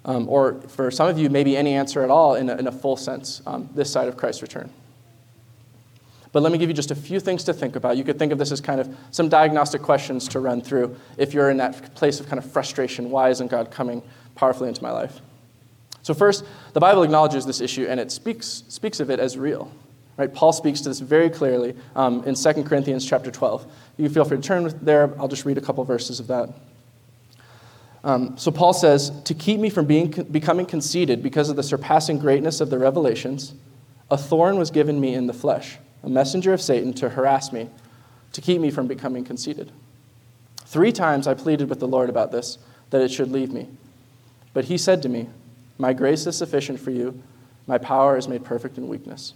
Um, 0.05 0.29
or 0.29 0.61
for 0.69 0.91
some 0.91 1.09
of 1.09 1.19
you, 1.19 1.29
maybe 1.29 1.57
any 1.57 1.75
answer 1.75 2.03
at 2.03 2.11
all 2.11 2.37
in 2.37 2.49
a, 2.49 2.57
in 2.57 2.67
a 2.67 2.73
full 2.73 2.97
sense 2.97 3.43
um, 3.47 3.69
this 3.75 3.91
side 3.91 4.09
of 4.09 4.17
Christ's 4.17 4.43
return. 4.43 4.71
But 6.33 6.43
let 6.43 6.53
me 6.53 6.59
give 6.59 6.69
you 6.69 6.75
just 6.75 6.91
a 6.91 6.95
few 6.95 7.19
things 7.19 7.45
to 7.45 7.55
think 7.55 7.77
about. 7.77 7.97
You 7.97 8.05
could 8.05 8.19
think 8.19 8.31
of 8.31 8.39
this 8.39 8.53
as 8.53 8.61
kind 8.61 8.79
of 8.79 8.95
some 9.11 9.29
diagnostic 9.29 9.83
questions 9.83 10.29
to 10.29 10.41
run 10.41 10.61
through 10.61 10.97
if 11.17 11.33
you're 11.33 11.51
in 11.51 11.57
that 11.57 11.95
place 11.95 12.21
of 12.21 12.29
kind 12.29 12.39
of 12.39 12.51
frustration. 12.51 13.11
Why 13.11 13.31
isn't 13.31 13.51
God 13.51 13.71
coming 13.71 14.03
powerfully 14.37 14.69
into 14.69 14.83
my 14.83 14.93
life? 14.93 15.21
So, 16.03 16.15
first, 16.15 16.45
the 16.73 16.79
Bible 16.79 17.03
acknowledges 17.03 17.45
this 17.45 17.61
issue 17.61 17.87
and 17.89 17.99
it 17.99 18.13
speaks, 18.13 18.63
speaks 18.69 19.01
of 19.01 19.11
it 19.11 19.19
as 19.19 19.37
real. 19.37 19.73
Right? 20.17 20.33
Paul 20.33 20.53
speaks 20.53 20.81
to 20.83 20.89
this 20.89 21.01
very 21.01 21.29
clearly 21.29 21.75
um, 21.95 22.25
in 22.25 22.35
2 22.35 22.63
Corinthians 22.63 23.05
chapter 23.05 23.31
12. 23.31 23.67
You 23.99 24.09
feel 24.09 24.25
free 24.25 24.37
to 24.37 24.43
turn 24.43 24.73
there. 24.83 25.13
I'll 25.21 25.29
just 25.29 25.45
read 25.45 25.59
a 25.59 25.61
couple 25.61 25.83
verses 25.85 26.21
of 26.21 26.29
that. 26.29 26.51
Um, 28.03 28.39
so 28.39 28.51
Paul 28.53 28.73
says, 28.73 29.11
To 29.25 29.35
keep 29.35 29.59
me 29.59 29.69
from 29.69 29.85
being, 29.87 30.11
becoming 30.31 30.65
conceited 30.65 31.23
because 31.23 31.51
of 31.51 31.57
the 31.57 31.63
surpassing 31.63 32.19
greatness 32.19 32.61
of 32.61 32.71
the 32.71 32.79
revelations, 32.79 33.53
a 34.11 34.17
thorn 34.17 34.59
was 34.59 34.71
given 34.71 35.01
me 35.01 35.15
in 35.15 35.27
the 35.27 35.35
flesh, 35.35 35.77
a 36.05 36.09
messenger 36.09 36.53
of 36.53 36.63
Satan 36.63 36.93
to 36.95 37.09
harass 37.09 37.53
me, 37.53 37.69
to 38.33 38.41
keep 38.41 38.61
me 38.61 38.71
from 38.71 38.87
becoming 38.87 39.25
conceited. 39.25 39.73
Three 40.65 40.93
times 40.93 41.27
I 41.27 41.35
pleaded 41.35 41.69
with 41.69 41.81
the 41.81 41.89
Lord 41.89 42.09
about 42.09 42.31
this, 42.31 42.59
that 42.91 43.03
it 43.03 43.11
should 43.11 43.33
leave 43.33 43.53
me. 43.53 43.69
But 44.57 44.65
he 44.65 44.79
said 44.79 45.03
to 45.03 45.11
me, 45.11 45.29
My 45.77 45.93
grace 45.93 46.27
is 46.27 46.39
sufficient 46.39 46.81
for 46.81 46.91
you, 46.91 47.23
my 47.67 47.77
power 47.77 48.17
is 48.17 48.27
made 48.27 48.43
perfect 48.43 48.79
in 48.79 48.89
weakness. 48.89 49.35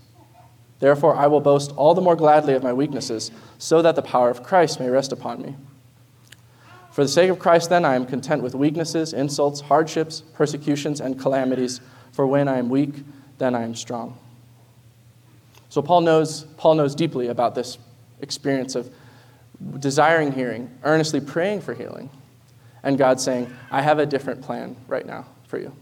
Therefore, 0.79 1.15
I 1.15 1.27
will 1.27 1.43
boast 1.43 1.73
all 1.73 1.93
the 1.93 2.01
more 2.01 2.17
gladly 2.17 2.55
of 2.55 2.63
my 2.63 2.73
weaknesses, 2.73 3.31
so 3.59 3.83
that 3.83 3.97
the 3.97 4.01
power 4.01 4.31
of 4.31 4.43
Christ 4.43 4.81
may 4.81 4.89
rest 4.89 5.13
upon 5.13 5.43
me. 5.43 5.57
For 6.91 7.05
the 7.05 7.09
sake 7.09 7.29
of 7.29 7.39
Christ, 7.39 7.69
then, 7.69 7.85
I 7.85 7.97
am 7.97 8.07
content 8.07 8.43
with 8.43 8.55
weaknesses, 8.55 9.13
insults, 9.13 9.61
hardships, 9.61 10.23
persecutions, 10.33 11.03
and 11.03 11.21
calamities. 11.21 11.83
For 12.13 12.27
when 12.27 12.49
I 12.49 12.57
am 12.57 12.71
weak, 12.71 13.05
then 13.37 13.55
I 13.55 13.61
am 13.65 13.75
strong. 13.75 14.17
So 15.69 15.83
Paul 15.83 16.01
knows, 16.01 16.45
Paul 16.57 16.77
knows 16.77 16.95
deeply 16.95 17.29
about 17.29 17.55
this 17.55 17.77
experience 18.23 18.75
of 18.75 18.91
desiring 19.81 20.33
hearing, 20.33 20.71
earnestly 20.83 21.21
praying 21.21 21.61
for 21.61 21.75
healing, 21.75 22.09
and 22.83 22.97
God 22.99 23.21
saying, 23.21 23.55
I 23.71 23.83
have 23.83 23.99
a 23.99 24.07
different 24.07 24.43
plan 24.43 24.77
right 24.89 25.07
now 25.07 25.27
for 25.47 25.59
you. 25.59 25.73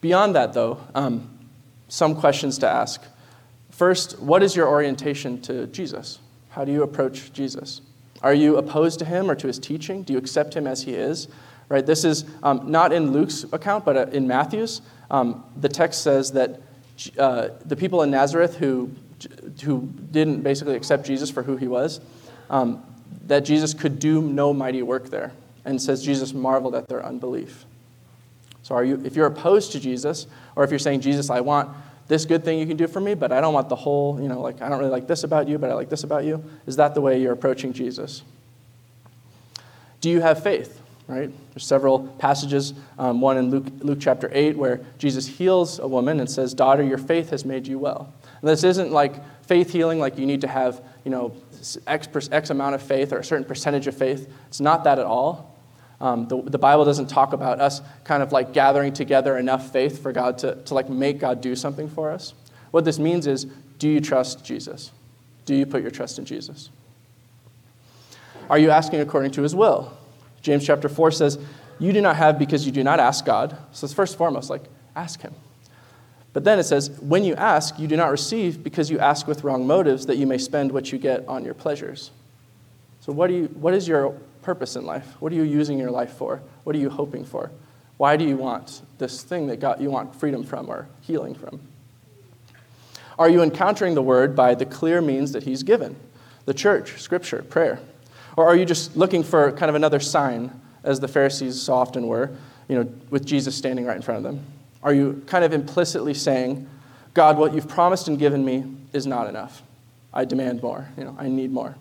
Beyond 0.00 0.34
that, 0.34 0.52
though, 0.52 0.78
um, 0.94 1.38
some 1.88 2.14
questions 2.14 2.58
to 2.58 2.68
ask. 2.68 3.02
First, 3.70 4.18
what 4.20 4.42
is 4.42 4.54
your 4.54 4.68
orientation 4.68 5.40
to 5.42 5.66
Jesus? 5.66 6.18
How 6.50 6.64
do 6.64 6.72
you 6.72 6.82
approach 6.82 7.32
Jesus? 7.32 7.80
Are 8.22 8.34
you 8.34 8.56
opposed 8.56 8.98
to 9.00 9.04
him 9.04 9.30
or 9.30 9.34
to 9.34 9.46
his 9.46 9.58
teaching? 9.58 10.02
Do 10.02 10.12
you 10.12 10.18
accept 10.18 10.54
him 10.54 10.66
as 10.66 10.82
he 10.82 10.94
is? 10.94 11.28
Right. 11.68 11.84
This 11.84 12.04
is 12.04 12.24
um, 12.42 12.70
not 12.70 12.92
in 12.92 13.12
Luke's 13.12 13.44
account, 13.52 13.84
but 13.84 13.96
uh, 13.96 14.06
in 14.12 14.28
Matthew's. 14.28 14.82
Um, 15.10 15.44
the 15.56 15.68
text 15.68 16.02
says 16.02 16.32
that 16.32 16.60
uh, 17.18 17.48
the 17.64 17.76
people 17.76 18.02
in 18.02 18.10
Nazareth 18.10 18.56
who 18.56 18.90
who 19.62 19.88
didn't 20.10 20.42
basically 20.42 20.76
accept 20.76 21.06
Jesus 21.06 21.30
for 21.30 21.42
who 21.42 21.56
he 21.56 21.66
was, 21.66 22.00
um, 22.50 22.82
that 23.26 23.40
Jesus 23.40 23.74
could 23.74 23.98
do 23.98 24.22
no 24.22 24.52
mighty 24.52 24.82
work 24.82 25.10
there, 25.10 25.32
and 25.64 25.80
says 25.80 26.02
Jesus 26.02 26.32
marveled 26.32 26.74
at 26.74 26.88
their 26.88 27.04
unbelief. 27.04 27.64
So, 28.62 28.74
are 28.74 28.84
you, 28.84 29.00
if 29.04 29.14
you're 29.14 29.26
opposed 29.26 29.72
to 29.72 29.80
Jesus, 29.80 30.26
or 30.56 30.64
if 30.64 30.70
you're 30.70 30.78
saying, 30.78 31.00
Jesus, 31.00 31.30
I 31.30 31.40
want 31.40 31.70
this 32.08 32.24
good 32.24 32.44
thing 32.44 32.58
you 32.58 32.66
can 32.66 32.76
do 32.76 32.86
for 32.86 33.00
me, 33.00 33.14
but 33.14 33.32
I 33.32 33.40
don't 33.40 33.54
want 33.54 33.68
the 33.68 33.76
whole, 33.76 34.20
you 34.20 34.28
know, 34.28 34.40
like, 34.40 34.62
I 34.62 34.68
don't 34.68 34.78
really 34.78 34.90
like 34.90 35.06
this 35.06 35.24
about 35.24 35.48
you, 35.48 35.58
but 35.58 35.70
I 35.70 35.74
like 35.74 35.88
this 35.88 36.04
about 36.04 36.24
you. 36.24 36.42
Is 36.66 36.76
that 36.76 36.94
the 36.94 37.00
way 37.00 37.20
you're 37.20 37.32
approaching 37.32 37.72
Jesus? 37.72 38.22
Do 40.00 40.10
you 40.10 40.20
have 40.20 40.42
faith? 40.42 40.80
Right? 41.08 41.30
There's 41.54 41.64
several 41.64 42.08
passages, 42.18 42.74
um, 42.98 43.20
one 43.20 43.36
in 43.36 43.50
Luke, 43.50 43.66
Luke 43.78 43.98
chapter 44.00 44.28
8, 44.32 44.56
where 44.56 44.80
Jesus 44.98 45.26
heals 45.26 45.78
a 45.78 45.86
woman 45.86 46.18
and 46.18 46.28
says, 46.28 46.52
Daughter, 46.52 46.82
your 46.82 46.98
faith 46.98 47.30
has 47.30 47.44
made 47.44 47.66
you 47.66 47.78
well. 47.78 48.12
And 48.40 48.50
this 48.50 48.64
isn't 48.64 48.90
like 48.90 49.14
faith 49.46 49.72
healing, 49.72 50.00
like 50.00 50.18
you 50.18 50.26
need 50.26 50.40
to 50.40 50.48
have, 50.48 50.80
you 51.06 51.12
know, 51.12 51.32
X, 51.86 52.08
X 52.32 52.50
amount 52.50 52.74
of 52.74 52.82
faith 52.82 53.12
or 53.12 53.18
a 53.20 53.24
certain 53.24 53.44
percentage 53.44 53.86
of 53.86 53.96
faith. 53.96 54.28
It's 54.48 54.58
not 54.58 54.82
that 54.84 54.98
at 54.98 55.06
all. 55.06 55.56
Um, 56.00 56.26
the, 56.26 56.42
the, 56.42 56.58
Bible 56.58 56.84
doesn't 56.84 57.06
talk 57.06 57.32
about 57.32 57.60
us 57.60 57.80
kind 58.02 58.24
of 58.24 58.32
like 58.32 58.52
gathering 58.52 58.92
together 58.92 59.38
enough 59.38 59.72
faith 59.72 60.02
for 60.02 60.10
God 60.10 60.36
to, 60.38 60.56
to 60.64 60.74
like 60.74 60.90
make 60.90 61.20
God 61.20 61.40
do 61.40 61.54
something 61.54 61.88
for 61.88 62.10
us. 62.10 62.34
What 62.72 62.84
this 62.84 62.98
means 62.98 63.28
is, 63.28 63.46
do 63.78 63.88
you 63.88 64.00
trust 64.00 64.44
Jesus? 64.44 64.90
Do 65.44 65.54
you 65.54 65.64
put 65.64 65.80
your 65.80 65.92
trust 65.92 66.18
in 66.18 66.24
Jesus? 66.24 66.70
Are 68.50 68.58
you 68.58 68.70
asking 68.70 68.98
according 68.98 69.30
to 69.32 69.42
his 69.42 69.54
will? 69.54 69.96
James 70.42 70.66
chapter 70.66 70.88
4 70.88 71.12
says, 71.12 71.38
You 71.78 71.92
do 71.92 72.00
not 72.00 72.16
have 72.16 72.36
because 72.36 72.66
you 72.66 72.72
do 72.72 72.82
not 72.82 72.98
ask 72.98 73.24
God. 73.24 73.56
So 73.70 73.84
it's 73.84 73.94
first 73.94 74.14
and 74.14 74.18
foremost, 74.18 74.50
like, 74.50 74.64
ask 74.96 75.20
him. 75.20 75.34
But 76.36 76.44
then 76.44 76.58
it 76.58 76.64
says, 76.64 76.90
When 77.00 77.24
you 77.24 77.34
ask, 77.34 77.78
you 77.78 77.88
do 77.88 77.96
not 77.96 78.10
receive 78.10 78.62
because 78.62 78.90
you 78.90 78.98
ask 78.98 79.26
with 79.26 79.42
wrong 79.42 79.66
motives 79.66 80.04
that 80.04 80.18
you 80.18 80.26
may 80.26 80.36
spend 80.36 80.70
what 80.70 80.92
you 80.92 80.98
get 80.98 81.26
on 81.26 81.46
your 81.46 81.54
pleasures. 81.54 82.10
So, 83.00 83.10
what, 83.10 83.28
do 83.28 83.32
you, 83.32 83.44
what 83.54 83.72
is 83.72 83.88
your 83.88 84.10
purpose 84.42 84.76
in 84.76 84.84
life? 84.84 85.14
What 85.18 85.32
are 85.32 85.34
you 85.34 85.44
using 85.44 85.78
your 85.78 85.90
life 85.90 86.12
for? 86.12 86.42
What 86.64 86.76
are 86.76 86.78
you 86.78 86.90
hoping 86.90 87.24
for? 87.24 87.52
Why 87.96 88.18
do 88.18 88.24
you 88.28 88.36
want 88.36 88.82
this 88.98 89.22
thing 89.22 89.46
that 89.46 89.60
God, 89.60 89.80
you 89.80 89.90
want 89.90 90.14
freedom 90.14 90.44
from 90.44 90.68
or 90.68 90.88
healing 91.00 91.34
from? 91.34 91.58
Are 93.18 93.30
you 93.30 93.42
encountering 93.42 93.94
the 93.94 94.02
word 94.02 94.36
by 94.36 94.54
the 94.54 94.66
clear 94.66 95.00
means 95.00 95.32
that 95.32 95.44
he's 95.44 95.62
given? 95.62 95.96
The 96.44 96.52
church, 96.52 97.00
scripture, 97.00 97.44
prayer. 97.44 97.80
Or 98.36 98.46
are 98.46 98.56
you 98.56 98.66
just 98.66 98.94
looking 98.94 99.22
for 99.22 99.52
kind 99.52 99.70
of 99.70 99.74
another 99.74 100.00
sign, 100.00 100.60
as 100.84 101.00
the 101.00 101.08
Pharisees 101.08 101.62
so 101.62 101.72
often 101.72 102.06
were, 102.06 102.30
you 102.68 102.76
know, 102.76 102.92
with 103.08 103.24
Jesus 103.24 103.56
standing 103.56 103.86
right 103.86 103.96
in 103.96 104.02
front 104.02 104.18
of 104.18 104.22
them? 104.22 104.44
Are 104.82 104.92
you 104.92 105.22
kind 105.26 105.44
of 105.44 105.52
implicitly 105.52 106.14
saying, 106.14 106.68
God, 107.14 107.38
what 107.38 107.54
you've 107.54 107.68
promised 107.68 108.08
and 108.08 108.18
given 108.18 108.44
me 108.44 108.64
is 108.92 109.06
not 109.06 109.28
enough. 109.28 109.62
I 110.12 110.24
demand 110.24 110.62
more. 110.62 110.88
You 110.96 111.04
know, 111.04 111.16
I 111.18 111.28
need 111.28 111.50
more. 111.50 111.76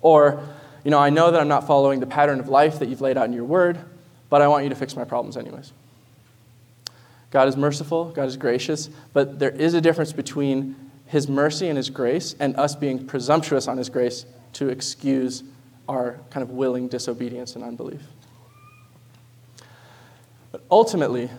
Or 0.00 0.42
you 0.84 0.90
know, 0.90 0.98
I 0.98 1.10
know 1.10 1.30
that 1.30 1.40
I'm 1.40 1.48
not 1.48 1.66
following 1.66 2.00
the 2.00 2.06
pattern 2.06 2.40
of 2.40 2.48
life 2.48 2.80
that 2.80 2.88
you've 2.88 3.00
laid 3.00 3.16
out 3.16 3.26
in 3.26 3.32
your 3.32 3.44
word, 3.44 3.78
but 4.28 4.42
I 4.42 4.48
want 4.48 4.64
you 4.64 4.70
to 4.70 4.76
fix 4.76 4.96
my 4.96 5.04
problems 5.04 5.36
anyways. 5.36 5.72
God 7.30 7.48
is 7.48 7.56
merciful, 7.56 8.06
God 8.06 8.28
is 8.28 8.36
gracious, 8.36 8.90
but 9.12 9.38
there 9.38 9.50
is 9.50 9.74
a 9.74 9.80
difference 9.80 10.12
between 10.12 10.74
his 11.06 11.28
mercy 11.28 11.68
and 11.68 11.76
his 11.76 11.88
grace 11.88 12.34
and 12.40 12.56
us 12.56 12.74
being 12.74 13.06
presumptuous 13.06 13.68
on 13.68 13.78
his 13.78 13.88
grace 13.88 14.26
to 14.54 14.68
excuse 14.68 15.44
our 15.88 16.18
kind 16.30 16.42
of 16.42 16.50
willing 16.50 16.88
disobedience 16.88 17.54
and 17.54 17.64
unbelief. 17.64 18.02
But 20.50 20.62
ultimately, 20.70 21.30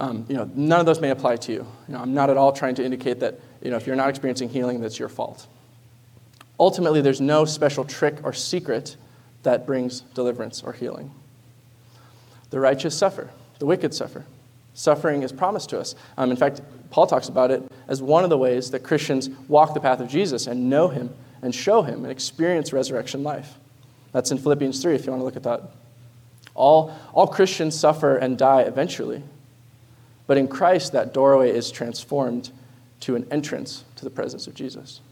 um, 0.00 0.26
you 0.28 0.36
know, 0.36 0.50
none 0.54 0.80
of 0.80 0.86
those 0.86 1.00
may 1.00 1.10
apply 1.10 1.36
to 1.36 1.52
you. 1.52 1.66
you 1.88 1.94
know, 1.94 2.00
I'm 2.00 2.14
not 2.14 2.30
at 2.30 2.36
all 2.36 2.52
trying 2.52 2.74
to 2.76 2.84
indicate 2.84 3.20
that 3.20 3.38
you 3.62 3.70
know, 3.70 3.76
if 3.76 3.86
you're 3.86 3.96
not 3.96 4.08
experiencing 4.08 4.48
healing, 4.48 4.80
that's 4.80 4.98
your 4.98 5.08
fault. 5.08 5.46
Ultimately, 6.58 7.00
there's 7.00 7.20
no 7.20 7.44
special 7.44 7.84
trick 7.84 8.18
or 8.24 8.32
secret 8.32 8.96
that 9.42 9.66
brings 9.66 10.00
deliverance 10.00 10.62
or 10.62 10.72
healing. 10.72 11.12
The 12.50 12.60
righteous 12.60 12.96
suffer, 12.96 13.30
the 13.58 13.66
wicked 13.66 13.94
suffer. 13.94 14.24
Suffering 14.74 15.22
is 15.22 15.32
promised 15.32 15.70
to 15.70 15.80
us. 15.80 15.94
Um, 16.16 16.30
in 16.30 16.36
fact, 16.36 16.60
Paul 16.90 17.06
talks 17.06 17.28
about 17.28 17.50
it 17.50 17.62
as 17.88 18.02
one 18.02 18.24
of 18.24 18.30
the 18.30 18.38
ways 18.38 18.70
that 18.70 18.80
Christians 18.80 19.28
walk 19.48 19.74
the 19.74 19.80
path 19.80 20.00
of 20.00 20.08
Jesus 20.08 20.46
and 20.46 20.68
know 20.68 20.88
him 20.88 21.10
and 21.42 21.54
show 21.54 21.82
him 21.82 22.04
and 22.04 22.10
experience 22.10 22.72
resurrection 22.72 23.22
life. 23.22 23.54
That's 24.12 24.30
in 24.30 24.38
Philippians 24.38 24.80
3 24.82 24.94
if 24.94 25.06
you 25.06 25.12
want 25.12 25.20
to 25.20 25.24
look 25.24 25.36
at 25.36 25.42
that. 25.44 25.62
All, 26.54 26.94
all 27.12 27.26
Christians 27.26 27.78
suffer 27.78 28.16
and 28.16 28.36
die 28.36 28.62
eventually. 28.62 29.22
But 30.32 30.38
in 30.38 30.48
Christ, 30.48 30.92
that 30.92 31.12
doorway 31.12 31.50
is 31.50 31.70
transformed 31.70 32.52
to 33.00 33.16
an 33.16 33.26
entrance 33.30 33.84
to 33.96 34.04
the 34.04 34.08
presence 34.08 34.46
of 34.46 34.54
Jesus. 34.54 35.02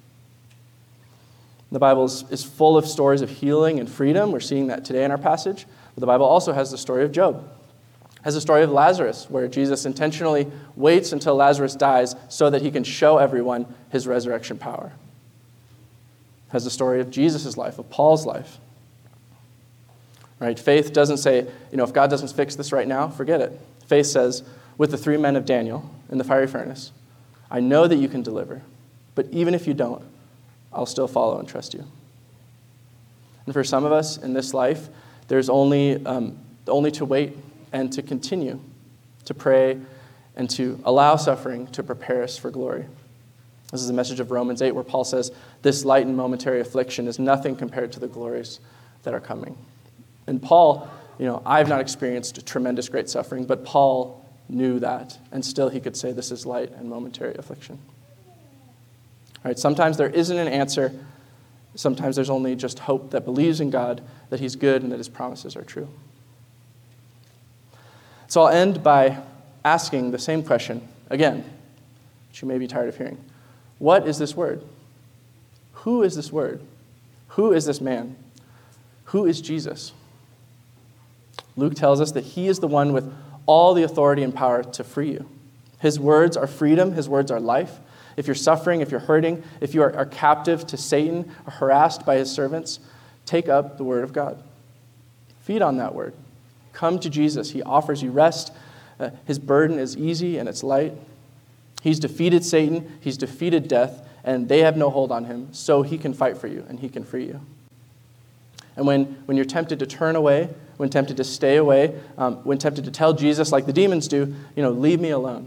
The 1.70 1.78
Bible 1.78 2.06
is, 2.06 2.42
full 2.42 2.78
of 2.78 2.86
stories 2.86 3.20
of 3.20 3.28
healing 3.28 3.78
and 3.78 3.86
freedom. 3.86 4.32
We're 4.32 4.40
seeing 4.40 4.68
that 4.68 4.82
today 4.82 5.04
in 5.04 5.10
our 5.10 5.18
passage. 5.18 5.66
But 5.94 6.00
the 6.00 6.06
Bible 6.06 6.24
also 6.24 6.54
has 6.54 6.70
the 6.70 6.78
story 6.78 7.04
of 7.04 7.12
Job, 7.12 7.46
has 8.22 8.32
the 8.32 8.40
story 8.40 8.62
of 8.62 8.70
Lazarus, 8.70 9.26
where 9.28 9.46
Jesus 9.46 9.84
intentionally 9.84 10.50
waits 10.74 11.12
until 11.12 11.34
Lazarus 11.34 11.76
dies 11.76 12.16
so 12.30 12.48
that 12.48 12.62
he 12.62 12.70
can 12.70 12.82
show 12.82 13.18
everyone 13.18 13.66
his 13.90 14.06
resurrection 14.06 14.56
power. 14.56 14.90
Has 16.48 16.64
the 16.64 16.70
story 16.70 16.98
of 17.02 17.10
Jesus' 17.10 17.58
life, 17.58 17.78
of 17.78 17.90
Paul's 17.90 18.24
life. 18.24 18.56
Right? 20.38 20.58
Faith 20.58 20.94
doesn't 20.94 21.18
say, 21.18 21.46
you 21.70 21.76
know, 21.76 21.84
if 21.84 21.92
God 21.92 22.08
doesn't 22.08 22.32
fix 22.32 22.56
this 22.56 22.72
right 22.72 22.88
now, 22.88 23.08
forget 23.08 23.42
it. 23.42 23.60
Faith 23.86 24.06
says, 24.06 24.44
with 24.80 24.90
the 24.90 24.96
three 24.96 25.18
men 25.18 25.36
of 25.36 25.44
Daniel 25.44 25.90
in 26.08 26.16
the 26.16 26.24
fiery 26.24 26.46
furnace, 26.46 26.90
I 27.50 27.60
know 27.60 27.86
that 27.86 27.96
you 27.96 28.08
can 28.08 28.22
deliver, 28.22 28.62
but 29.14 29.26
even 29.30 29.52
if 29.52 29.66
you 29.66 29.74
don't, 29.74 30.02
I'll 30.72 30.86
still 30.86 31.06
follow 31.06 31.38
and 31.38 31.46
trust 31.46 31.74
you. 31.74 31.84
And 33.44 33.52
for 33.52 33.62
some 33.62 33.84
of 33.84 33.92
us 33.92 34.16
in 34.16 34.32
this 34.32 34.54
life, 34.54 34.88
there's 35.28 35.50
only, 35.50 36.02
um, 36.06 36.38
only 36.66 36.90
to 36.92 37.04
wait 37.04 37.36
and 37.74 37.92
to 37.92 38.00
continue 38.00 38.58
to 39.26 39.34
pray 39.34 39.78
and 40.34 40.48
to 40.48 40.80
allow 40.84 41.16
suffering 41.16 41.66
to 41.72 41.82
prepare 41.82 42.22
us 42.22 42.38
for 42.38 42.50
glory. 42.50 42.86
This 43.72 43.82
is 43.82 43.86
the 43.86 43.92
message 43.92 44.18
of 44.18 44.30
Romans 44.30 44.62
8, 44.62 44.72
where 44.72 44.82
Paul 44.82 45.04
says, 45.04 45.30
This 45.60 45.84
light 45.84 46.06
and 46.06 46.16
momentary 46.16 46.60
affliction 46.60 47.06
is 47.06 47.18
nothing 47.18 47.54
compared 47.54 47.92
to 47.92 48.00
the 48.00 48.08
glories 48.08 48.60
that 49.02 49.12
are 49.12 49.20
coming. 49.20 49.58
And 50.26 50.42
Paul, 50.42 50.88
you 51.18 51.26
know, 51.26 51.42
I've 51.44 51.68
not 51.68 51.82
experienced 51.82 52.46
tremendous 52.46 52.88
great 52.88 53.10
suffering, 53.10 53.44
but 53.44 53.62
Paul 53.62 54.19
knew 54.50 54.78
that, 54.80 55.18
and 55.32 55.44
still 55.44 55.68
he 55.68 55.80
could 55.80 55.96
say, 55.96 56.12
This 56.12 56.30
is 56.30 56.44
light 56.44 56.72
and 56.72 56.88
momentary 56.88 57.34
affliction. 57.36 57.78
All 58.26 59.50
right, 59.50 59.58
sometimes 59.58 59.96
there 59.96 60.10
isn't 60.10 60.36
an 60.36 60.48
answer. 60.48 60.92
Sometimes 61.74 62.16
there's 62.16 62.30
only 62.30 62.56
just 62.56 62.80
hope 62.80 63.10
that 63.12 63.24
believes 63.24 63.60
in 63.60 63.70
God, 63.70 64.02
that 64.28 64.40
He's 64.40 64.56
good, 64.56 64.82
and 64.82 64.92
that 64.92 64.98
His 64.98 65.08
promises 65.08 65.56
are 65.56 65.62
true. 65.62 65.88
So 68.26 68.42
I'll 68.42 68.48
end 68.48 68.82
by 68.82 69.18
asking 69.64 70.10
the 70.10 70.18
same 70.18 70.42
question 70.42 70.86
again, 71.08 71.44
which 72.28 72.42
you 72.42 72.48
may 72.48 72.58
be 72.58 72.66
tired 72.66 72.88
of 72.88 72.96
hearing. 72.96 73.18
What 73.78 74.06
is 74.06 74.18
this 74.18 74.36
word? 74.36 74.62
Who 75.72 76.02
is 76.02 76.16
this 76.16 76.30
word? 76.30 76.60
Who 77.28 77.52
is 77.52 77.64
this 77.64 77.80
man? 77.80 78.16
Who 79.04 79.24
is 79.26 79.40
Jesus? 79.40 79.92
Luke 81.56 81.74
tells 81.74 82.00
us 82.00 82.12
that 82.12 82.24
he 82.24 82.46
is 82.46 82.60
the 82.60 82.68
one 82.68 82.92
with 82.92 83.12
all 83.46 83.74
the 83.74 83.82
authority 83.82 84.22
and 84.22 84.34
power 84.34 84.62
to 84.62 84.84
free 84.84 85.12
you. 85.12 85.28
His 85.80 85.98
words 85.98 86.36
are 86.36 86.46
freedom, 86.46 86.92
his 86.92 87.08
words 87.08 87.30
are 87.30 87.40
life. 87.40 87.78
If 88.16 88.26
you're 88.26 88.34
suffering, 88.34 88.80
if 88.80 88.90
you're 88.90 89.00
hurting, 89.00 89.42
if 89.60 89.74
you 89.74 89.82
are, 89.82 89.94
are 89.96 90.06
captive 90.06 90.66
to 90.68 90.76
Satan 90.76 91.30
or 91.46 91.52
harassed 91.52 92.04
by 92.04 92.16
his 92.16 92.30
servants, 92.30 92.80
take 93.24 93.48
up 93.48 93.78
the 93.78 93.84
word 93.84 94.04
of 94.04 94.12
God. 94.12 94.42
Feed 95.42 95.62
on 95.62 95.78
that 95.78 95.94
word. 95.94 96.14
Come 96.72 96.98
to 97.00 97.08
Jesus. 97.08 97.50
He 97.50 97.62
offers 97.62 98.02
you 98.02 98.10
rest. 98.10 98.52
Uh, 98.98 99.10
his 99.24 99.38
burden 99.38 99.78
is 99.78 99.96
easy 99.96 100.38
and 100.38 100.48
it's 100.48 100.62
light. 100.62 100.92
He's 101.82 101.98
defeated 101.98 102.44
Satan, 102.44 102.98
he's 103.00 103.16
defeated 103.16 103.66
death, 103.66 104.06
and 104.22 104.48
they 104.48 104.60
have 104.60 104.76
no 104.76 104.90
hold 104.90 105.10
on 105.10 105.24
him, 105.24 105.48
so 105.52 105.80
he 105.82 105.96
can 105.96 106.12
fight 106.12 106.36
for 106.36 106.46
you 106.46 106.64
and 106.68 106.78
he 106.78 106.90
can 106.90 107.04
free 107.04 107.24
you. 107.24 107.40
And 108.76 108.86
when, 108.86 109.04
when 109.24 109.36
you're 109.36 109.46
tempted 109.46 109.78
to 109.78 109.86
turn 109.86 110.14
away, 110.14 110.50
when 110.80 110.88
tempted 110.88 111.18
to 111.18 111.24
stay 111.24 111.58
away, 111.58 111.94
um, 112.16 112.36
when 112.36 112.56
tempted 112.56 112.86
to 112.86 112.90
tell 112.90 113.12
Jesus, 113.12 113.52
like 113.52 113.66
the 113.66 113.72
demons 113.72 114.08
do, 114.08 114.34
you 114.56 114.62
know, 114.62 114.70
leave 114.70 114.98
me 114.98 115.10
alone. 115.10 115.46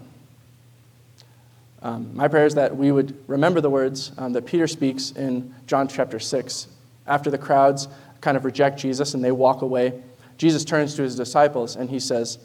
Um, 1.81 2.15
my 2.15 2.27
prayer 2.27 2.45
is 2.45 2.53
that 2.53 2.77
we 2.77 2.91
would 2.91 3.17
remember 3.27 3.59
the 3.59 3.69
words 3.71 4.11
um, 4.19 4.33
that 4.33 4.45
Peter 4.45 4.67
speaks 4.67 5.09
in 5.09 5.51
John 5.65 5.87
chapter 5.87 6.19
6. 6.19 6.67
After 7.07 7.31
the 7.31 7.39
crowds 7.39 7.87
kind 8.21 8.37
of 8.37 8.45
reject 8.45 8.77
Jesus 8.77 9.15
and 9.15 9.23
they 9.23 9.31
walk 9.31 9.63
away, 9.63 10.03
Jesus 10.37 10.63
turns 10.63 10.93
to 10.97 11.01
his 11.01 11.15
disciples 11.15 11.77
and 11.77 11.89
he 11.89 11.99
says, 11.99 12.37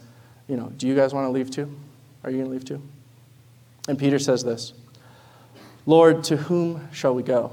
You 0.46 0.56
know, 0.56 0.72
do 0.78 0.88
you 0.88 0.96
guys 0.96 1.12
want 1.12 1.26
to 1.26 1.30
leave 1.30 1.50
too? 1.50 1.70
Are 2.24 2.30
you 2.30 2.38
going 2.38 2.48
to 2.48 2.52
leave 2.52 2.64
too? 2.64 2.80
And 3.86 3.98
Peter 3.98 4.18
says 4.18 4.44
this 4.44 4.72
Lord, 5.84 6.24
to 6.24 6.38
whom 6.38 6.88
shall 6.90 7.14
we 7.14 7.22
go? 7.22 7.52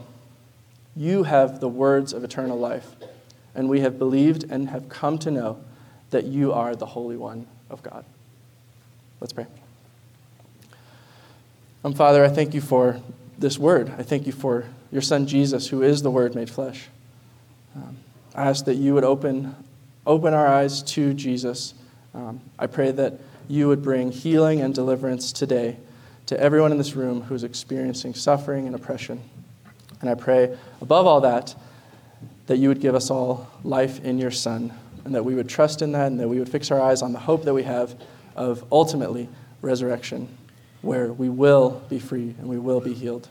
You 0.96 1.24
have 1.24 1.60
the 1.60 1.68
words 1.68 2.14
of 2.14 2.24
eternal 2.24 2.58
life, 2.58 2.96
and 3.56 3.70
we 3.70 3.80
have 3.80 3.98
believed 3.98 4.46
and 4.50 4.70
have 4.70 4.90
come 4.90 5.18
to 5.20 5.32
know 5.32 5.60
that 6.12 6.26
you 6.26 6.54
are 6.54 6.76
the 6.76 6.86
Holy 6.86 7.18
One 7.18 7.48
of 7.70 7.82
God. 7.82 8.06
Let's 9.20 9.34
pray. 9.34 9.48
Um, 11.84 11.94
Father, 11.94 12.24
I 12.24 12.30
thank 12.30 12.54
you 12.54 12.62
for 12.62 13.00
this 13.38 13.58
word. 13.58 13.94
I 13.98 14.04
thank 14.04 14.26
you 14.26 14.32
for 14.32 14.66
your 14.92 15.02
Son 15.02 15.28
Jesus, 15.28 15.68
who 15.68 15.82
is 15.82 16.02
the 16.02 16.12
Word 16.12 16.36
made 16.36 16.50
flesh. 16.50 16.88
Um, 17.76 17.98
I 18.34 18.50
ask 18.50 18.66
that 18.66 18.76
you 18.76 18.94
would 18.94 19.04
open, 19.04 19.56
open 20.06 20.34
our 20.34 20.48
eyes 20.48 20.82
to 20.84 21.14
Jesus. 21.14 21.74
Um, 22.14 22.42
I 22.58 22.68
pray 22.68 22.92
that 22.92 23.20
you 23.48 23.68
would 23.68 23.84
bring 23.84 24.12
healing 24.12 24.62
and 24.62 24.74
deliverance 24.74 25.32
today 25.32 25.78
to 26.26 26.40
everyone 26.40 26.72
in 26.72 26.78
this 26.78 26.96
room 26.96 27.22
who's 27.24 27.44
experiencing 27.44 28.14
suffering 28.14 28.66
and 28.66 28.76
oppression. 28.76 29.22
And 30.02 30.10
I 30.10 30.16
pray, 30.16 30.58
above 30.82 31.06
all 31.06 31.22
that, 31.22 31.56
that 32.48 32.58
you 32.58 32.70
would 32.70 32.80
give 32.80 32.96
us 32.96 33.10
all 33.10 33.50
life 33.64 34.04
in 34.04 34.18
your 34.18 34.32
Son, 34.32 34.74
and 35.04 35.14
that 35.16 35.24
we 35.24 35.36
would 35.36 35.50
trust 35.50 35.82
in 35.82 35.92
that, 35.94 36.08
and 36.08 36.20
that 36.20 36.28
we 36.28 36.40
would 36.40 36.50
fix 36.50 36.72
our 36.72 36.82
eyes 36.82 37.02
on 37.02 37.14
the 37.14 37.20
hope 37.20 37.44
that 37.44 37.54
we 37.54 37.64
have 37.64 37.96
of 38.36 38.64
ultimately 38.72 39.30
resurrection, 39.62 40.28
where 40.82 41.12
we 41.12 41.30
will 41.30 41.82
be 41.90 42.00
free 42.00 42.36
and 42.40 42.48
we 42.48 42.58
will 42.58 42.82
be 42.82 42.94
healed. 42.94 43.28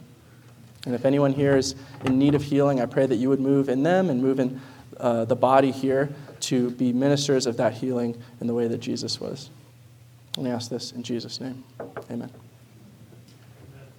And 0.87 0.95
if 0.95 1.05
anyone 1.05 1.33
here 1.33 1.57
is 1.57 1.75
in 2.05 2.19
need 2.19 2.35
of 2.35 2.43
healing, 2.43 2.81
I 2.81 2.87
pray 2.87 3.07
that 3.07 3.17
you 3.17 3.29
would 3.29 3.41
move 3.41 3.69
in 3.69 3.83
them 3.83 4.11
and 4.11 4.23
move 4.23 4.39
in 4.39 4.61
uh, 4.99 5.25
the 5.25 5.37
body 5.37 5.71
here 5.71 6.11
to 6.41 6.71
be 6.71 6.93
ministers 6.93 7.47
of 7.47 7.57
that 7.57 7.75
healing 7.75 8.21
in 8.41 8.47
the 8.47 8.55
way 8.55 8.69
that 8.69 8.79
Jesus 8.79 9.21
was. 9.21 9.49
And 10.37 10.47
I 10.47 10.51
ask 10.51 10.71
this 10.71 10.93
in 10.93 11.03
Jesus' 11.03 11.41
name. 11.41 11.65
Amen. 12.11 12.31